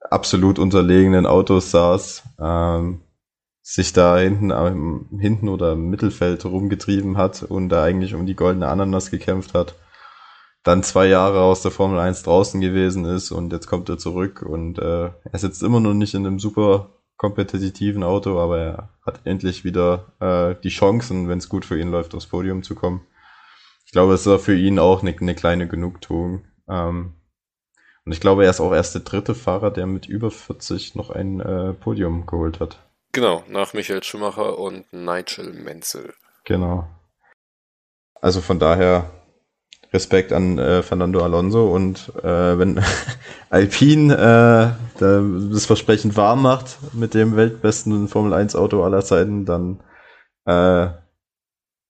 absolut 0.00 0.58
unterlegenen 0.58 1.26
Autos 1.26 1.70
saß, 1.72 2.22
ähm, 2.40 3.02
sich 3.62 3.92
da 3.92 4.16
hinten, 4.16 4.52
ähm, 4.52 5.08
hinten 5.18 5.48
oder 5.48 5.72
im 5.72 5.90
Mittelfeld 5.90 6.44
rumgetrieben 6.44 7.18
hat 7.18 7.42
und 7.42 7.68
da 7.68 7.82
eigentlich 7.82 8.14
um 8.14 8.24
die 8.24 8.36
goldene 8.36 8.68
Ananas 8.68 9.10
gekämpft 9.10 9.54
hat. 9.54 9.74
Dann 10.66 10.82
zwei 10.82 11.06
Jahre 11.06 11.42
aus 11.42 11.62
der 11.62 11.70
Formel 11.70 12.00
1 12.00 12.24
draußen 12.24 12.60
gewesen 12.60 13.04
ist 13.04 13.30
und 13.30 13.52
jetzt 13.52 13.68
kommt 13.68 13.88
er 13.88 13.98
zurück 13.98 14.42
und 14.42 14.80
äh, 14.80 15.10
er 15.10 15.38
sitzt 15.38 15.62
immer 15.62 15.78
noch 15.78 15.94
nicht 15.94 16.14
in 16.14 16.26
einem 16.26 16.40
super 16.40 16.90
kompetitiven 17.16 18.02
Auto, 18.02 18.40
aber 18.40 18.58
er 18.58 18.88
hat 19.06 19.20
endlich 19.22 19.62
wieder 19.62 20.06
äh, 20.18 20.60
die 20.60 20.70
Chancen, 20.70 21.28
wenn 21.28 21.38
es 21.38 21.48
gut 21.48 21.64
für 21.64 21.78
ihn 21.78 21.92
läuft, 21.92 22.16
aufs 22.16 22.26
Podium 22.26 22.64
zu 22.64 22.74
kommen. 22.74 23.06
Ich 23.84 23.92
glaube, 23.92 24.14
es 24.14 24.26
war 24.26 24.40
für 24.40 24.56
ihn 24.56 24.80
auch 24.80 25.02
eine, 25.02 25.16
eine 25.16 25.36
kleine 25.36 25.68
Genugtuung. 25.68 26.44
Ähm, 26.68 27.14
und 28.04 28.10
ich 28.10 28.18
glaube, 28.18 28.42
er 28.42 28.50
ist 28.50 28.60
auch 28.60 28.72
erst 28.72 28.96
der 28.96 29.02
dritte 29.02 29.36
Fahrer, 29.36 29.70
der 29.70 29.86
mit 29.86 30.06
über 30.06 30.32
40 30.32 30.96
noch 30.96 31.10
ein 31.10 31.38
äh, 31.38 31.74
Podium 31.74 32.26
geholt 32.26 32.58
hat. 32.58 32.84
Genau, 33.12 33.44
nach 33.48 33.72
Michael 33.72 34.02
Schumacher 34.02 34.58
und 34.58 34.92
Nigel 34.92 35.52
Menzel. 35.52 36.12
Genau. 36.42 36.88
Also 38.20 38.40
von 38.40 38.58
daher 38.58 39.12
Respekt 39.92 40.32
an 40.32 40.58
äh, 40.58 40.82
Fernando 40.82 41.22
Alonso 41.22 41.74
und 41.74 42.12
äh, 42.22 42.58
wenn 42.58 42.82
Alpine 43.50 44.14
äh, 44.14 45.00
das 45.00 45.66
Versprechen 45.66 46.16
wahr 46.16 46.36
macht 46.36 46.78
mit 46.92 47.14
dem 47.14 47.36
weltbesten 47.36 48.08
Formel 48.08 48.32
1 48.32 48.56
Auto 48.56 48.82
aller 48.82 49.04
Zeiten, 49.04 49.44
dann 49.44 49.80
äh, 50.44 50.88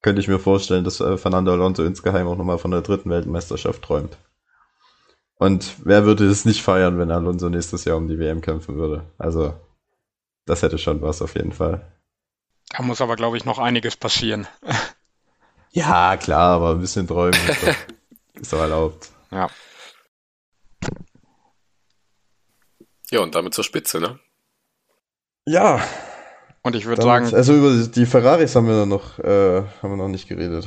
könnte 0.03 0.20
ich 0.20 0.28
mir 0.28 0.38
vorstellen, 0.38 0.84
dass 0.84 1.01
äh, 1.01 1.16
Fernando 1.16 1.53
Alonso 1.53 1.84
insgeheim 1.84 2.28
auch 2.28 2.36
nochmal 2.36 2.59
von 2.59 2.70
der 2.70 2.82
dritten 2.82 3.11
Weltmeisterschaft 3.11 3.82
träumt. 3.82 4.16
Und 5.38 5.74
wer 5.84 6.05
würde 6.05 6.26
es 6.26 6.44
nicht 6.44 6.62
feiern, 6.62 6.99
wenn 6.99 7.11
Alonso 7.11 7.49
nächstes 7.49 7.84
Jahr 7.84 7.97
um 7.97 8.09
die 8.09 8.18
WM 8.18 8.40
kämpfen 8.40 8.76
würde? 8.76 9.05
Also, 9.18 9.55
das 10.47 10.62
hätte 10.62 10.78
schon 10.78 11.03
was 11.03 11.22
auf 11.22 11.34
jeden 11.34 11.53
Fall. 11.53 11.84
Da 12.70 12.82
muss 12.82 13.01
aber, 13.01 13.16
glaube 13.16 13.36
ich, 13.36 13.44
noch 13.44 13.59
einiges 13.59 13.97
passieren. 13.97 14.47
Ja, 15.76 16.16
klar, 16.16 16.52
aber 16.56 16.70
ein 16.70 16.80
bisschen 16.80 17.06
träumen 17.06 17.34
ist 17.34 17.62
doch, 17.62 17.74
ist 18.40 18.52
doch 18.52 18.60
erlaubt. 18.60 19.10
Ja. 19.30 19.50
Ja, 23.10 23.20
und 23.20 23.34
damit 23.34 23.52
zur 23.52 23.62
Spitze, 23.62 24.00
ne? 24.00 24.18
Ja. 25.44 25.86
Und 26.62 26.76
ich 26.76 26.86
würde 26.86 27.02
sagen. 27.02 27.32
Also 27.34 27.52
über 27.52 27.86
die 27.86 28.06
Ferraris 28.06 28.56
haben 28.56 28.66
wir 28.68 28.86
noch, 28.86 29.18
äh, 29.18 29.64
haben 29.82 29.90
wir 29.90 29.96
noch 29.96 30.08
nicht 30.08 30.28
geredet. 30.28 30.66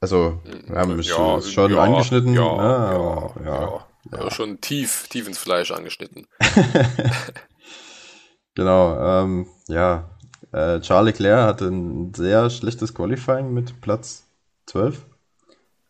Also, 0.00 0.40
wir 0.44 0.78
haben 0.78 0.96
es 1.00 1.08
Ja, 1.08 1.42
schon 1.42 1.72
ja, 1.72 1.82
angeschnitten. 1.82 2.34
Ja, 2.34 2.42
Ah, 2.42 2.92
ja, 2.92 3.44
ja, 3.44 3.62
ja. 3.62 3.86
Also 4.12 4.30
schon 4.30 4.60
tief, 4.60 5.08
tief 5.08 5.26
ins 5.26 5.38
Fleisch 5.38 5.72
angeschnitten. 5.72 6.28
Genau, 8.54 8.98
ähm, 9.00 9.46
ja. 9.68 10.10
Äh, 10.52 10.80
Charles 10.80 11.12
Leclerc 11.18 11.46
hatte 11.46 11.66
ein 11.66 12.14
sehr 12.14 12.48
schlechtes 12.50 12.94
Qualifying 12.94 13.52
mit 13.52 13.80
Platz 13.80 14.24
12. 14.66 15.04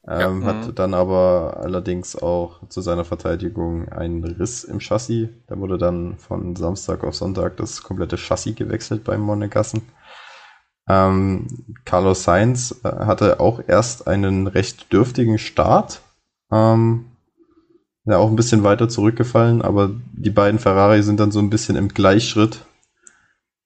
Ähm, 0.07 0.43
Ja. 0.43 0.47
Hatte 0.49 0.73
dann 0.73 0.95
aber 0.95 1.59
allerdings 1.61 2.17
auch 2.17 2.67
zu 2.69 2.81
seiner 2.81 3.05
Verteidigung 3.05 3.89
einen 3.91 4.25
Riss 4.25 4.65
im 4.65 4.81
Chassis. 4.81 5.29
Da 5.47 5.59
wurde 5.59 5.79
dann 5.79 6.17
von 6.19 6.57
Samstag 6.57 7.05
auf 7.05 7.15
Sonntag 7.15 7.57
das 7.57 7.83
komplette 7.83 8.17
Chassis 8.17 8.57
gewechselt 8.57 9.05
beim 9.05 9.21
Monegassen. 9.21 9.83
Ähm, 10.89 11.47
Carlos 11.85 12.25
Sainz 12.25 12.81
äh, 12.83 12.89
hatte 12.89 13.41
auch 13.41 13.61
erst 13.67 14.09
einen 14.09 14.47
recht 14.47 14.93
dürftigen 14.93 15.39
Start. 15.39 16.01
Ähm, 16.51 17.05
ja, 18.07 18.17
auch 18.17 18.31
ein 18.31 18.37
bisschen 18.37 18.63
weiter 18.65 18.89
zurückgefallen, 18.89 19.61
aber 19.61 19.91
die 20.13 20.31
beiden 20.31 20.59
Ferrari 20.59 21.03
sind 21.03 21.21
dann 21.21 21.31
so 21.31 21.41
ein 21.41 21.51
bisschen 21.51 21.77
im 21.77 21.89
Gleichschritt 21.89 22.65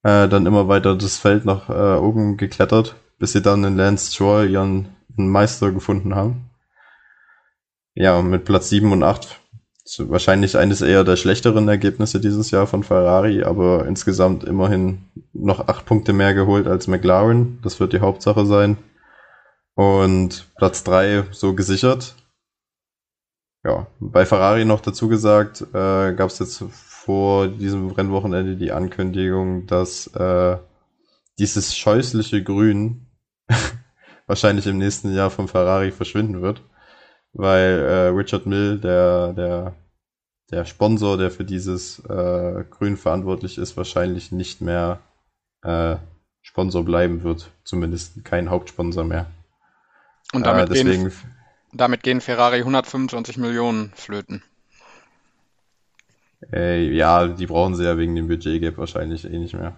äh, 0.03 0.29
dann 0.29 0.47
immer 0.47 0.69
weiter 0.69 0.97
das 0.97 1.19
Feld 1.19 1.45
nach 1.45 1.69
äh, 1.69 1.99
oben 1.99 2.37
geklettert, 2.37 2.97
bis 3.19 3.33
sie 3.33 3.43
dann 3.43 3.65
in 3.65 3.77
Lance 3.77 4.13
Stroll 4.13 4.51
ihren 4.51 4.89
Meister 5.17 5.73
gefunden 5.73 6.15
haben. 6.15 6.51
Ja, 7.95 8.23
mit 8.23 8.45
Platz 8.45 8.71
7 8.71 8.91
und 8.93 9.03
8 9.03 9.39
so 9.85 10.09
wahrscheinlich 10.11 10.57
eines 10.57 10.81
eher 10.81 11.05
der 11.05 11.17
schlechteren 11.17 11.69
Ergebnisse 11.69 12.21
dieses 12.21 12.51
Jahr 12.51 12.67
von 12.67 12.85
Ferrari, 12.85 13.43
aber 13.43 13.87
insgesamt 13.87 14.45
immerhin 14.45 15.05
noch 15.33 15.69
acht 15.69 15.87
Punkte 15.87 16.13
mehr 16.13 16.35
geholt 16.35 16.67
als 16.67 16.87
McLaren. 16.87 17.59
Das 17.63 17.81
wird 17.81 17.93
die 17.93 18.01
Hauptsache 18.01 18.47
sein. 18.47 18.77
Und 19.75 20.47
Platz 20.57 20.85
3 20.85 21.25
so 21.33 21.55
gesichert. 21.55 22.15
Ja, 23.65 23.87
bei 24.01 24.27
Ferrari 24.27 24.65
noch 24.65 24.81
dazu 24.81 25.09
gesagt, 25.09 25.63
äh, 25.73 26.15
gab 26.15 26.31
es 26.31 26.39
jetzt 26.39 26.65
vor 27.05 27.49
diesem 27.49 27.91
Rennwochenende 27.91 28.57
die 28.57 28.71
Ankündigung, 28.71 29.67
dass 29.67 30.07
äh, 30.15 30.57
dieses 31.39 31.77
scheußliche 31.77 32.45
Grün 32.45 33.09
wahrscheinlich 34.29 34.69
im 34.69 34.79
nächsten 34.79 35.13
Jahr 35.13 35.31
vom 35.31 35.49
Ferrari 35.49 35.91
verschwinden 35.91 36.43
wird, 36.43 36.63
weil 37.33 37.81
äh, 37.81 38.07
Richard 38.09 38.47
Mill, 38.47 38.79
der, 38.79 39.33
der, 39.33 39.75
der 40.53 40.65
Sponsor, 40.65 41.19
der 41.19 41.33
für 41.33 41.45
dieses 41.45 41.99
äh, 42.05 42.65
Grün 42.71 42.97
verantwortlich 42.97 43.59
ist, 43.59 43.77
wahrscheinlich 43.77 44.31
nicht 44.31 44.61
mehr 44.61 45.01
äh, 45.63 45.97
Sponsor 46.41 46.85
bleiben 46.85 47.25
wird, 47.25 47.51
zumindest 47.65 48.25
kein 48.25 48.49
Hauptsponsor 48.49 49.03
mehr. 49.03 49.27
Und 50.33 50.47
damit, 50.47 50.71
äh, 50.71 50.75
deswegen, 50.75 51.09
gehen, 51.09 51.37
damit 51.73 52.05
gehen 52.05 52.21
Ferrari 52.21 52.59
125 52.59 53.39
Millionen 53.39 53.91
flöten. 53.97 54.45
Äh, 56.53 56.91
ja, 56.91 57.29
die 57.29 57.47
brauchen 57.47 57.75
sie 57.75 57.85
ja 57.85 57.97
wegen 57.99 58.17
dem 58.17 58.29
Budgetgap 58.29 58.79
wahrscheinlich 58.79 59.25
eh 59.25 59.39
nicht 59.39 59.55
mehr. 59.55 59.77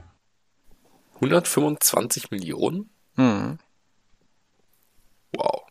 125 1.17 2.31
Millionen? 2.31 2.91
Hm. 3.17 3.59
Wow. 5.33 5.63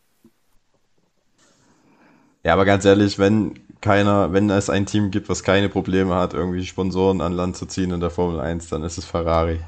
Ja, 2.43 2.53
aber 2.53 2.65
ganz 2.65 2.85
ehrlich, 2.85 3.19
wenn 3.19 3.59
keiner, 3.81 4.33
wenn 4.33 4.49
es 4.49 4.69
ein 4.69 4.85
Team 4.85 5.11
gibt, 5.11 5.29
was 5.29 5.43
keine 5.43 5.69
Probleme 5.69 6.15
hat, 6.15 6.33
irgendwie 6.33 6.65
Sponsoren 6.65 7.21
an 7.21 7.33
Land 7.33 7.57
zu 7.57 7.65
ziehen 7.65 7.91
in 7.91 7.99
der 7.99 8.09
Formel 8.09 8.39
1, 8.39 8.69
dann 8.69 8.83
ist 8.83 8.97
es 8.97 9.05
Ferrari. 9.05 9.59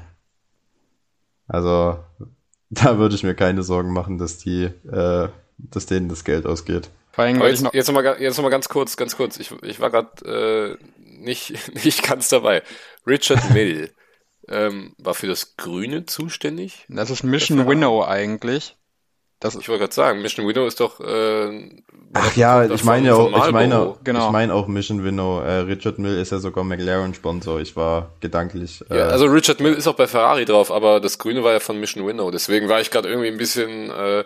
Also, 1.48 1.98
da 2.70 2.98
würde 2.98 3.14
ich 3.14 3.22
mir 3.22 3.34
keine 3.34 3.62
Sorgen 3.62 3.92
machen, 3.92 4.18
dass 4.18 4.38
die, 4.38 4.64
äh, 4.64 5.28
dass 5.58 5.86
denen 5.86 6.08
das 6.08 6.24
Geld 6.24 6.46
ausgeht. 6.46 6.90
Vor 7.12 7.24
allem, 7.24 7.40
jetzt, 7.42 7.62
noch, 7.62 7.72
jetzt 7.72 7.86
nochmal 7.86 8.16
jetzt 8.20 8.36
noch 8.36 8.44
mal 8.44 8.50
ganz 8.50 8.68
kurz, 8.68 8.96
ganz 8.96 9.16
kurz. 9.16 9.38
Ich, 9.38 9.50
ich 9.62 9.80
war 9.80 9.90
gerade 9.90 10.76
äh, 10.76 10.76
nicht, 11.18 11.54
nicht 11.84 12.02
ganz 12.02 12.28
dabei. 12.28 12.62
Richard 13.06 13.50
Mill 13.50 13.90
ähm, 14.48 14.94
war 14.98 15.14
für 15.14 15.26
das 15.26 15.56
Grüne 15.56 16.06
zuständig. 16.06 16.84
das 16.88 17.10
ist 17.10 17.22
Mission 17.24 17.58
Ferrari. 17.58 17.76
Winnow 17.76 18.04
eigentlich. 18.04 18.76
Das, 19.38 19.54
Ich 19.54 19.68
wollte 19.68 19.80
gerade 19.80 19.94
sagen, 19.94 20.22
Mission 20.22 20.46
Window 20.46 20.66
ist 20.66 20.80
doch. 20.80 20.98
Äh, 20.98 21.82
Ach 22.14 22.36
ja, 22.36 22.64
ich 22.64 22.84
meine 22.84 23.14
auch, 23.14 23.46
ich 23.46 23.52
meine. 23.52 23.94
Genau. 24.02 24.26
ich 24.26 24.32
meine 24.32 24.54
auch 24.54 24.66
Mission 24.66 25.04
Winnow. 25.04 25.42
Äh, 25.42 25.58
Richard 25.60 25.98
Mill 25.98 26.16
ist 26.16 26.32
ja 26.32 26.38
sogar 26.38 26.64
McLaren-Sponsor. 26.64 27.60
Ich 27.60 27.76
war 27.76 28.14
gedanklich. 28.20 28.82
Äh, 28.90 28.96
Ja, 28.98 29.08
also 29.08 29.26
Richard 29.26 29.60
Mill 29.60 29.74
ist 29.74 29.86
auch 29.88 29.94
bei 29.94 30.06
Ferrari 30.06 30.46
drauf, 30.46 30.72
aber 30.72 31.00
das 31.00 31.18
Grüne 31.18 31.44
war 31.44 31.52
ja 31.52 31.60
von 31.60 31.78
Mission 31.78 32.06
Window. 32.06 32.30
Deswegen 32.30 32.70
war 32.70 32.80
ich 32.80 32.90
gerade 32.90 33.10
irgendwie 33.10 33.28
ein 33.28 33.36
bisschen. 33.36 33.90
Äh, 33.90 34.24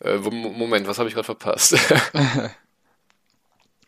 äh, 0.00 0.18
Moment, 0.18 0.86
was 0.86 0.98
habe 0.98 1.08
ich 1.08 1.14
gerade 1.14 1.24
verpasst? 1.24 1.76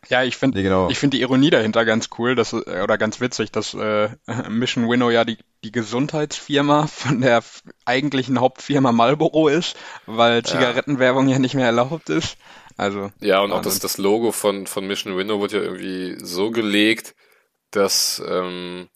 ja, 0.09 0.23
ich 0.23 0.37
finde 0.37 0.57
nee, 0.57 0.63
genau. 0.63 0.89
ich 0.89 0.97
finde 0.97 1.17
die 1.17 1.21
Ironie 1.21 1.49
dahinter 1.49 1.85
ganz 1.85 2.09
cool, 2.17 2.35
dass, 2.35 2.53
äh, 2.53 2.81
oder 2.83 2.97
ganz 2.97 3.19
witzig, 3.19 3.51
dass 3.51 3.73
äh, 3.73 4.09
Mission 4.49 4.89
Winnow 4.89 5.11
ja 5.11 5.25
die, 5.25 5.37
die 5.63 5.71
Gesundheitsfirma 5.71 6.87
von 6.87 7.21
der 7.21 7.43
eigentlichen 7.85 8.39
Hauptfirma 8.39 8.91
Marlboro 8.91 9.47
ist, 9.47 9.75
weil 10.05 10.43
Zigarettenwerbung 10.43 11.27
ja 11.27 11.39
nicht 11.39 11.55
mehr 11.55 11.65
erlaubt 11.65 12.09
ist. 12.09 12.37
Also, 12.77 13.11
Ja, 13.21 13.41
und 13.41 13.51
auch 13.51 13.57
das, 13.57 13.65
Wahnsinn. 13.65 13.81
das 13.81 13.97
Logo 13.97 14.31
von, 14.31 14.67
von 14.67 14.85
Mission 14.85 15.17
Window 15.17 15.41
wird 15.41 15.51
ja 15.51 15.61
irgendwie 15.61 16.15
so 16.23 16.51
gelegt, 16.51 17.15
dass, 17.71 18.21
ähm, 18.25 18.87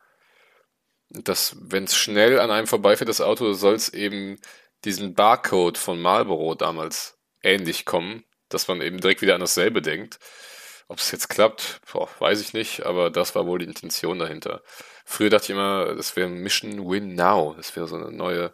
dass 1.09 1.57
wenn 1.59 1.85
es 1.85 1.95
schnell 1.95 2.39
an 2.39 2.51
einem 2.51 2.67
vorbeifährt, 2.67 3.09
das 3.09 3.21
Auto, 3.21 3.53
soll 3.53 3.73
es 3.73 3.89
eben 3.89 4.39
diesen 4.85 5.13
Barcode 5.13 5.77
von 5.77 5.99
Marlboro 5.99 6.55
damals 6.55 7.17
ähnlich 7.43 7.85
kommen, 7.85 8.23
dass 8.49 8.67
man 8.67 8.81
eben 8.81 8.99
direkt 8.99 9.21
wieder 9.21 9.35
an 9.35 9.41
dasselbe 9.41 9.81
denkt. 9.81 10.19
Ob 10.91 10.97
es 10.97 11.09
jetzt 11.11 11.29
klappt, 11.29 11.79
boah, 11.93 12.09
weiß 12.19 12.41
ich 12.41 12.51
nicht, 12.53 12.85
aber 12.85 13.09
das 13.09 13.33
war 13.33 13.47
wohl 13.47 13.59
die 13.59 13.65
Intention 13.65 14.19
dahinter. 14.19 14.61
Früher 15.05 15.29
dachte 15.29 15.45
ich 15.45 15.49
immer, 15.51 15.95
das 15.95 16.17
wäre 16.17 16.27
Mission 16.27 16.89
Win 16.91 17.15
Now. 17.15 17.53
Das 17.55 17.73
wäre 17.77 17.87
so 17.87 17.95
eine 17.95 18.11
neue, 18.11 18.51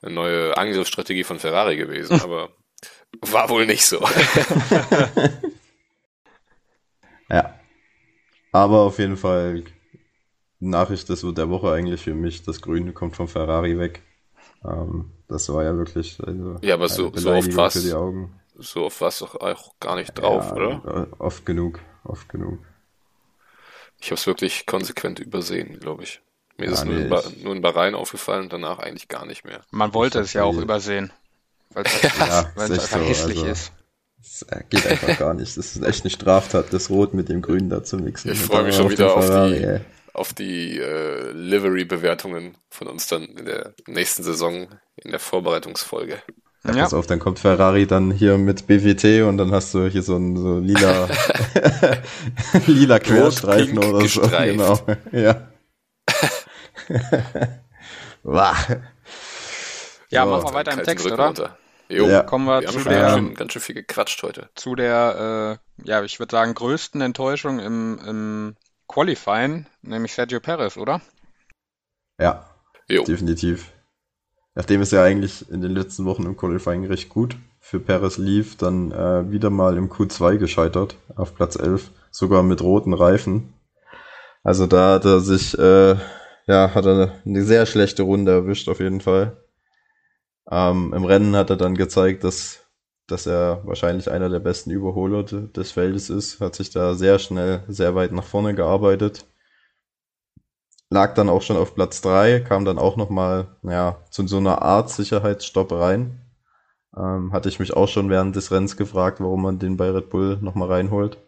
eine 0.00 0.12
neue 0.14 0.56
Angriffsstrategie 0.56 1.24
von 1.24 1.40
Ferrari 1.40 1.76
gewesen, 1.76 2.20
aber 2.22 2.50
war 3.22 3.48
wohl 3.48 3.66
nicht 3.66 3.84
so. 3.84 4.00
Ja. 7.28 7.58
Aber 8.52 8.80
auf 8.82 8.98
jeden 8.98 9.16
Fall 9.16 9.64
Nachricht 10.60 11.08
des 11.08 11.22
der 11.34 11.48
Woche 11.48 11.72
eigentlich 11.72 12.02
für 12.02 12.14
mich. 12.14 12.42
Das 12.44 12.60
Grüne 12.60 12.92
kommt 12.92 13.16
von 13.16 13.26
Ferrari 13.28 13.78
weg. 13.78 14.02
Ähm, 14.64 15.10
das 15.26 15.52
war 15.52 15.64
ja 15.64 15.76
wirklich 15.76 16.18
also 16.24 16.58
Ja, 16.62 16.74
aber 16.74 16.88
so- 16.88 17.04
so 17.14 17.30
oft 17.32 17.48
Beleidigung 17.50 17.56
was? 17.56 17.74
So 18.56 18.84
oft 18.84 19.00
war 19.00 19.08
es 19.08 19.18
doch 19.18 19.34
auch 19.36 19.74
gar 19.80 19.96
nicht 19.96 20.12
drauf, 20.14 20.46
ja, 20.46 20.52
oder? 20.54 21.08
Oft 21.18 21.44
genug, 21.46 21.80
oft 22.04 22.28
genug. 22.28 22.58
Ich 24.00 24.06
habe 24.10 24.14
es 24.16 24.26
wirklich 24.26 24.66
konsekquent 24.66 25.18
übersehen, 25.18 25.78
glaube 25.80 26.02
ich. 26.04 26.20
Mir 26.56 26.66
ist 26.66 26.72
Ja, 26.74 26.78
es 26.78 26.84
nur, 26.84 26.94
nee, 26.94 27.28
ich- 27.36 27.42
nur 27.44 27.54
in 27.54 27.62
Bahrain 27.62 27.94
aufgefallen 27.94 28.42
und 28.44 28.52
danach 28.52 28.78
eigentlich 28.78 29.08
gar 29.08 29.26
nicht 29.26 29.44
mehr. 29.44 29.62
man 29.70 29.92
wollte 29.94 30.20
es 30.20 30.32
ja 30.34 30.44
auch 30.44 30.56
übersehen. 30.56 31.12
Weil 31.70 31.84
es 31.84 32.02
Ja, 32.02 32.40
ist 32.40 32.56
es 32.56 32.70
echt 32.70 32.80
einfach 32.80 32.98
so, 32.98 33.04
hässlich 33.04 33.38
also- 33.38 33.50
ist. 33.50 33.72
Das 34.18 34.42
äh, 34.42 34.62
geht 34.70 34.86
einfach 34.86 35.18
gar 35.18 35.34
nicht. 35.34 35.54
Das 35.56 35.76
ist 35.76 35.82
echt 35.84 36.02
eine 36.04 36.10
Straftat, 36.10 36.72
das 36.72 36.88
Rot 36.88 37.12
mit 37.12 37.28
dem 37.28 37.42
Grün 37.42 37.68
da 37.68 37.82
zu 37.84 37.96
mixen. 37.98 38.32
Ich 38.32 38.40
Und 38.40 38.46
freu 38.46 38.56
dann 38.58 38.66
mich 38.66 38.76
schon 38.76 38.90
wieder 38.90 39.14
auf 39.14 39.26
Ferrari, 39.26 39.58
die- 39.58 39.64
ey. 39.64 39.80
Auf 40.14 40.32
die 40.32 40.78
äh, 40.78 41.32
Livery-Bewertungen 41.32 42.56
von 42.70 42.86
uns 42.86 43.08
dann 43.08 43.24
in 43.24 43.44
der 43.46 43.74
nächsten 43.88 44.22
Saison 44.22 44.68
in 44.96 45.10
der 45.10 45.18
Vorbereitungsfolge. 45.20 46.22
Ja, 46.66 46.74
Ja. 46.74 46.82
pass 46.84 46.94
auf, 46.94 47.06
dann 47.06 47.18
kommt 47.18 47.38
Ferrari 47.38 47.86
dann 47.86 48.10
hier 48.10 48.38
mit 48.38 48.66
BWT 48.66 49.22
und 49.28 49.36
dann 49.36 49.52
hast 49.52 49.74
du 49.74 49.86
hier 49.86 50.02
so 50.02 50.16
ein 50.16 50.36
so 50.36 50.58
lila, 50.58 51.08
lila 52.66 52.98
Querstreifen 52.98 53.78
oder 53.78 54.06
so. 54.08 54.20
gestreift. 54.22 54.52
Genau. 54.52 54.78
Ja. 55.12 55.48
Wah. 58.22 58.54
Ja, 60.10 60.24
So. 60.24 60.30
machen 60.30 60.44
wir 60.44 60.54
weiter 60.54 60.72
im 60.72 60.82
Text, 60.82 61.04
Rücken 61.04 61.14
oder? 61.14 61.26
runter. 61.26 61.58
Jo, 61.90 62.06
Ja. 62.08 62.22
Kommen 62.22 62.46
wir 62.46 62.60
wir 62.62 62.68
haben 62.68 62.72
zu 62.72 62.80
schon 62.80 62.92
ganz 62.92 63.02
der, 63.04 63.10
schön, 63.18 63.34
ganz 63.34 63.52
schön 63.52 63.62
viel 63.62 63.74
gequatscht 63.74 64.22
heute. 64.22 64.48
zu 64.54 64.74
der, 64.74 65.58
äh, 65.78 65.86
ja, 65.88 66.02
ich 66.02 66.18
würde 66.18 66.32
sagen, 66.32 66.54
größten 66.54 67.00
Enttäuschung 67.02 67.58
im, 67.60 67.98
im 68.06 68.56
Qualifying, 68.88 69.66
nämlich 69.82 70.14
Sergio 70.14 70.40
Perez, 70.40 70.76
oder? 70.78 71.00
Ja, 72.18 72.48
Jo. 72.88 73.04
definitiv. 73.04 73.70
Nachdem 74.54 74.80
es 74.80 74.90
ja 74.90 75.02
eigentlich 75.02 75.50
in 75.50 75.60
den 75.60 75.72
letzten 75.72 76.04
Wochen 76.04 76.24
im 76.24 76.36
Qualifying 76.36 76.86
recht 76.86 77.08
gut 77.08 77.36
für 77.60 77.80
Perez 77.80 78.18
lief, 78.18 78.56
dann 78.56 78.92
äh, 78.92 79.30
wieder 79.30 79.50
mal 79.50 79.76
im 79.76 79.90
Q2 79.90 80.36
gescheitert, 80.36 80.96
auf 81.16 81.34
Platz 81.34 81.56
11, 81.56 81.90
sogar 82.10 82.42
mit 82.42 82.62
roten 82.62 82.94
Reifen. 82.94 83.54
Also 84.42 84.66
da 84.66 84.94
hat 84.94 85.04
er 85.06 85.20
sich, 85.20 85.58
äh, 85.58 85.96
ja, 86.46 86.74
hat 86.74 86.86
er 86.86 87.12
eine 87.24 87.42
sehr 87.44 87.66
schlechte 87.66 88.02
Runde 88.02 88.32
erwischt 88.32 88.68
auf 88.68 88.80
jeden 88.80 89.00
Fall. 89.00 89.36
Ähm, 90.50 90.92
Im 90.94 91.04
Rennen 91.04 91.34
hat 91.36 91.50
er 91.50 91.56
dann 91.56 91.74
gezeigt, 91.74 92.22
dass, 92.22 92.60
dass 93.06 93.26
er 93.26 93.62
wahrscheinlich 93.64 94.10
einer 94.10 94.28
der 94.28 94.40
besten 94.40 94.70
Überholer 94.70 95.22
des 95.22 95.72
Feldes 95.72 96.10
ist, 96.10 96.40
hat 96.40 96.54
sich 96.54 96.70
da 96.70 96.94
sehr 96.94 97.18
schnell, 97.18 97.62
sehr 97.66 97.94
weit 97.94 98.12
nach 98.12 98.24
vorne 98.24 98.54
gearbeitet 98.54 99.24
lag 100.90 101.14
dann 101.14 101.28
auch 101.28 101.42
schon 101.42 101.56
auf 101.56 101.74
Platz 101.74 102.00
3, 102.02 102.40
kam 102.40 102.64
dann 102.64 102.78
auch 102.78 102.96
nochmal, 102.96 103.48
ja, 103.62 103.98
zu 104.10 104.26
so 104.26 104.38
einer 104.38 104.62
Art 104.62 104.90
Sicherheitsstopp 104.90 105.72
rein. 105.72 106.20
Ähm, 106.96 107.32
hatte 107.32 107.48
ich 107.48 107.58
mich 107.58 107.74
auch 107.74 107.88
schon 107.88 108.10
während 108.10 108.36
des 108.36 108.52
Rennens 108.52 108.76
gefragt, 108.76 109.20
warum 109.20 109.42
man 109.42 109.58
den 109.58 109.76
bei 109.76 109.90
Red 109.90 110.10
Bull 110.10 110.38
nochmal 110.40 110.70
reinholt. 110.70 111.18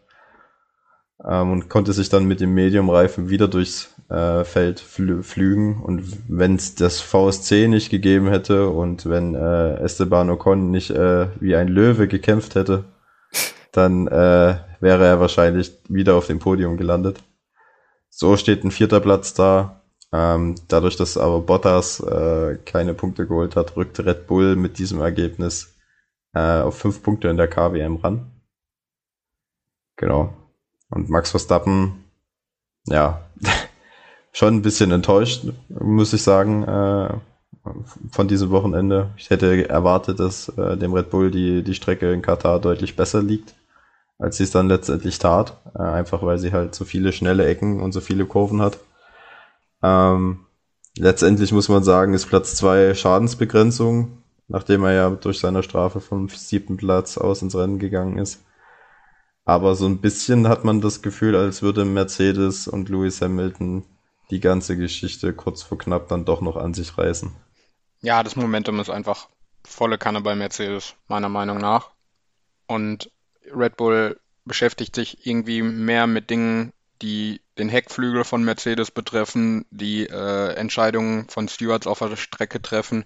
Ähm, 1.25 1.51
und 1.51 1.69
konnte 1.69 1.93
sich 1.93 2.09
dann 2.09 2.25
mit 2.25 2.39
dem 2.39 2.53
Medium-Reifen 2.53 3.29
wieder 3.29 3.47
durchs 3.47 3.93
äh, 4.09 4.43
Feld 4.43 4.79
flü 4.79 5.23
flügen. 5.23 5.81
Und 5.81 6.03
wenn 6.29 6.55
es 6.55 6.75
das 6.75 7.01
VSC 7.01 7.67
nicht 7.67 7.89
gegeben 7.89 8.29
hätte 8.29 8.69
und 8.69 9.09
wenn 9.09 9.35
äh, 9.35 9.75
Esteban 9.79 10.29
Ocon 10.29 10.71
nicht 10.71 10.91
äh, 10.91 11.27
wie 11.41 11.55
ein 11.55 11.67
Löwe 11.67 12.07
gekämpft 12.07 12.55
hätte, 12.55 12.85
dann 13.71 14.07
äh, 14.07 14.55
wäre 14.79 15.05
er 15.05 15.19
wahrscheinlich 15.19 15.73
wieder 15.89 16.15
auf 16.15 16.27
dem 16.27 16.39
Podium 16.39 16.77
gelandet. 16.77 17.17
So 18.19 18.35
steht 18.35 18.63
ein 18.63 18.71
vierter 18.71 18.99
Platz 18.99 19.35
da. 19.35 19.83
Ähm, 20.11 20.55
dadurch, 20.69 20.95
dass 20.95 21.19
aber 21.19 21.39
Bottas 21.39 21.99
äh, 21.99 22.57
keine 22.65 22.95
Punkte 22.95 23.27
geholt 23.27 23.55
hat, 23.55 23.77
rückt 23.77 23.99
Red 23.99 24.25
Bull 24.25 24.55
mit 24.55 24.79
diesem 24.79 25.01
Ergebnis 25.01 25.75
äh, 26.33 26.61
auf 26.61 26.79
fünf 26.79 27.03
Punkte 27.03 27.27
in 27.27 27.37
der 27.37 27.47
KWM 27.47 27.97
ran. 27.97 28.31
Genau. 29.97 30.33
Und 30.89 31.11
Max 31.11 31.29
Verstappen, 31.29 32.05
ja, 32.87 33.21
schon 34.31 34.55
ein 34.55 34.61
bisschen 34.63 34.89
enttäuscht, 34.89 35.45
muss 35.69 36.11
ich 36.11 36.23
sagen, 36.23 36.63
äh, 36.63 37.13
von 38.09 38.27
diesem 38.27 38.49
Wochenende. 38.49 39.11
Ich 39.17 39.29
hätte 39.29 39.69
erwartet, 39.69 40.19
dass 40.19 40.49
äh, 40.57 40.75
dem 40.75 40.93
Red 40.93 41.11
Bull 41.11 41.29
die, 41.29 41.61
die 41.61 41.75
Strecke 41.75 42.11
in 42.13 42.23
Katar 42.23 42.59
deutlich 42.59 42.95
besser 42.95 43.21
liegt 43.21 43.53
als 44.19 44.37
sie 44.37 44.43
es 44.43 44.51
dann 44.51 44.67
letztendlich 44.67 45.19
tat. 45.19 45.57
Äh, 45.75 45.83
einfach 45.83 46.23
weil 46.23 46.37
sie 46.37 46.51
halt 46.51 46.75
so 46.75 46.85
viele 46.85 47.13
schnelle 47.13 47.45
Ecken 47.45 47.81
und 47.81 47.91
so 47.91 48.01
viele 48.01 48.25
Kurven 48.25 48.61
hat. 48.61 48.79
Ähm, 49.83 50.45
letztendlich 50.97 51.51
muss 51.51 51.69
man 51.69 51.83
sagen, 51.83 52.13
ist 52.13 52.27
Platz 52.27 52.55
zwei 52.55 52.93
Schadensbegrenzung, 52.93 54.23
nachdem 54.47 54.83
er 54.83 54.93
ja 54.93 55.09
durch 55.09 55.39
seine 55.39 55.63
Strafe 55.63 55.99
vom 55.99 56.29
siebten 56.29 56.77
Platz 56.77 57.17
aus 57.17 57.41
ins 57.41 57.55
Rennen 57.55 57.79
gegangen 57.79 58.17
ist. 58.17 58.43
Aber 59.45 59.75
so 59.75 59.85
ein 59.85 59.99
bisschen 59.99 60.47
hat 60.49 60.65
man 60.65 60.81
das 60.81 61.01
Gefühl, 61.01 61.35
als 61.35 61.61
würde 61.61 61.85
Mercedes 61.85 62.67
und 62.67 62.89
Lewis 62.89 63.21
Hamilton 63.21 63.85
die 64.29 64.41
ganze 64.41 64.75
Geschichte 64.75 65.33
kurz 65.33 65.63
vor 65.63 65.77
knapp 65.77 66.09
dann 66.09 66.25
doch 66.25 66.41
noch 66.41 66.57
an 66.57 66.73
sich 66.73 66.97
reißen. 66.97 67.31
Ja, 68.01 68.23
das 68.23 68.35
Momentum 68.35 68.79
ist 68.81 68.89
einfach 68.89 69.29
volle 69.63 69.97
Kanne 69.97 70.21
bei 70.21 70.35
Mercedes, 70.35 70.95
meiner 71.07 71.29
Meinung 71.29 71.59
nach. 71.59 71.91
Und 72.67 73.09
Red 73.53 73.77
Bull 73.77 74.19
beschäftigt 74.45 74.95
sich 74.95 75.25
irgendwie 75.25 75.61
mehr 75.61 76.07
mit 76.07 76.29
Dingen, 76.29 76.73
die 77.01 77.41
den 77.57 77.69
Heckflügel 77.69 78.23
von 78.23 78.43
Mercedes 78.43 78.91
betreffen, 78.91 79.65
die 79.69 80.07
äh, 80.07 80.53
Entscheidungen 80.53 81.27
von 81.29 81.47
Stewards 81.47 81.87
auf 81.87 81.99
der 81.99 82.15
Strecke 82.15 82.61
treffen, 82.61 83.05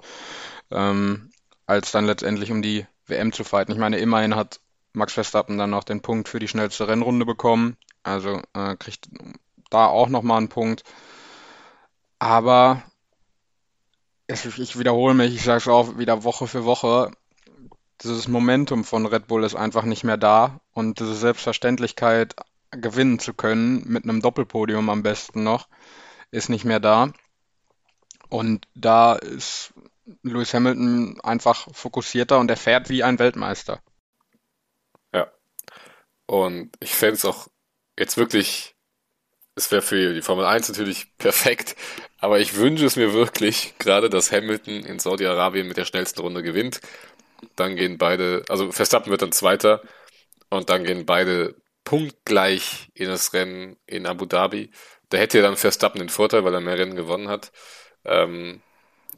ähm, 0.70 1.32
als 1.66 1.92
dann 1.92 2.06
letztendlich 2.06 2.52
um 2.52 2.62
die 2.62 2.86
WM 3.06 3.34
zu 3.34 3.44
fighten. 3.44 3.72
Ich 3.72 3.78
meine, 3.78 3.98
immerhin 3.98 4.36
hat 4.36 4.60
Max 4.94 5.14
Verstappen 5.14 5.58
dann 5.58 5.70
noch 5.70 5.84
den 5.84 6.02
Punkt 6.02 6.30
für 6.30 6.40
die 6.40 6.48
schnellste 6.48 6.88
Rennrunde 6.88 7.26
bekommen, 7.26 7.78
also 8.04 8.42
äh, 8.54 8.76
kriegt 8.78 9.10
da 9.70 9.88
auch 9.88 10.10
nochmal 10.10 10.38
einen 10.38 10.50
Punkt. 10.50 10.84
Aber 12.20 12.84
es, 14.28 14.46
ich 14.46 14.78
wiederhole 14.78 15.14
mich, 15.14 15.34
ich 15.34 15.44
sage 15.44 15.58
es 15.58 15.68
auch 15.68 15.98
wieder 15.98 16.24
Woche 16.24 16.48
für 16.48 16.66
Woche, 16.66 17.12
dieses 18.04 18.28
Momentum 18.28 18.84
von 18.84 19.06
Red 19.06 19.28
Bull 19.28 19.44
ist 19.44 19.56
einfach 19.56 19.84
nicht 19.84 20.04
mehr 20.04 20.18
da 20.18 20.60
und 20.74 21.00
diese 21.00 21.16
Selbstverständlichkeit, 21.16 22.36
gewinnen 22.72 23.20
zu 23.20 23.34
können, 23.34 23.84
mit 23.88 24.06
einem 24.06 24.22
Doppelpodium 24.22 24.90
am 24.90 25.04
besten 25.04 25.44
noch, 25.44 25.68
ist 26.32 26.50
nicht 26.50 26.66
mehr 26.66 26.80
da. 26.80 27.12
Und 28.30 28.66
da 28.76 29.16
ist 29.16 29.74
Lewis 30.24 30.54
Hamilton 30.54 31.20
einfach 31.22 31.68
fokussierter 31.74 32.40
und 32.40 32.50
er 32.50 32.58
fährt 32.58 32.90
wie 32.90 33.04
ein 33.04 33.20
Weltmeister. 33.20 33.82
Ja. 35.14 35.30
Und 36.28 36.72
ich 36.80 36.96
fände 36.96 37.16
es 37.16 37.26
auch 37.26 37.50
jetzt 38.00 38.16
wirklich, 38.16 38.76
es 39.56 39.70
wäre 39.70 39.82
für 39.82 40.14
die 40.14 40.22
Formel 40.22 40.46
1 40.46 40.70
natürlich 40.70 41.14
perfekt, 41.18 41.76
aber 42.20 42.40
ich 42.40 42.56
wünsche 42.56 42.86
es 42.86 42.96
mir 42.96 43.14
wirklich, 43.14 43.74
gerade 43.80 44.10
dass 44.10 44.32
Hamilton 44.32 44.86
in 44.86 45.00
Saudi-Arabien 45.00 45.68
mit 45.68 45.76
der 45.76 45.86
schnellsten 45.86 46.22
Runde 46.22 46.42
gewinnt 46.42 46.80
dann 47.56 47.76
gehen 47.76 47.98
beide, 47.98 48.44
also 48.50 48.72
Verstappen 48.72 49.12
wird 49.12 49.22
dann 49.22 49.32
Zweiter 49.32 49.82
und 50.50 50.70
dann 50.70 50.84
gehen 50.84 51.06
beide 51.06 51.56
punktgleich 51.84 52.90
in 52.94 53.08
das 53.08 53.34
Rennen 53.34 53.78
in 53.86 54.06
Abu 54.06 54.26
Dhabi. 54.26 54.72
Da 55.10 55.18
hätte 55.18 55.40
ja 55.40 55.44
dann 55.44 55.58
Verstappen 55.58 56.00
den 56.00 56.10
Vorteil, 56.10 56.44
weil 56.44 56.54
er 56.54 56.62
mehr 56.62 56.78
Rennen 56.78 56.96
gewonnen 56.96 57.28
hat. 57.28 57.52
Ähm, 58.06 58.62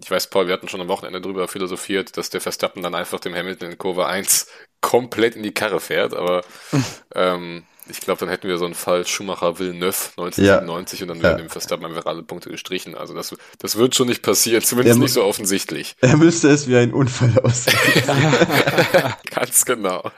ich 0.01 0.09
weiß, 0.09 0.29
Paul, 0.29 0.47
wir 0.47 0.53
hatten 0.53 0.67
schon 0.67 0.81
am 0.81 0.87
Wochenende 0.87 1.21
drüber 1.21 1.47
philosophiert, 1.47 2.17
dass 2.17 2.29
der 2.29 2.41
Verstappen 2.41 2.83
dann 2.83 2.95
einfach 2.95 3.19
dem 3.19 3.35
Hamilton 3.35 3.71
in 3.71 3.77
Kurve 3.77 4.07
1 4.07 4.47
komplett 4.81 5.35
in 5.35 5.43
die 5.43 5.53
Karre 5.53 5.79
fährt, 5.79 6.13
aber 6.13 6.43
ähm, 7.15 7.65
ich 7.89 8.01
glaube, 8.01 8.19
dann 8.19 8.29
hätten 8.29 8.47
wir 8.47 8.57
so 8.57 8.65
einen 8.65 8.75
Fall 8.75 9.05
Schumacher 9.05 9.59
Villeneuve 9.59 9.97
1997 10.17 10.99
ja. 10.99 11.03
und 11.03 11.07
dann 11.09 11.21
wären 11.21 11.37
ja. 11.37 11.43
dem 11.45 11.49
Verstappen 11.49 11.85
einfach 11.85 12.05
alle 12.05 12.23
Punkte 12.23 12.49
gestrichen. 12.49 12.95
Also 12.95 13.13
das, 13.13 13.35
das 13.59 13.77
wird 13.77 13.95
schon 13.95 14.07
nicht 14.07 14.21
passieren, 14.21 14.61
zumindest 14.63 14.99
nicht 14.99 15.13
so 15.13 15.23
offensichtlich. 15.23 15.95
Er 16.01 16.17
müsste 16.17 16.49
es 16.49 16.67
wie 16.67 16.77
ein 16.77 16.93
Unfall 16.93 17.37
aussehen. 17.39 17.77
Ganz 19.29 19.65
genau. 19.65 20.11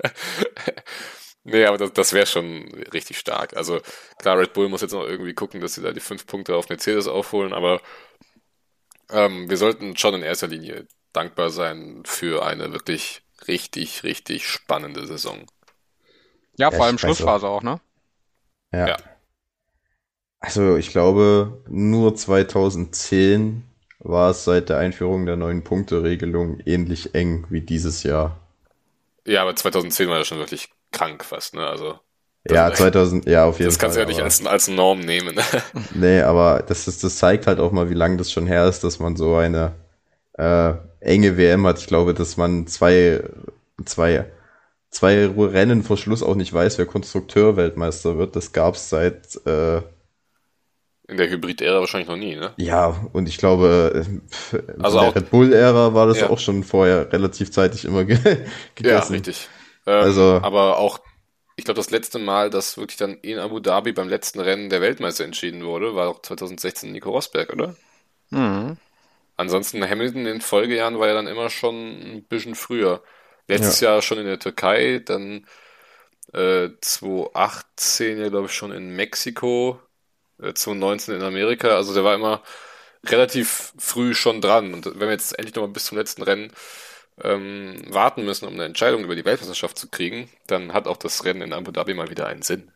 Nee, 1.43 1.66
aber 1.66 1.78
das, 1.78 1.93
das 1.93 2.13
wäre 2.13 2.26
schon 2.26 2.68
richtig 2.93 3.18
stark. 3.20 3.55
Also 3.55 3.80
klar, 4.18 4.38
Red 4.39 4.53
Bull 4.53 4.68
muss 4.68 4.82
jetzt 4.82 4.93
noch 4.93 5.05
irgendwie 5.05 5.34
gucken, 5.34 5.61
dass 5.61 5.76
sie 5.76 5.82
da 5.82 5.91
die 5.91 5.99
fünf 5.99 6.26
Punkte 6.26 6.55
auf 6.55 6.70
Mercedes 6.70 7.07
aufholen, 7.07 7.53
aber 7.53 7.82
ähm, 9.11 9.49
wir 9.49 9.57
sollten 9.57 9.95
schon 9.95 10.16
in 10.16 10.24
erster 10.24 10.47
Linie 10.47 10.88
dankbar 11.13 11.49
sein 11.49 12.01
für 12.05 12.45
eine 12.45 12.74
wirklich 12.74 13.22
richtig, 13.47 14.03
richtig 14.03 14.47
spannende 14.47 15.05
Saison. 15.07 15.45
Ja, 16.58 16.72
vor 16.72 16.80
ja, 16.80 16.86
allem 16.86 16.97
Schlussphase 16.97 17.47
auch. 17.47 17.58
auch, 17.58 17.64
ne? 17.64 17.80
Ja. 18.72 18.88
ja. 18.89 18.97
Also 20.39 20.78
ich 20.78 20.89
glaube, 20.89 21.64
nur 21.68 22.16
2010 22.16 23.64
war 23.99 24.32
es 24.32 24.43
seit 24.43 24.70
der 24.70 24.78
Einführung 24.78 25.26
der 25.26 25.36
neuen 25.36 25.64
Punkteregelung 25.64 26.60
ähnlich 26.66 27.16
eng 27.16 27.45
wie 27.49 27.62
dieses 27.62 28.03
Jahr. 28.03 28.39
Ja, 29.26 29.41
aber 29.41 29.56
2010 29.56 30.08
war 30.08 30.18
ja 30.18 30.24
schon 30.24 30.38
wirklich 30.38 30.70
krank 30.91 31.26
fast, 31.26 31.56
ne? 31.56 31.66
Also 31.66 31.99
ja, 32.47 32.72
2000, 32.72 33.26
ja, 33.26 33.45
auf 33.45 33.60
jeden 33.60 33.72
Fall. 33.72 33.74
Das 33.74 33.80
kannst 33.80 33.95
du 33.97 34.01
ja 34.01 34.06
nicht 34.06 34.22
als, 34.22 34.45
als 34.45 34.68
Norm 34.68 34.99
nehmen. 34.99 35.39
nee, 35.95 36.22
aber 36.22 36.64
das, 36.68 36.88
ist, 36.88 37.03
das 37.03 37.18
zeigt 37.18 37.47
halt 37.47 37.60
auch 37.60 37.72
mal, 37.72 37.89
wie 37.89 37.95
lange 37.95 38.18
das 38.18 38.32
schon 38.32 38.45
her 38.45 38.68
ist, 38.68 38.84
dass 38.84 38.99
man 38.99 39.16
so 39.16 39.36
eine 39.36 39.74
äh, 40.34 40.74
enge 40.99 41.38
WM 41.38 41.66
hat. 41.66 41.80
Ich 41.80 41.88
glaube, 41.88 42.14
dass 42.14 42.38
man 42.38 42.68
zwei, 42.68 43.24
zwei 43.86 44.26
zwei 44.96 45.28
Rennen 45.28 45.84
vor 45.84 45.98
Schluss 45.98 46.24
auch 46.24 46.36
nicht 46.36 46.54
weiß, 46.54 46.78
wer 46.78 46.86
Konstrukteur-Weltmeister 46.86 48.18
wird. 48.18 48.36
Das 48.36 48.54
gab 48.54 48.76
es 48.76 48.89
seit 48.89 49.36
äh, 49.46 49.82
in 51.08 51.18
der 51.18 51.30
Hybrid-Ära 51.30 51.82
wahrscheinlich 51.82 52.08
noch 52.08 52.16
nie, 52.16 52.36
ne? 52.36 52.54
Ja, 52.58 53.06
und 53.14 53.28
ich 53.28 53.38
glaube, 53.38 54.06
äh, 54.52 54.60
also 54.82 55.00
in 55.00 55.06
der 55.06 55.16
Red 55.16 55.30
Bull-Ära 55.30 55.93
war 55.93 56.08
das 56.08 56.22
ja. 56.22 56.30
auch 56.30 56.39
schon 56.39 56.64
vorher 56.64 57.12
relativ 57.12 57.52
zeitig 57.52 57.86
immer 57.86 58.06
ge 58.06 58.18
gegessen. 58.76 59.14
Ja, 59.14 59.18
richtig. 59.18 59.50
Ähm, 59.86 60.02
also, 60.02 60.39
aber 60.41 60.78
auch, 60.78 61.00
ich 61.58 61.66
glaube, 61.66 61.78
das 61.78 61.91
letzte 61.91 62.18
Mal, 62.18 62.50
dass 62.50 62.78
wirklich 62.78 62.98
dann 62.98 63.16
in 63.16 63.38
Abu 63.38 63.60
Dhabi 63.60 63.91
beim 63.91 64.10
letzten 64.10 64.39
Rennen 64.39 64.70
der 64.70 64.82
Weltmeister 64.82 65.26
entschieden 65.26 65.64
wurde, 65.64 65.93
war 65.93 66.08
auch 66.10 66.22
2016 66.22 66.91
Nico 66.91 67.12
Rosberg, 67.12 67.54
oder? 67.54 67.76
Mhm. 68.32 68.78
Ansonsten 69.38 69.88
Hamilton 69.88 70.22
in 70.22 70.26
den 70.26 70.41
Folgejahren 70.41 70.98
war 70.98 71.08
ja 71.08 71.14
dann 71.14 71.28
immer 71.28 71.50
schon 71.50 71.76
ein 71.76 72.24
bisschen 72.24 72.56
früher. 72.56 73.04
Letztes 73.48 73.80
ja. 73.80 73.91
Jahr 73.91 74.02
schon 74.02 74.18
in 74.18 74.26
der 74.26 74.39
Türkei, 74.39 75.00
dann 75.00 75.46
äh, 76.34 76.70
2018 76.82 78.20
ja, 78.20 78.30
glaube 78.30 78.48
ich, 78.48 78.54
schon 78.54 78.72
in 78.72 78.96
Mexiko, 78.96 79.80
äh, 80.39 80.54
2019 80.54 81.16
in 81.16 81.22
Amerika. 81.22 81.70
Also 81.70 81.93
der 81.93 82.04
war 82.04 82.16
immer 82.16 82.43
relativ 83.06 83.74
früh 83.78 84.14
schon 84.14 84.41
dran. 84.41 84.74
Und 84.74 84.86
wenn 84.86 85.00
wir 85.00 85.12
jetzt 85.12 85.38
endlich 85.38 85.56
nochmal 85.56 85.72
bis 85.72 85.86
zum 85.86 85.98
letzten 85.98 86.24
Rennen 86.24 86.52
ähm, 87.22 87.82
warten 87.89 88.26
müssen, 88.26 88.48
um 88.48 88.54
eine 88.54 88.66
Entscheidung 88.66 89.04
über 89.04 89.16
die 89.16 89.26
Weltmeisterschaft 89.26 89.78
zu 89.78 89.89
kriegen, 89.89 90.30
dann 90.48 90.74
hat 90.74 90.88
auch 90.88 90.98
das 90.98 91.24
Rennen 91.24 91.41
in 91.41 91.54
Abu 91.54 91.72
Dhabi 91.72 91.93
mal 91.93 92.10
wieder 92.10 92.28
einen 92.28 92.41
Sinn. 92.41 92.72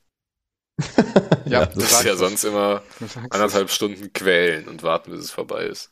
ja, 1.46 1.66
das 1.66 1.92
ist 1.92 2.04
ja 2.04 2.16
sonst 2.16 2.46
immer 2.46 2.84
anderthalb 3.30 3.70
Stunden 3.70 4.14
quälen 4.14 4.70
und 4.70 4.84
warten, 4.84 5.12
bis 5.12 5.26
es 5.26 5.32
vorbei 5.32 5.66
ist. 5.66 5.92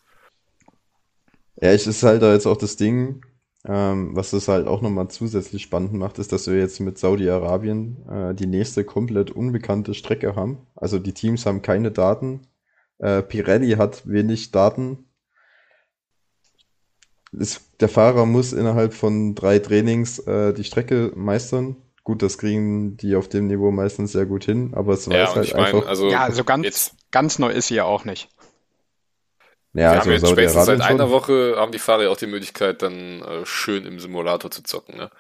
Ja, 1.60 1.74
ich 1.74 1.86
ist 1.88 2.04
halt 2.04 2.22
da 2.22 2.34
jetzt 2.34 2.46
auch 2.46 2.58
das 2.58 2.78
Ding, 2.78 3.26
ähm, 3.66 4.16
was 4.16 4.32
das 4.32 4.48
halt 4.48 4.68
auch 4.68 4.82
nochmal 4.82 5.10
zusätzlich 5.10 5.64
spannend 5.64 5.94
macht, 5.94 6.20
ist, 6.20 6.32
dass 6.32 6.48
wir 6.48 6.58
jetzt 6.58 6.80
mit 6.80 6.98
Saudi-Arabien 6.98 8.08
äh, 8.10 8.36
die 8.36 8.48
nächste 8.48 8.84
komplett 8.84 9.32
unbekannte 9.32 9.94
Strecke 9.94 10.36
haben. 10.36 10.60
Also 10.76 11.00
die 11.00 11.14
Teams 11.14 11.46
haben 11.46 11.62
keine 11.62 11.92
Daten. 11.92 12.48
Äh, 13.00 13.22
Pirelli 13.22 13.72
hat 13.72 14.08
wenig 14.08 14.52
Daten. 14.52 15.06
Ist, 17.32 17.62
der 17.82 17.90
Fahrer 17.90 18.26
muss 18.26 18.54
innerhalb 18.54 18.94
von 18.94 19.36
drei 19.36 19.60
Trainings 19.60 20.20
äh, 20.20 20.54
die 20.54 20.64
Strecke 20.64 21.12
meistern. 21.16 21.76
Gut, 22.04 22.22
das 22.22 22.38
kriegen 22.38 22.96
die 22.96 23.18
auf 23.18 23.28
dem 23.28 23.48
Niveau 23.48 23.70
meistens 23.70 24.14
sehr 24.14 24.26
gut 24.26 24.46
hin, 24.46 24.74
aber 24.74 24.94
es 24.94 25.08
Ja, 25.08 25.14
weiß 25.14 25.30
und 25.32 25.36
halt 25.36 25.48
ich 25.48 25.54
meine, 25.56 25.66
einfach. 25.66 25.90
also 25.90 26.10
Ja, 26.10 26.24
also 26.24 26.46
ganz, 26.46 26.64
jetzt, 26.64 26.96
ganz 27.12 27.38
neu 27.38 27.52
ist 27.52 27.68
sie 27.68 27.76
ja 27.76 27.84
auch 27.84 28.06
nicht. 28.06 28.30
Ja, 29.78 29.92
wir 29.92 30.00
also 30.00 30.10
haben 30.10 30.12
jetzt 30.12 30.30
spätestens 30.30 30.66
seit 30.66 30.80
Saudi-Arabien 30.80 30.82
einer 30.82 31.08
schon. 31.08 31.12
Woche 31.12 31.56
haben 31.58 31.72
die 31.72 31.80
Fahrer 31.80 32.04
ja 32.04 32.10
auch 32.10 32.18
die 32.18 32.28
Möglichkeit, 32.28 32.82
dann 32.82 33.22
äh, 33.22 33.46
schön 33.46 33.86
im 33.86 34.00
Simulator 34.00 34.52
zu 34.52 34.64
zocken, 34.64 34.98
ne? 34.98 35.12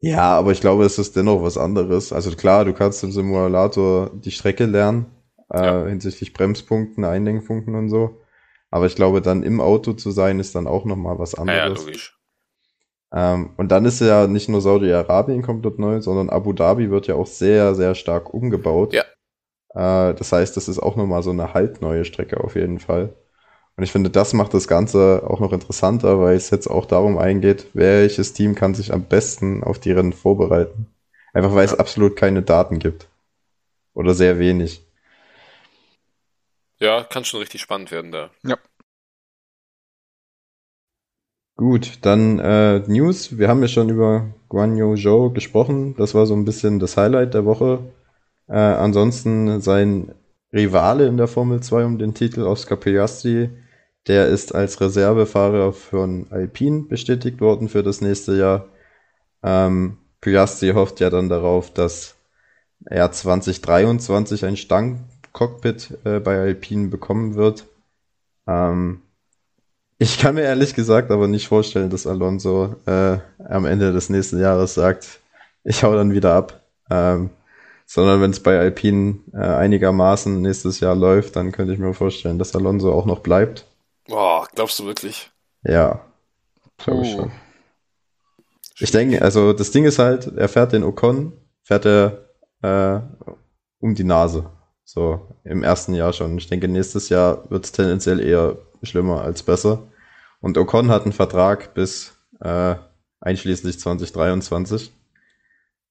Ja, 0.00 0.36
aber 0.38 0.52
ich 0.52 0.60
glaube, 0.60 0.84
es 0.84 0.98
ist 0.98 1.16
dennoch 1.16 1.42
was 1.42 1.58
anderes. 1.58 2.12
Also 2.12 2.34
klar, 2.34 2.64
du 2.64 2.72
kannst 2.72 3.02
im 3.04 3.12
Simulator 3.12 4.10
die 4.14 4.30
Strecke 4.30 4.64
lernen, 4.66 5.06
äh, 5.52 5.58
Ja. 5.62 5.86
hinsichtlich 5.86 6.32
Bremspunkten, 6.32 7.04
Einlenkpunkten 7.04 7.74
und 7.74 7.88
so. 7.90 8.20
Aber 8.70 8.86
ich 8.86 8.94
glaube, 8.96 9.20
dann 9.20 9.42
im 9.42 9.60
Auto 9.60 9.92
zu 9.94 10.10
sein, 10.10 10.40
ist 10.40 10.54
dann 10.54 10.66
auch 10.66 10.84
nochmal 10.86 11.18
was 11.18 11.36
Ja, 11.46 11.54
ja, 11.54 11.66
anderes. 11.66 11.80
logisch. 11.84 12.18
Ähm, 13.12 13.54
und 13.56 13.70
dann 13.72 13.84
ist 13.84 14.00
ja 14.00 14.26
nicht 14.26 14.48
nur 14.48 14.60
Saudi-Arabien 14.60 15.42
komplett 15.42 15.78
neu, 15.78 16.00
sondern 16.00 16.30
Abu 16.30 16.52
Dhabi 16.52 16.90
wird 16.90 17.06
ja 17.08 17.16
auch 17.16 17.26
sehr, 17.26 17.74
sehr 17.74 17.94
stark 17.94 18.32
umgebaut. 18.32 18.92
Ja. 18.92 19.04
Äh, 19.74 20.14
das 20.14 20.32
heißt, 20.32 20.56
das 20.56 20.68
ist 20.68 20.78
auch 20.78 20.96
nochmal 20.96 21.22
so 21.22 21.30
eine 21.30 21.54
halbneue 21.54 22.04
Strecke 22.04 22.42
auf 22.42 22.54
jeden 22.56 22.78
Fall. 22.80 23.16
Und 23.80 23.84
ich 23.84 23.92
finde, 23.92 24.10
das 24.10 24.34
macht 24.34 24.52
das 24.52 24.68
Ganze 24.68 25.22
auch 25.26 25.40
noch 25.40 25.54
interessanter, 25.54 26.20
weil 26.20 26.36
es 26.36 26.50
jetzt 26.50 26.66
auch 26.66 26.84
darum 26.84 27.16
eingeht, 27.16 27.68
welches 27.72 28.34
Team 28.34 28.54
kann 28.54 28.74
sich 28.74 28.92
am 28.92 29.04
besten 29.04 29.64
auf 29.64 29.78
die 29.78 29.90
Rennen 29.90 30.12
vorbereiten. 30.12 30.88
Einfach 31.32 31.54
weil 31.54 31.64
es 31.64 31.72
Ja. 31.72 31.78
absolut 31.78 32.14
keine 32.14 32.42
Daten 32.42 32.78
gibt. 32.78 33.08
Oder 33.94 34.14
sehr 34.14 34.38
wenig. 34.38 34.82
Ja, 36.80 37.04
kann 37.04 37.24
schon 37.24 37.40
richtig 37.40 37.60
spannend 37.60 37.90
werden 37.92 38.10
da. 38.10 38.30
Gut, 41.56 41.98
dann 42.02 42.38
äh, 42.38 42.80
News. 42.88 43.38
Wir 43.38 43.48
haben 43.48 43.60
ja 43.62 43.68
schon 43.68 43.88
über 43.90 44.34
Guan 44.48 44.76
Yu 44.76 44.96
Zhou 44.96 45.30
gesprochen. 45.30 45.94
Das 45.96 46.14
war 46.14 46.26
so 46.26 46.34
ein 46.34 46.44
bisschen 46.44 46.78
das 46.80 46.96
Highlight 46.96 47.34
der 47.34 47.44
Woche. 47.44 47.80
Äh, 48.48 48.54
ansonsten 48.58 49.60
sein 49.60 50.14
Rivale 50.52 51.06
in 51.08 51.16
der 51.18 51.28
Formel 51.28 51.62
2 51.62 51.84
um 51.86 51.98
den 51.98 52.14
Titel, 52.14 52.42
Oscar 52.42 52.76
Piastri, 52.76 53.50
der 54.06 54.26
ist 54.28 54.54
als 54.54 54.80
Reservefahrer 54.80 55.72
von 55.72 56.26
Alpine 56.30 56.82
bestätigt 56.82 57.40
worden 57.40 57.68
für 57.68 57.82
das 57.82 58.00
nächste 58.00 58.36
Jahr. 58.36 58.66
Ähm, 59.42 59.98
Piastri 60.20 60.70
hofft 60.72 61.00
ja 61.00 61.10
dann 61.10 61.28
darauf, 61.28 61.72
dass 61.72 62.16
er 62.84 63.12
2023 63.12 64.44
ein 64.44 64.56
Stangencockpit 64.56 65.98
äh, 66.04 66.20
bei 66.20 66.38
Alpine 66.38 66.88
bekommen 66.88 67.34
wird. 67.34 67.66
Ähm, 68.46 69.02
ich 69.98 70.18
kann 70.18 70.34
mir 70.34 70.42
ehrlich 70.42 70.74
gesagt 70.74 71.10
aber 71.10 71.28
nicht 71.28 71.48
vorstellen, 71.48 71.90
dass 71.90 72.06
Alonso 72.06 72.76
äh, 72.86 73.18
am 73.38 73.66
Ende 73.66 73.92
des 73.92 74.08
nächsten 74.08 74.40
Jahres 74.40 74.74
sagt, 74.74 75.20
ich 75.62 75.84
hau 75.84 75.94
dann 75.94 76.12
wieder 76.12 76.34
ab. 76.34 76.62
Ähm, 76.90 77.30
sondern 77.86 78.20
wenn 78.20 78.30
es 78.30 78.40
bei 78.40 78.58
Alpine 78.58 79.18
äh, 79.32 79.38
einigermaßen 79.38 80.40
nächstes 80.40 80.80
Jahr 80.80 80.94
läuft, 80.94 81.36
dann 81.36 81.52
könnte 81.52 81.72
ich 81.72 81.78
mir 81.78 81.92
vorstellen, 81.92 82.38
dass 82.38 82.54
Alonso 82.54 82.92
auch 82.92 83.04
noch 83.04 83.18
bleibt. 83.18 83.66
Boah, 84.10 84.48
glaubst 84.52 84.76
du 84.80 84.86
wirklich? 84.86 85.30
Ja, 85.62 86.04
glaube 86.78 87.02
ich 87.02 87.12
Puh. 87.12 87.22
schon. 87.22 87.32
Ich 88.80 88.90
denke, 88.90 89.22
also 89.22 89.52
das 89.52 89.70
Ding 89.70 89.84
ist 89.84 90.00
halt, 90.00 90.26
er 90.36 90.48
fährt 90.48 90.72
den 90.72 90.82
Ocon, 90.82 91.32
fährt 91.62 91.86
er 91.86 92.28
äh, 92.62 93.00
um 93.78 93.94
die 93.94 94.04
Nase. 94.04 94.50
So 94.84 95.28
im 95.44 95.62
ersten 95.62 95.94
Jahr 95.94 96.12
schon. 96.12 96.36
Ich 96.38 96.48
denke, 96.48 96.66
nächstes 96.66 97.08
Jahr 97.08 97.48
wird 97.50 97.64
es 97.66 97.72
tendenziell 97.72 98.18
eher 98.18 98.58
schlimmer 98.82 99.22
als 99.22 99.44
besser. 99.44 99.84
Und 100.40 100.58
Ocon 100.58 100.90
hat 100.90 101.04
einen 101.04 101.12
Vertrag 101.12 101.72
bis 101.74 102.14
äh, 102.40 102.74
einschließlich 103.20 103.78
2023. 103.78 104.90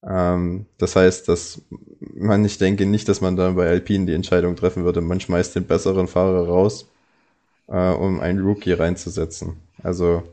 Ähm, 0.03 0.65
das 0.77 0.97
heißt, 0.97 1.29
dass 1.29 1.61
man, 1.99 2.43
ich 2.43 2.57
denke 2.57 2.85
nicht, 2.85 3.07
dass 3.07 3.21
man 3.21 3.37
dann 3.37 3.55
bei 3.55 3.69
Alpine 3.69 4.07
die 4.07 4.13
Entscheidung 4.13 4.57
treffen 4.57 4.83
würde, 4.83 4.99
man 4.99 5.21
schmeißt 5.21 5.55
den 5.55 5.67
besseren 5.67 6.09
Fahrer 6.09 6.45
raus, 6.47 6.89
äh, 7.69 7.91
um 7.93 8.19
einen 8.19 8.41
Rookie 8.45 8.73
reinzusetzen. 8.73 9.57
Also 9.83 10.23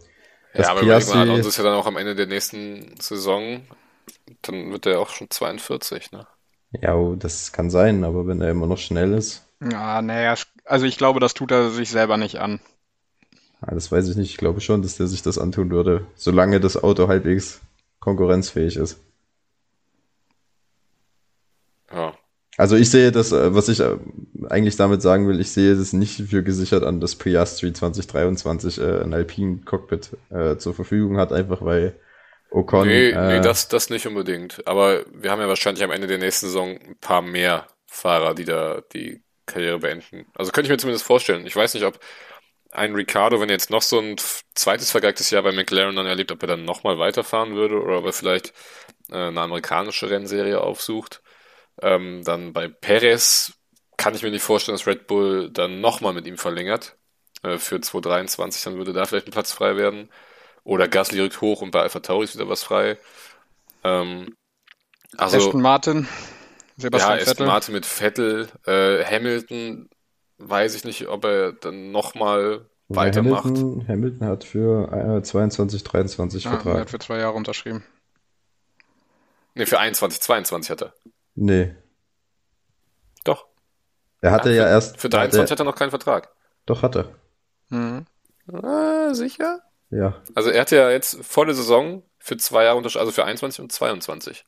das 0.54 0.68
Ja, 0.68 0.70
aber 0.70 0.82
überleg 0.82 1.06
Piastri- 1.06 1.06
mal, 1.06 1.20
Alonso 1.22 1.48
ist 1.48 1.58
ja 1.58 1.64
dann 1.64 1.74
auch 1.74 1.86
am 1.86 1.96
Ende 1.96 2.14
der 2.14 2.26
nächsten 2.26 2.98
Saison, 3.00 3.66
dann 4.42 4.72
wird 4.72 4.86
er 4.86 5.00
auch 5.00 5.10
schon 5.10 5.30
42, 5.30 6.12
ne? 6.12 6.26
Ja, 6.70 6.94
oh, 6.94 7.16
das 7.16 7.50
kann 7.52 7.70
sein, 7.70 8.04
aber 8.04 8.26
wenn 8.28 8.40
er 8.40 8.50
immer 8.52 8.66
noch 8.68 8.78
schnell 8.78 9.12
ist, 9.14 9.44
Ja, 9.60 10.00
naja, 10.02 10.34
also 10.64 10.86
ich 10.86 10.96
glaube, 10.98 11.20
das 11.20 11.34
tut 11.34 11.50
er 11.50 11.68
sich 11.70 11.90
selber 11.90 12.16
nicht 12.16 12.36
an. 12.40 12.60
ah, 13.60 13.74
das 13.74 13.90
weiß 13.92 14.08
ich 14.08 14.16
nicht. 14.16 14.30
Ich 14.30 14.36
glaube 14.36 14.60
schon, 14.60 14.82
dass 14.82 14.96
der 14.96 15.06
sich 15.06 15.22
das 15.22 15.38
antun 15.38 15.70
würde, 15.70 16.06
solange 16.14 16.60
das 16.60 16.82
Auto 16.82 17.08
halbwegs 17.08 17.60
konkurrenzfähig 18.00 18.76
ist. 18.76 18.98
Ja. 21.90 22.16
Also 22.56 22.76
ich 22.76 22.90
sehe 22.90 23.12
das, 23.12 23.32
äh, 23.32 23.54
was 23.54 23.68
ich 23.68 23.80
äh, 23.80 23.96
eigentlich 24.48 24.76
damit 24.76 25.02
sagen 25.02 25.28
will, 25.28 25.40
ich 25.40 25.52
sehe 25.52 25.72
es 25.72 25.92
nicht 25.92 26.28
für 26.28 26.42
gesichert 26.42 26.84
an, 26.84 27.00
dass 27.00 27.16
Piastri 27.16 27.72
2023 27.72 28.78
äh, 28.78 29.02
ein 29.02 29.12
Alpine 29.12 29.60
Cockpit 29.64 30.10
äh, 30.30 30.56
zur 30.56 30.74
Verfügung 30.74 31.18
hat, 31.18 31.32
einfach 31.32 31.62
weil 31.62 31.94
Ocon 32.50 32.88
Nee, 32.88 33.10
äh, 33.10 33.38
nee, 33.38 33.40
das, 33.40 33.68
das 33.68 33.90
nicht 33.90 34.06
unbedingt. 34.06 34.66
Aber 34.66 35.04
wir 35.12 35.30
haben 35.30 35.40
ja 35.40 35.48
wahrscheinlich 35.48 35.84
am 35.84 35.90
Ende 35.90 36.06
der 36.06 36.18
nächsten 36.18 36.46
Saison 36.46 36.70
ein 36.70 36.96
paar 37.00 37.22
mehr 37.22 37.66
Fahrer, 37.86 38.34
die 38.34 38.44
da 38.44 38.82
die 38.92 39.20
Karriere 39.46 39.78
beenden. 39.78 40.26
Also 40.34 40.52
könnte 40.52 40.68
ich 40.68 40.70
mir 40.72 40.78
zumindest 40.78 41.04
vorstellen. 41.04 41.46
Ich 41.46 41.56
weiß 41.56 41.74
nicht, 41.74 41.84
ob 41.84 41.98
ein 42.72 42.94
Ricardo, 42.94 43.40
wenn 43.40 43.48
er 43.48 43.54
jetzt 43.54 43.70
noch 43.70 43.82
so 43.82 43.98
ein 43.98 44.16
zweites 44.54 44.90
vergeigtes 44.90 45.30
Jahr 45.30 45.42
bei 45.42 45.52
McLaren 45.52 45.96
dann 45.96 46.06
erlebt, 46.06 46.32
ob 46.32 46.42
er 46.42 46.48
dann 46.48 46.64
nochmal 46.64 46.98
weiterfahren 46.98 47.54
würde 47.54 47.80
oder 47.80 47.98
ob 47.98 48.06
er 48.06 48.12
vielleicht 48.12 48.52
äh, 49.10 49.16
eine 49.16 49.40
amerikanische 49.40 50.10
Rennserie 50.10 50.60
aufsucht. 50.60 51.22
Ähm, 51.82 52.22
dann 52.24 52.52
bei 52.52 52.68
Perez 52.68 53.52
kann 53.96 54.14
ich 54.14 54.22
mir 54.22 54.30
nicht 54.30 54.42
vorstellen, 54.42 54.76
dass 54.76 54.86
Red 54.86 55.06
Bull 55.06 55.50
dann 55.50 55.80
nochmal 55.80 56.12
mit 56.12 56.26
ihm 56.26 56.38
verlängert 56.38 56.96
äh, 57.42 57.58
für 57.58 57.80
2023. 57.80 58.62
Dann 58.64 58.76
würde 58.76 58.92
da 58.92 59.06
vielleicht 59.06 59.28
ein 59.28 59.32
Platz 59.32 59.52
frei 59.52 59.76
werden. 59.76 60.10
Oder 60.64 60.88
Gasly 60.88 61.20
rückt 61.20 61.40
hoch 61.40 61.62
und 61.62 61.70
bei 61.70 61.80
Alpha 61.82 62.00
Tauri 62.00 62.24
ist 62.24 62.34
wieder 62.34 62.48
was 62.48 62.62
frei. 62.64 62.98
Ähm, 63.84 64.36
also 65.16 65.36
Aston 65.36 65.62
Martin, 65.62 66.08
ja, 66.78 66.78
Sebastian 66.78 67.18
Aston 67.20 67.46
Vettel. 67.46 67.46
Martin 67.46 67.74
mit 67.74 67.86
Vettel, 67.86 68.48
äh, 68.66 69.04
Hamilton, 69.04 69.88
weiß 70.38 70.74
ich 70.74 70.84
nicht, 70.84 71.08
ob 71.08 71.24
er 71.24 71.52
dann 71.52 71.92
nochmal 71.92 72.68
ja, 72.88 72.96
weitermacht. 72.96 73.44
Hamilton, 73.44 73.88
Hamilton 73.88 74.26
hat 74.28 74.44
für 74.44 75.18
äh, 75.18 75.22
22, 75.22 75.84
23 75.84 76.46
Ah, 76.46 76.60
er 76.60 76.60
Vertrag. 76.60 76.80
hat 76.80 76.90
für 76.90 76.98
zwei 76.98 77.18
Jahre 77.18 77.34
unterschrieben. 77.36 77.84
Ne, 79.54 79.66
für 79.66 79.78
21, 79.78 80.20
22 80.20 80.70
hat 80.70 80.82
er. 80.82 80.94
Nee, 81.36 81.74
Doch. 83.24 83.46
er 84.22 84.32
hatte 84.32 84.50
Ja, 84.50 84.64
ja 84.64 84.68
erst, 84.68 84.98
Für 84.98 85.06
hat 85.08 85.12
23 85.14 85.50
er, 85.50 85.52
hat 85.52 85.60
er 85.60 85.64
noch 85.64 85.74
keinen 85.76 85.90
Vertrag. 85.90 86.30
doch 86.66 86.82
hat 86.82 86.96
er, 86.96 87.10
Mhm. 87.68 88.06
Ah, 88.52 89.12
sicher? 89.14 89.60
ja. 89.90 90.22
Also 90.34 90.50
er 90.50 90.60
hatte 90.62 90.76
ja 90.76 90.90
jetzt 90.90 91.22
vor 91.24 91.46
der 91.46 91.54
Saison 91.54 92.02
für 92.18 92.36
zwei 92.36 92.64
Jahre 92.64 92.76
unterschrieben, 92.78 93.00
also 93.02 93.12
für 93.12 93.24
21 93.24 93.60
und 93.60 93.70
22. 93.72 94.44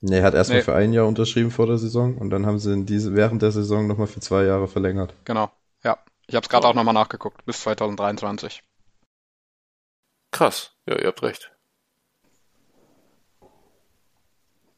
Nee, 0.00 0.18
er 0.18 0.24
hat 0.24 0.34
erstmal 0.34 0.58
Nee. 0.58 0.64
für 0.64 0.74
ein 0.74 0.92
Jahr 0.92 1.06
unterschrieben 1.06 1.50
vor 1.50 1.66
der 1.66 1.78
Saison 1.78 2.16
und 2.18 2.30
dann 2.30 2.46
haben 2.46 2.58
sie 2.58 2.72
in 2.72 2.84
diese, 2.86 3.14
während 3.14 3.42
der 3.42 3.52
Saison 3.52 3.86
nochmal 3.86 4.06
für 4.06 4.20
zwei 4.20 4.44
Jahre 4.44 4.68
verlängert. 4.68 5.14
Genau. 5.24 5.50
Ja, 5.82 5.98
ich 6.26 6.34
habe 6.34 6.44
es 6.44 6.48
gerade 6.50 6.66
Oh. 6.66 6.70
auch 6.70 6.74
nochmal 6.74 6.94
nachgeguckt. 6.94 7.44
Bis 7.46 7.60
2023. 7.62 8.62
Krass. 10.30 10.72
Ja, 10.86 10.98
ihr 10.98 11.06
habt 11.08 11.22
recht. 11.22 11.52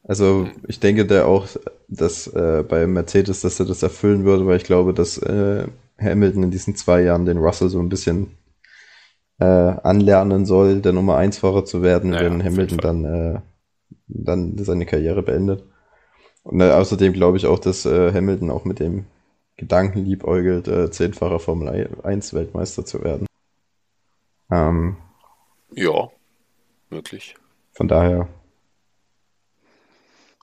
Also 0.07 0.47
ich 0.67 0.79
denke 0.79 1.05
der 1.05 1.27
auch, 1.27 1.47
dass 1.89 2.27
äh, 2.27 2.63
bei 2.67 2.87
Mercedes, 2.87 3.41
dass 3.41 3.59
er 3.59 3.65
das 3.65 3.83
erfüllen 3.83 4.23
würde, 4.23 4.47
weil 4.47 4.57
ich 4.57 4.63
glaube, 4.63 4.93
dass 4.93 5.17
äh, 5.17 5.67
Hamilton 5.99 6.43
in 6.43 6.51
diesen 6.51 6.75
zwei 6.75 7.01
Jahren 7.01 7.25
den 7.25 7.37
Russell 7.37 7.67
so 7.67 7.79
ein 7.79 7.89
bisschen 7.89 8.37
äh, 9.39 9.45
anlernen 9.45 10.45
soll, 10.45 10.81
der 10.81 10.93
Nummer 10.93 11.17
1 11.17 11.39
Fahrer 11.39 11.65
zu 11.65 11.81
werden, 11.81 12.13
Ja, 12.13 12.21
wenn 12.21 12.43
Hamilton 12.43 12.77
dann, 12.77 13.05
äh, 13.05 13.39
dann 14.07 14.57
seine 14.57 14.85
Karriere 14.85 15.23
beendet. 15.23 15.65
Und 16.43 16.61
äh, 16.61 16.71
außerdem 16.71 17.11
glaube 17.11 17.35
ich 17.35 17.45
auch, 17.45 17.59
dass 17.59 17.85
äh, 17.85 18.13
Hamilton 18.13 18.49
auch 18.49 18.63
mit 18.63 18.79
dem 18.79 19.05
Gedanken 19.57 20.05
liebäugelt, 20.05 20.69
äh, 20.69 20.89
zehnfacher 20.89 21.39
Formel 21.39 21.89
1 22.03 22.33
Weltmeister 22.33 22.85
zu 22.85 23.03
werden. 23.03 23.27
Ähm, 24.49 24.95
Ja, 25.71 26.09
möglich. 26.89 27.35
Von 27.73 27.89
daher. 27.89 28.29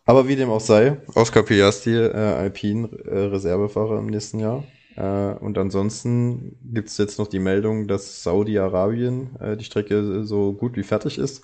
Aber 0.05 0.29
wie 0.29 0.37
dem 0.37 0.51
auch 0.51 0.61
sei, 0.61 0.99
Oscar 1.15 1.43
Piastri, 1.43 1.97
äh, 1.97 2.13
Alpine 2.13 2.89
äh, 3.07 3.19
Reservefahrer 3.27 3.99
im 3.99 4.07
nächsten 4.07 4.39
Jahr. 4.39 4.65
Äh, 4.97 5.35
und 5.35 5.57
ansonsten 5.57 6.59
gibt 6.63 6.89
es 6.89 6.99
jetzt 6.99 7.19
noch 7.19 7.27
die 7.27 7.39
Meldung, 7.39 7.89
dass 7.89 8.23
Saudi-Arabien 8.23 9.37
äh, 9.41 9.57
die 9.57 9.65
Strecke 9.65 10.25
so 10.25 10.53
gut 10.53 10.77
wie 10.77 10.83
fertig 10.83 11.19
ist. 11.19 11.43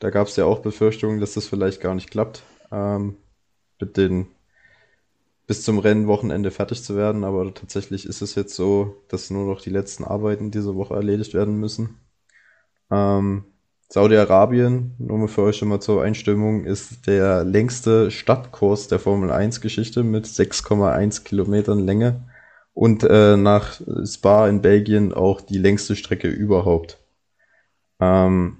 Da 0.00 0.10
gab 0.10 0.28
es 0.28 0.36
ja 0.36 0.44
auch 0.44 0.60
Befürchtungen, 0.60 1.18
dass 1.18 1.34
das 1.34 1.46
vielleicht 1.46 1.80
gar 1.80 1.94
nicht 1.94 2.10
klappt, 2.10 2.42
ähm, 2.70 3.16
mit 3.80 3.96
den 3.96 4.28
bis 5.46 5.64
zum 5.64 5.78
Rennwochenende 5.78 6.50
fertig 6.50 6.84
zu 6.84 6.94
werden. 6.94 7.24
Aber 7.24 7.52
tatsächlich 7.54 8.04
ist 8.04 8.20
es 8.20 8.34
jetzt 8.34 8.54
so, 8.54 9.02
dass 9.08 9.30
nur 9.30 9.46
noch 9.46 9.62
die 9.62 9.70
letzten 9.70 10.04
Arbeiten 10.04 10.50
diese 10.50 10.76
Woche 10.76 10.94
erledigt 10.94 11.32
werden 11.32 11.56
müssen. 11.56 11.98
Ähm, 12.90 13.46
Saudi-Arabien, 13.90 14.94
nur 14.98 15.16
mal 15.16 15.28
für 15.28 15.42
euch 15.42 15.56
schon 15.56 15.68
mal 15.68 15.80
zur 15.80 16.02
Einstimmung, 16.02 16.64
ist 16.64 17.06
der 17.06 17.42
längste 17.44 18.10
Stadtkurs 18.10 18.88
der 18.88 18.98
Formel 18.98 19.30
1 19.30 19.62
Geschichte 19.62 20.02
mit 20.02 20.26
6,1 20.26 21.24
Kilometern 21.24 21.78
Länge 21.78 22.28
und 22.74 23.02
äh, 23.02 23.38
nach 23.38 23.80
Spa 24.04 24.46
in 24.46 24.60
Belgien 24.60 25.14
auch 25.14 25.40
die 25.40 25.56
längste 25.56 25.96
Strecke 25.96 26.28
überhaupt. 26.28 26.98
Ähm, 27.98 28.58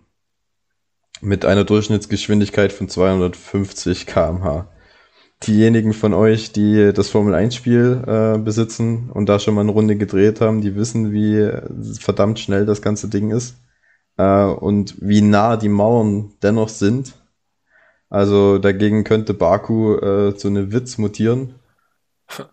mit 1.20 1.45
einer 1.45 1.64
Durchschnittsgeschwindigkeit 1.64 2.72
von 2.72 2.89
250 2.89 4.07
km/h. 4.07 4.68
Diejenigen 5.43 5.93
von 5.93 6.14
euch, 6.14 6.53
die 6.53 6.93
das 6.95 7.11
Formel 7.11 7.35
1 7.35 7.55
Spiel 7.55 8.03
äh, 8.07 8.39
besitzen 8.39 9.11
und 9.11 9.29
da 9.29 9.39
schon 9.39 9.55
mal 9.55 9.61
eine 9.61 9.72
Runde 9.72 9.97
gedreht 9.97 10.41
haben, 10.41 10.62
die 10.62 10.74
wissen, 10.74 11.12
wie 11.12 11.51
verdammt 12.01 12.39
schnell 12.39 12.64
das 12.64 12.81
ganze 12.81 13.09
Ding 13.09 13.31
ist 13.31 13.57
äh, 14.19 14.45
und 14.45 14.97
wie 15.01 15.23
nah 15.23 15.57
die 15.57 15.71
Mauern 15.71 16.33
dennoch 16.43 16.69
sind. 16.69 17.14
Also 18.11 18.59
dagegen 18.59 19.05
könnte 19.05 19.35
Baku 19.35 19.97
äh, 19.97 20.37
zu 20.37 20.49
einem 20.49 20.73
Witz 20.73 20.99
mutieren. 20.99 21.55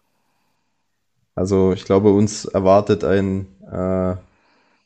Also 1.38 1.74
ich 1.74 1.84
glaube, 1.84 2.12
uns 2.12 2.46
erwartet 2.46 3.04
ein, 3.04 3.48
äh, 3.70 4.16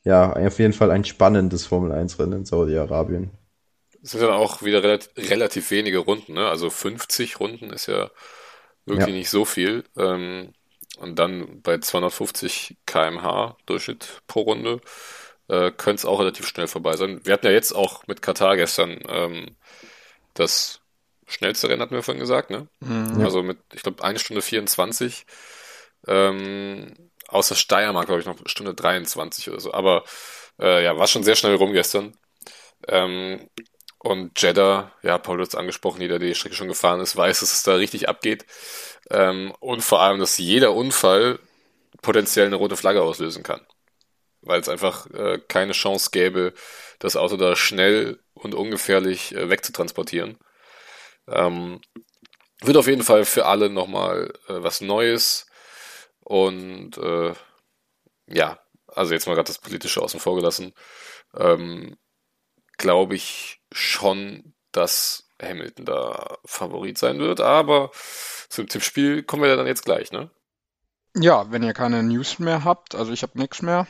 ja, 0.02 0.32
auf 0.32 0.58
jeden 0.58 0.72
Fall 0.72 0.90
ein 0.90 1.04
spannendes 1.04 1.64
Formel 1.64 1.92
1 1.92 2.18
Rennen 2.18 2.40
in 2.40 2.44
Saudi-Arabien. 2.44 3.30
Es 4.02 4.10
sind 4.10 4.22
dann 4.22 4.32
auch 4.32 4.60
wieder 4.60 4.82
relativ, 4.82 5.30
relativ 5.30 5.70
wenige 5.70 5.98
Runden, 5.98 6.32
ne? 6.32 6.48
Also 6.48 6.68
50 6.68 7.38
Runden 7.38 7.70
ist 7.70 7.86
ja 7.86 8.10
wirklich 8.84 9.06
ja. 9.06 9.14
nicht 9.14 9.30
so 9.30 9.44
viel. 9.44 9.84
Ähm, 9.96 10.52
und 10.98 11.20
dann 11.20 11.62
bei 11.62 11.78
250 11.78 12.78
km/h 12.84 13.56
Durchschnitt 13.66 14.20
pro 14.26 14.40
Runde 14.40 14.80
äh, 15.50 15.72
könnte 15.72 16.00
es 16.00 16.04
auch 16.04 16.20
relativ 16.20 16.46
schnell 16.46 16.68
vorbei 16.68 16.96
sein. 16.96 17.20
Wir 17.24 17.32
hatten 17.34 17.46
ja 17.46 17.52
jetzt 17.52 17.72
auch 17.72 18.06
mit 18.06 18.22
Katar 18.22 18.56
gestern 18.56 19.00
ähm, 19.08 19.56
das 20.34 20.80
schnellste 21.26 21.68
Rennen, 21.68 21.82
hatten 21.82 21.94
wir 21.94 22.02
vorhin 22.02 22.20
gesagt, 22.20 22.50
ne? 22.50 22.68
Mhm. 22.80 23.24
Also 23.24 23.42
mit, 23.42 23.58
ich 23.74 23.82
glaube, 23.82 24.02
eine 24.04 24.18
Stunde 24.18 24.42
24. 24.42 25.26
Ähm, 26.06 26.94
außer 27.28 27.56
Steiermark, 27.56 28.06
glaube 28.06 28.20
ich, 28.20 28.26
noch 28.26 28.36
Stunde 28.46 28.74
23 28.74 29.50
oder 29.50 29.60
so. 29.60 29.74
Aber 29.74 30.04
äh, 30.60 30.84
ja, 30.84 30.96
war 30.96 31.08
schon 31.08 31.24
sehr 31.24 31.36
schnell 31.36 31.56
rum 31.56 31.72
gestern. 31.72 32.14
Ähm, 32.88 33.48
und 33.98 34.40
Jeddah, 34.40 34.92
ja, 35.02 35.18
Paul 35.18 35.40
hat 35.40 35.48
es 35.48 35.54
angesprochen, 35.54 36.00
jeder, 36.00 36.18
der 36.18 36.28
die 36.28 36.34
Strecke 36.34 36.54
schon 36.54 36.68
gefahren 36.68 37.00
ist, 37.00 37.16
weiß, 37.16 37.40
dass 37.40 37.52
es 37.52 37.62
da 37.64 37.74
richtig 37.74 38.08
abgeht. 38.08 38.46
Ähm, 39.10 39.52
und 39.60 39.82
vor 39.82 40.00
allem, 40.00 40.20
dass 40.20 40.38
jeder 40.38 40.74
Unfall 40.74 41.38
potenziell 42.02 42.46
eine 42.46 42.56
rote 42.56 42.76
Flagge 42.76 43.02
auslösen 43.02 43.42
kann 43.42 43.60
weil 44.42 44.60
es 44.60 44.68
einfach 44.68 45.06
äh, 45.10 45.38
keine 45.48 45.72
Chance 45.72 46.10
gäbe, 46.12 46.54
das 46.98 47.16
Auto 47.16 47.36
da 47.36 47.56
schnell 47.56 48.20
und 48.34 48.54
ungefährlich 48.54 49.34
äh, 49.34 49.50
wegzutransportieren. 49.50 50.38
Ähm, 51.28 51.80
wird 52.62 52.76
auf 52.76 52.86
jeden 52.86 53.02
Fall 53.02 53.24
für 53.24 53.46
alle 53.46 53.70
nochmal 53.70 54.32
äh, 54.48 54.62
was 54.62 54.80
Neues 54.80 55.46
und 56.20 56.98
äh, 56.98 57.32
ja, 58.26 58.58
also 58.86 59.14
jetzt 59.14 59.26
mal 59.26 59.34
gerade 59.34 59.46
das 59.46 59.58
Politische 59.58 60.02
außen 60.02 60.20
vor 60.20 60.36
gelassen, 60.36 60.74
ähm, 61.34 61.96
glaube 62.76 63.14
ich 63.14 63.60
schon, 63.72 64.54
dass 64.72 65.28
Hamilton 65.40 65.84
da 65.84 66.38
Favorit 66.44 66.98
sein 66.98 67.18
wird, 67.18 67.40
aber 67.40 67.90
zum 68.48 68.68
Tippspiel 68.68 69.22
kommen 69.22 69.42
wir 69.42 69.56
dann 69.56 69.66
jetzt 69.66 69.84
gleich, 69.84 70.12
ne? 70.12 70.30
Ja, 71.16 71.50
wenn 71.50 71.62
ihr 71.62 71.72
keine 71.72 72.02
News 72.02 72.38
mehr 72.38 72.64
habt, 72.64 72.94
also 72.94 73.12
ich 73.12 73.22
habe 73.22 73.38
nichts 73.38 73.62
mehr, 73.62 73.86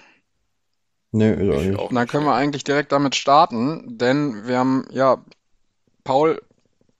Nee, 1.12 1.32
ist 1.32 1.54
auch 1.54 1.62
nicht. 1.62 1.78
Auch 1.78 1.92
Dann 1.92 2.06
können 2.06 2.24
wir 2.24 2.34
eigentlich 2.34 2.64
direkt 2.64 2.92
damit 2.92 3.16
starten, 3.16 3.98
denn 3.98 4.46
wir 4.46 4.58
haben, 4.58 4.86
ja, 4.90 5.24
Paul 6.04 6.40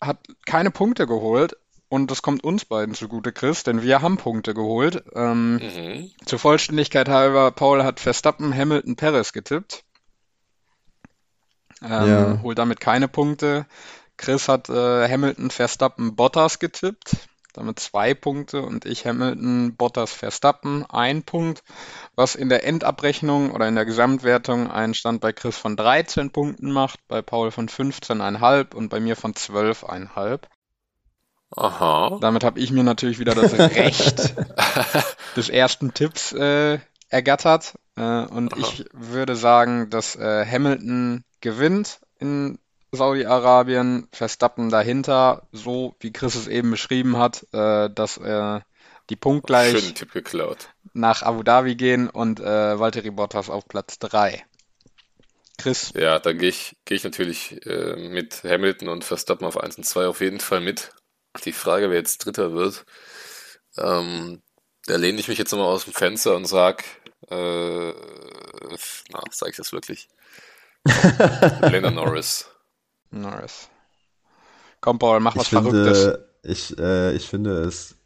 hat 0.01 0.19
keine 0.47 0.71
Punkte 0.71 1.07
geholt 1.07 1.57
und 1.89 2.11
das 2.11 2.23
kommt 2.23 2.43
uns 2.43 2.65
beiden 2.65 2.95
zugute, 2.95 3.33
Chris, 3.33 3.63
denn 3.63 3.83
wir 3.83 4.03
haben 4.03 4.17
Punkte 4.17 4.55
geholt. 4.55 5.03
Ähm, 5.15 5.55
mhm. 5.55 6.11
Zur 6.25 6.39
Vollständigkeit 6.39 7.09
halber, 7.09 7.51
Paul 7.53 7.85
hat 7.85 8.01
Verstappen, 8.01 8.55
Hamilton, 8.55 8.97
Perez 8.97 9.33
getippt. 9.33 9.85
Ähm, 11.83 12.09
ja. 12.09 12.41
Holt 12.43 12.59
damit 12.59 12.81
keine 12.81 13.09
Punkte. 13.09 13.67
Chris 14.17 14.49
hat 14.49 14.69
äh, 14.69 15.09
Hamilton, 15.09 15.51
Verstappen, 15.51 16.15
Bottas 16.15 16.59
getippt 16.59 17.17
damit 17.53 17.79
zwei 17.79 18.15
Punkte 18.15 18.63
und 18.63 18.85
ich 18.85 19.07
Hamilton, 19.07 19.75
Bottas, 19.77 20.13
Verstappen, 20.13 20.85
ein 20.89 21.23
Punkt, 21.23 21.63
was 22.15 22.35
in 22.35 22.49
der 22.49 22.65
Endabrechnung 22.65 23.53
oder 23.53 23.69
in 23.69 23.75
der 23.75 23.85
Gesamtwertung 23.85 24.71
einen 24.71 24.95
Stand 24.95 25.21
bei 25.21 25.33
Chris 25.33 25.57
von 25.57 25.77
13 25.77 26.31
Punkten 26.31 26.71
macht, 26.73 27.01
bei 27.09 27.23
Paul 27.23 27.51
von 27.51 27.69
15,5 27.69 28.75
und 28.75 28.89
bei 28.89 29.01
mir 29.01 29.17
von 29.17 29.35
12,5. 29.35 30.41
Aha. 31.57 32.19
Damit 32.21 32.45
habe 32.45 32.61
ich 32.61 32.71
mir 32.71 32.85
natürlich 32.85 33.19
wieder 33.19 33.35
das 33.35 33.53
Recht 33.59 34.35
des 35.37 35.49
ersten 35.49 35.95
Tipps 35.95 36.33
äh, 36.33 36.79
ergattert 37.09 37.75
äh, 37.97 38.03
und 38.03 38.55
Aha. 38.55 38.61
ich 38.61 38.85
würde 38.93 39.35
sagen, 39.35 39.91
dass 39.91 40.15
äh, 40.17 40.47
Hamilton 40.47 41.25
gewinnt 41.41 42.01
in 42.19 42.59
Saudi-Arabien, 42.93 44.09
Verstappen 44.13 44.69
dahinter, 44.69 45.47
so 45.53 45.95
wie 46.01 46.13
Chris 46.13 46.35
es 46.35 46.49
eben 46.49 46.71
beschrieben 46.71 47.19
hat, 47.19 47.47
äh, 47.53 47.89
dass 47.91 48.17
äh, 48.19 48.61
die 49.11 49.17
punktgleich 49.17 49.95
nach 50.93 51.23
Abu 51.23 51.43
Dhabi 51.43 51.75
gehen 51.75 52.09
und 52.09 52.41
äh, 52.41 52.79
Valtteri 52.79 53.11
Bottas 53.11 53.51
auf 53.51 53.67
Platz 53.67 53.99
3. 53.99 54.45
Chris? 55.59 55.93
Ja, 55.95 56.19
da 56.19 56.33
gehe 56.33 56.49
ich, 56.49 56.77
geh 56.85 56.95
ich 56.95 57.05
natürlich 57.05 57.65
äh, 57.67 57.97
mit 57.97 58.43
Hamilton 58.45 58.89
und 58.89 59.05
Verstappen 59.05 59.47
auf 59.47 59.59
1 59.59 59.77
und 59.77 59.85
2 59.85 60.07
auf 60.07 60.21
jeden 60.21 60.41
Fall 60.41 60.61
mit. 60.61 60.93
Die 61.45 61.53
Frage, 61.53 61.91
wer 61.91 61.99
jetzt 61.99 62.25
Dritter 62.25 62.55
wird, 62.55 62.85
ähm, 63.77 64.43
da 64.87 64.97
lehne 64.97 65.21
ich 65.21 65.29
mich 65.29 65.39
jetzt 65.39 65.53
nochmal 65.53 65.69
aus 65.69 65.85
dem 65.85 65.93
Fenster 65.93 66.35
und 66.35 66.47
sag, 66.47 66.85
äh, 67.29 67.93
na, 69.11 69.21
sag 69.31 69.51
ich 69.51 69.57
das 69.57 69.73
wirklich? 69.73 70.09
Lena 71.63 71.91
Norris. 71.91 72.51
Norris. 73.11 73.69
Komm, 74.81 74.99
Paul, 74.99 75.21
mach 75.21 75.37
was 75.37 75.45
ich 75.45 75.49
Verrücktes. 75.51 76.03
Finde, 76.03 76.29
ich, 76.43 76.79
äh, 76.79 77.13
ich 77.15 77.29
finde 77.29 77.63
es. 77.63 77.97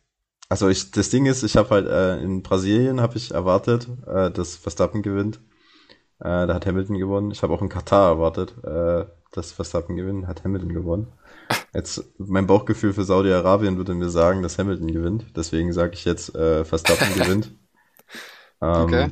Also 0.49 0.69
ich, 0.69 0.91
das 0.91 1.11
Ding 1.11 1.27
ist, 1.27 1.43
ich 1.43 1.57
habe 1.57 1.71
halt 1.71 1.87
äh, 1.87 2.23
in 2.23 2.43
Brasilien 2.43 3.01
habe 3.01 3.17
ich 3.17 3.33
erwartet, 3.33 3.89
äh, 4.07 4.31
dass 4.31 4.57
Verstappen 4.57 5.03
gewinnt. 5.03 5.41
Äh, 6.21 6.47
da 6.47 6.55
hat 6.55 6.67
Hamilton 6.67 6.99
gewonnen. 6.99 7.31
Ich 7.31 7.43
habe 7.43 7.55
auch 7.55 7.63
in 7.63 7.69
Katar 7.69 8.09
erwartet, 8.11 8.55
äh, 8.63 9.07
dass 9.33 9.53
Verstappen 9.53 9.97
gewinnt. 9.97 10.27
Hat 10.27 10.45
Hamilton 10.45 10.75
gewonnen. 10.75 11.13
Jetzt 11.73 12.05
mein 12.19 12.47
Bauchgefühl 12.47 12.93
für 12.93 13.05
Saudi-Arabien 13.05 13.77
würde 13.77 13.95
mir 13.95 14.11
sagen, 14.11 14.43
dass 14.43 14.59
Hamilton 14.59 14.93
gewinnt. 14.93 15.27
Deswegen 15.37 15.73
sage 15.73 15.95
ich 15.95 16.05
jetzt, 16.05 16.35
äh, 16.35 16.65
Verstappen 16.65 17.15
gewinnt. 17.19 17.53
Ähm, 18.61 18.83
okay. 18.83 19.11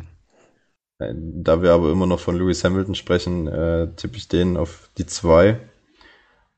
Da 0.99 1.63
wir 1.63 1.73
aber 1.73 1.91
immer 1.91 2.07
noch 2.07 2.21
von 2.21 2.37
Lewis 2.37 2.63
Hamilton 2.63 2.95
sprechen, 2.95 3.47
tippe 3.97 4.17
ich 4.17 4.29
den 4.29 4.57
auf 4.57 4.89
die 4.99 5.07
zwei. 5.07 5.59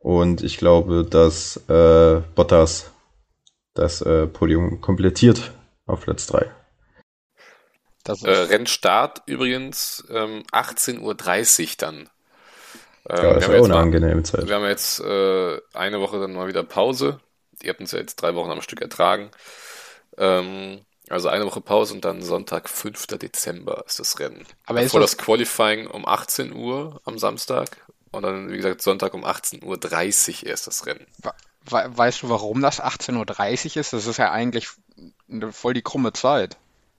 Und 0.05 0.43
ich 0.43 0.59
glaube, 0.59 1.03
dass 1.03 1.57
äh, 1.67 2.21
Bottas 2.35 2.93
das 3.73 4.03
äh, 4.03 4.27
Podium 4.27 4.83
komplettiert 4.83 5.53
auf 5.87 6.03
Platz 6.03 6.27
3. 6.27 6.51
Äh, 8.07 8.31
Rennstart 8.31 9.23
übrigens 9.25 10.05
ähm, 10.11 10.43
18.30 10.53 11.01
Uhr 11.01 11.15
dann. 11.79 12.11
Ähm, 13.09 13.25
ja, 13.25 13.31
ist 13.39 13.49
auch 13.49 13.65
eine 13.65 13.77
angenehme 13.77 14.23
Zeit. 14.25 14.47
Wir 14.47 14.57
haben 14.57 14.67
jetzt 14.67 15.01
äh, 15.01 15.59
eine 15.73 16.01
Woche 16.03 16.21
dann 16.21 16.35
mal 16.35 16.49
wieder 16.49 16.65
Pause. 16.65 17.21
Ihr 17.63 17.71
habt 17.71 17.81
uns 17.81 17.93
ja 17.93 17.99
jetzt 17.99 18.17
drei 18.17 18.35
Wochen 18.35 18.51
am 18.51 18.61
Stück 18.61 18.83
ertragen. 18.83 19.31
Ähm, 20.19 20.83
also 21.09 21.29
eine 21.29 21.47
Woche 21.47 21.63
Pause 21.63 21.95
und 21.95 22.05
dann 22.05 22.21
Sonntag, 22.21 22.69
5. 22.69 23.07
Dezember 23.07 23.85
ist 23.87 24.01
das 24.01 24.19
Rennen. 24.21 24.45
Aber 24.67 24.81
Bevor 24.81 25.01
das, 25.01 25.17
das 25.17 25.25
Qualifying 25.25 25.87
um 25.87 26.07
18 26.07 26.53
Uhr 26.53 27.01
am 27.05 27.19
Samstag 27.19 27.79
und 28.15 28.23
dann, 28.23 28.51
wie 28.51 28.57
gesagt, 28.57 28.83
Sonntag 28.83 29.15
um 29.15 29.25
18.30 29.25 30.43
Uhr 30.43 30.51
erst 30.51 30.67
das 30.67 30.87
Rennen. 30.87 31.07
weißt 31.65 32.23
du, 32.23 32.29
warum 32.29 32.61
das 32.63 32.83
18.30 32.83 33.77
Uhr 33.77 33.81
ist? 33.81 33.93
Das 33.93 34.07
ist 34.07 34.17
ja 34.17 34.31
eigentlich 34.31 34.69
voll 35.53 35.75
die 35.75 35.83
krumme 35.83 36.13
Zeit. 36.13 36.57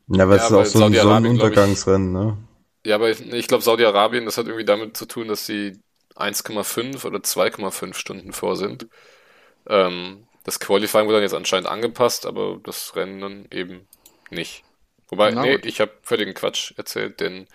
Ja, 0.07 0.29
weil 0.29 0.37
ja, 0.37 0.43
es 0.43 0.51
ist 0.51 0.57
auch 0.57 0.65
so 0.65 0.85
ein 0.85 0.93
Sonnenuntergangsrennen, 0.93 2.11
ne? 2.11 2.37
Ja, 2.85 2.95
aber 2.95 3.09
ich, 3.09 3.19
ich 3.21 3.47
glaube, 3.47 3.63
Saudi-Arabien, 3.63 4.25
das 4.25 4.37
hat 4.37 4.45
irgendwie 4.45 4.65
damit 4.65 4.95
zu 4.95 5.07
tun, 5.07 5.27
dass 5.27 5.45
sie 5.45 5.79
1,5 6.15 7.05
oder 7.05 7.19
2,5 7.19 7.95
Stunden 7.95 8.31
vor 8.31 8.55
sind. 8.55 8.87
Ähm, 9.67 10.27
das 10.43 10.59
Qualifying 10.59 11.05
wurde 11.05 11.15
dann 11.15 11.23
jetzt 11.23 11.33
anscheinend 11.33 11.67
angepasst, 11.67 12.27
aber 12.27 12.59
das 12.63 12.95
Rennen 12.95 13.19
dann 13.19 13.47
eben 13.49 13.87
nicht. 14.29 14.63
Wobei, 15.09 15.31
Na 15.31 15.41
nee, 15.41 15.55
gut. 15.55 15.65
ich 15.65 15.81
habe 15.81 15.91
völligen 16.03 16.35
Quatsch 16.35 16.73
erzählt, 16.77 17.19
denn 17.19 17.47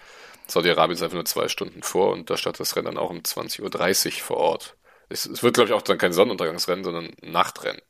Saudi-Arabien 0.51 0.97
ist 0.97 1.03
einfach 1.03 1.15
nur 1.15 1.25
zwei 1.25 1.49
Stunden 1.49 1.83
vor 1.83 2.13
und 2.13 2.31
da 2.31 2.37
startet 2.37 2.61
das 2.61 2.77
Rennen 2.77 2.87
dann 2.87 2.99
auch 2.99 3.11
um 3.11 3.19
20.30 3.19 4.07
Uhr 4.07 4.13
vor 4.13 4.37
Ort. 4.39 4.77
Es, 5.09 5.27
es 5.27 5.43
wird, 5.43 5.55
glaube 5.55 5.69
ich, 5.69 5.75
auch 5.75 5.83
dann 5.83 5.99
kein 5.99 6.13
Sonnenuntergangsrennen, 6.13 6.85
sondern 6.85 7.07
ein 7.23 7.33
Nachtrennen. 7.33 7.83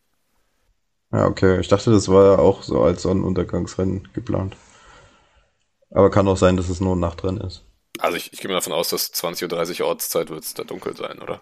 Ja, 1.12 1.26
okay. 1.26 1.60
Ich 1.60 1.68
dachte, 1.68 1.90
das 1.90 2.08
war 2.08 2.32
ja 2.32 2.38
auch 2.38 2.62
so 2.62 2.82
als 2.82 3.02
Sonnenuntergangsrennen 3.02 4.08
geplant. 4.12 4.56
Aber 5.90 6.10
kann 6.10 6.28
auch 6.28 6.36
sein, 6.36 6.56
dass 6.56 6.68
es 6.68 6.80
nur 6.80 6.94
ein 6.94 7.00
Nachtrennen 7.00 7.40
ist. 7.40 7.64
Also 7.98 8.16
ich, 8.16 8.32
ich 8.32 8.40
gehe 8.40 8.48
mal 8.48 8.54
davon 8.54 8.72
aus, 8.72 8.88
dass 8.88 9.12
20.30 9.12 9.80
Uhr 9.80 9.88
Ortszeit 9.88 10.30
wird 10.30 10.44
es 10.44 10.54
da 10.54 10.64
dunkel 10.64 10.96
sein, 10.96 11.18
oder? 11.18 11.40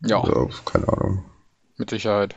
Ja. 0.00 0.22
ja. 0.24 0.48
Keine 0.64 0.88
Ahnung. 0.88 1.24
Mit 1.76 1.90
Sicherheit. 1.90 2.36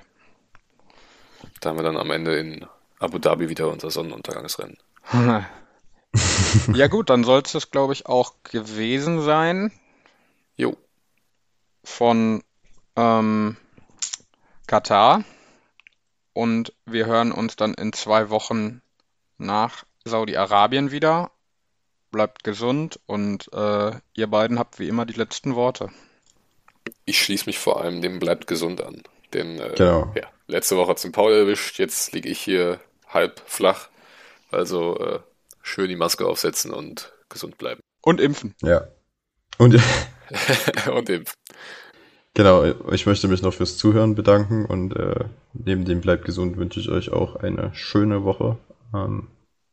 Da 1.59 1.69
haben 1.69 1.77
wir 1.77 1.83
dann 1.83 1.97
am 1.97 2.11
Ende 2.11 2.37
in 2.37 2.65
Abu 2.99 3.19
Dhabi 3.19 3.49
wieder 3.49 3.69
unser 3.69 3.91
Sonnenuntergangsrennen. 3.91 4.77
ja 6.74 6.88
gut, 6.88 7.10
dann 7.10 7.24
soll 7.24 7.41
es 7.45 7.52
das, 7.52 7.72
glaube 7.72 7.93
ich, 7.93 8.06
auch 8.06 8.34
gewesen 8.43 9.22
sein. 9.22 9.72
Jo. 10.56 10.78
Von 11.84 12.43
ähm, 12.95 13.58
Katar. 14.68 15.24
Und 16.34 16.74
wir 16.86 17.06
hören 17.06 17.32
uns 17.32 17.56
dann 17.56 17.74
in 17.74 17.93
zwei 17.93 18.30
Wochen 18.30 18.82
nach 19.38 19.84
Saudi-Arabien 20.06 20.91
wieder. 20.91 21.32
Bleibt 22.12 22.43
gesund 22.43 22.99
und 23.06 23.52
äh, 23.54 23.91
ihr 24.14 24.28
beiden 24.28 24.60
habt 24.60 24.80
wie 24.80 24.88
immer 24.88 25.06
die 25.06 25.14
letzten 25.14 25.56
Worte. 25.56 25.89
Ich 27.06 27.22
schließe 27.22 27.45
mich 27.45 27.60
vor 27.60 27.82
allem 27.82 28.02
dem 28.02 28.20
Bleibt 28.20 28.47
gesund 28.47 28.82
an. 28.82 29.04
Denn 29.34 29.60
äh, 29.60 29.74
genau. 29.76 30.12
ja, 30.16 30.28
letzte 30.47 30.78
Woche 30.78 30.89
hat 30.89 30.97
es 30.97 31.04
den 31.04 31.12
Paul 31.12 31.32
erwischt, 31.32 31.80
jetzt 31.80 32.12
liege 32.12 32.30
ich 32.30 32.41
hier 32.41 32.80
halb 33.08 33.41
flach. 33.45 33.89
Also 34.52 34.97
äh, 34.99 35.20
schön 35.64 35.89
die 35.89 35.95
Maske 35.95 36.26
aufsetzen 36.26 36.72
und 36.72 37.14
gesund 37.30 37.57
bleiben. 37.57 37.82
Und 38.01 38.20
impfen. 38.20 38.55
Ja. 38.62 38.88
Und, 39.57 39.76
und 40.91 41.09
impfen. 41.09 41.36
Genau, 42.34 42.64
ich 42.91 43.05
möchte 43.05 43.28
mich 43.28 43.41
noch 43.41 43.53
fürs 43.53 43.78
Zuhören 43.78 44.16
bedanken 44.16 44.66
und 44.66 44.95
äh, 44.95 45.26
neben 45.53 45.84
dem 45.84 45.99
bleibt 45.99 46.24
gesund 46.24 46.55
wünsche 46.57 46.80
ich 46.80 46.89
euch 46.89 47.12
auch 47.12 47.36
eine 47.36 47.74
schöne 47.74 48.24
Woche. 48.24 48.57
Ähm, 48.93 49.28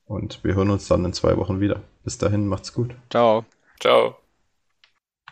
und 0.07 0.43
wir 0.43 0.55
hören 0.55 0.71
uns 0.71 0.89
dann 0.89 1.05
in 1.05 1.13
zwei 1.13 1.37
Wochen 1.37 1.61
wieder. 1.61 1.83
Bis 2.03 2.19
dahin, 2.19 2.49
macht's 2.49 2.73
gut. 2.73 2.95
Ciao. 3.11 3.45
Ciao. 3.79 4.17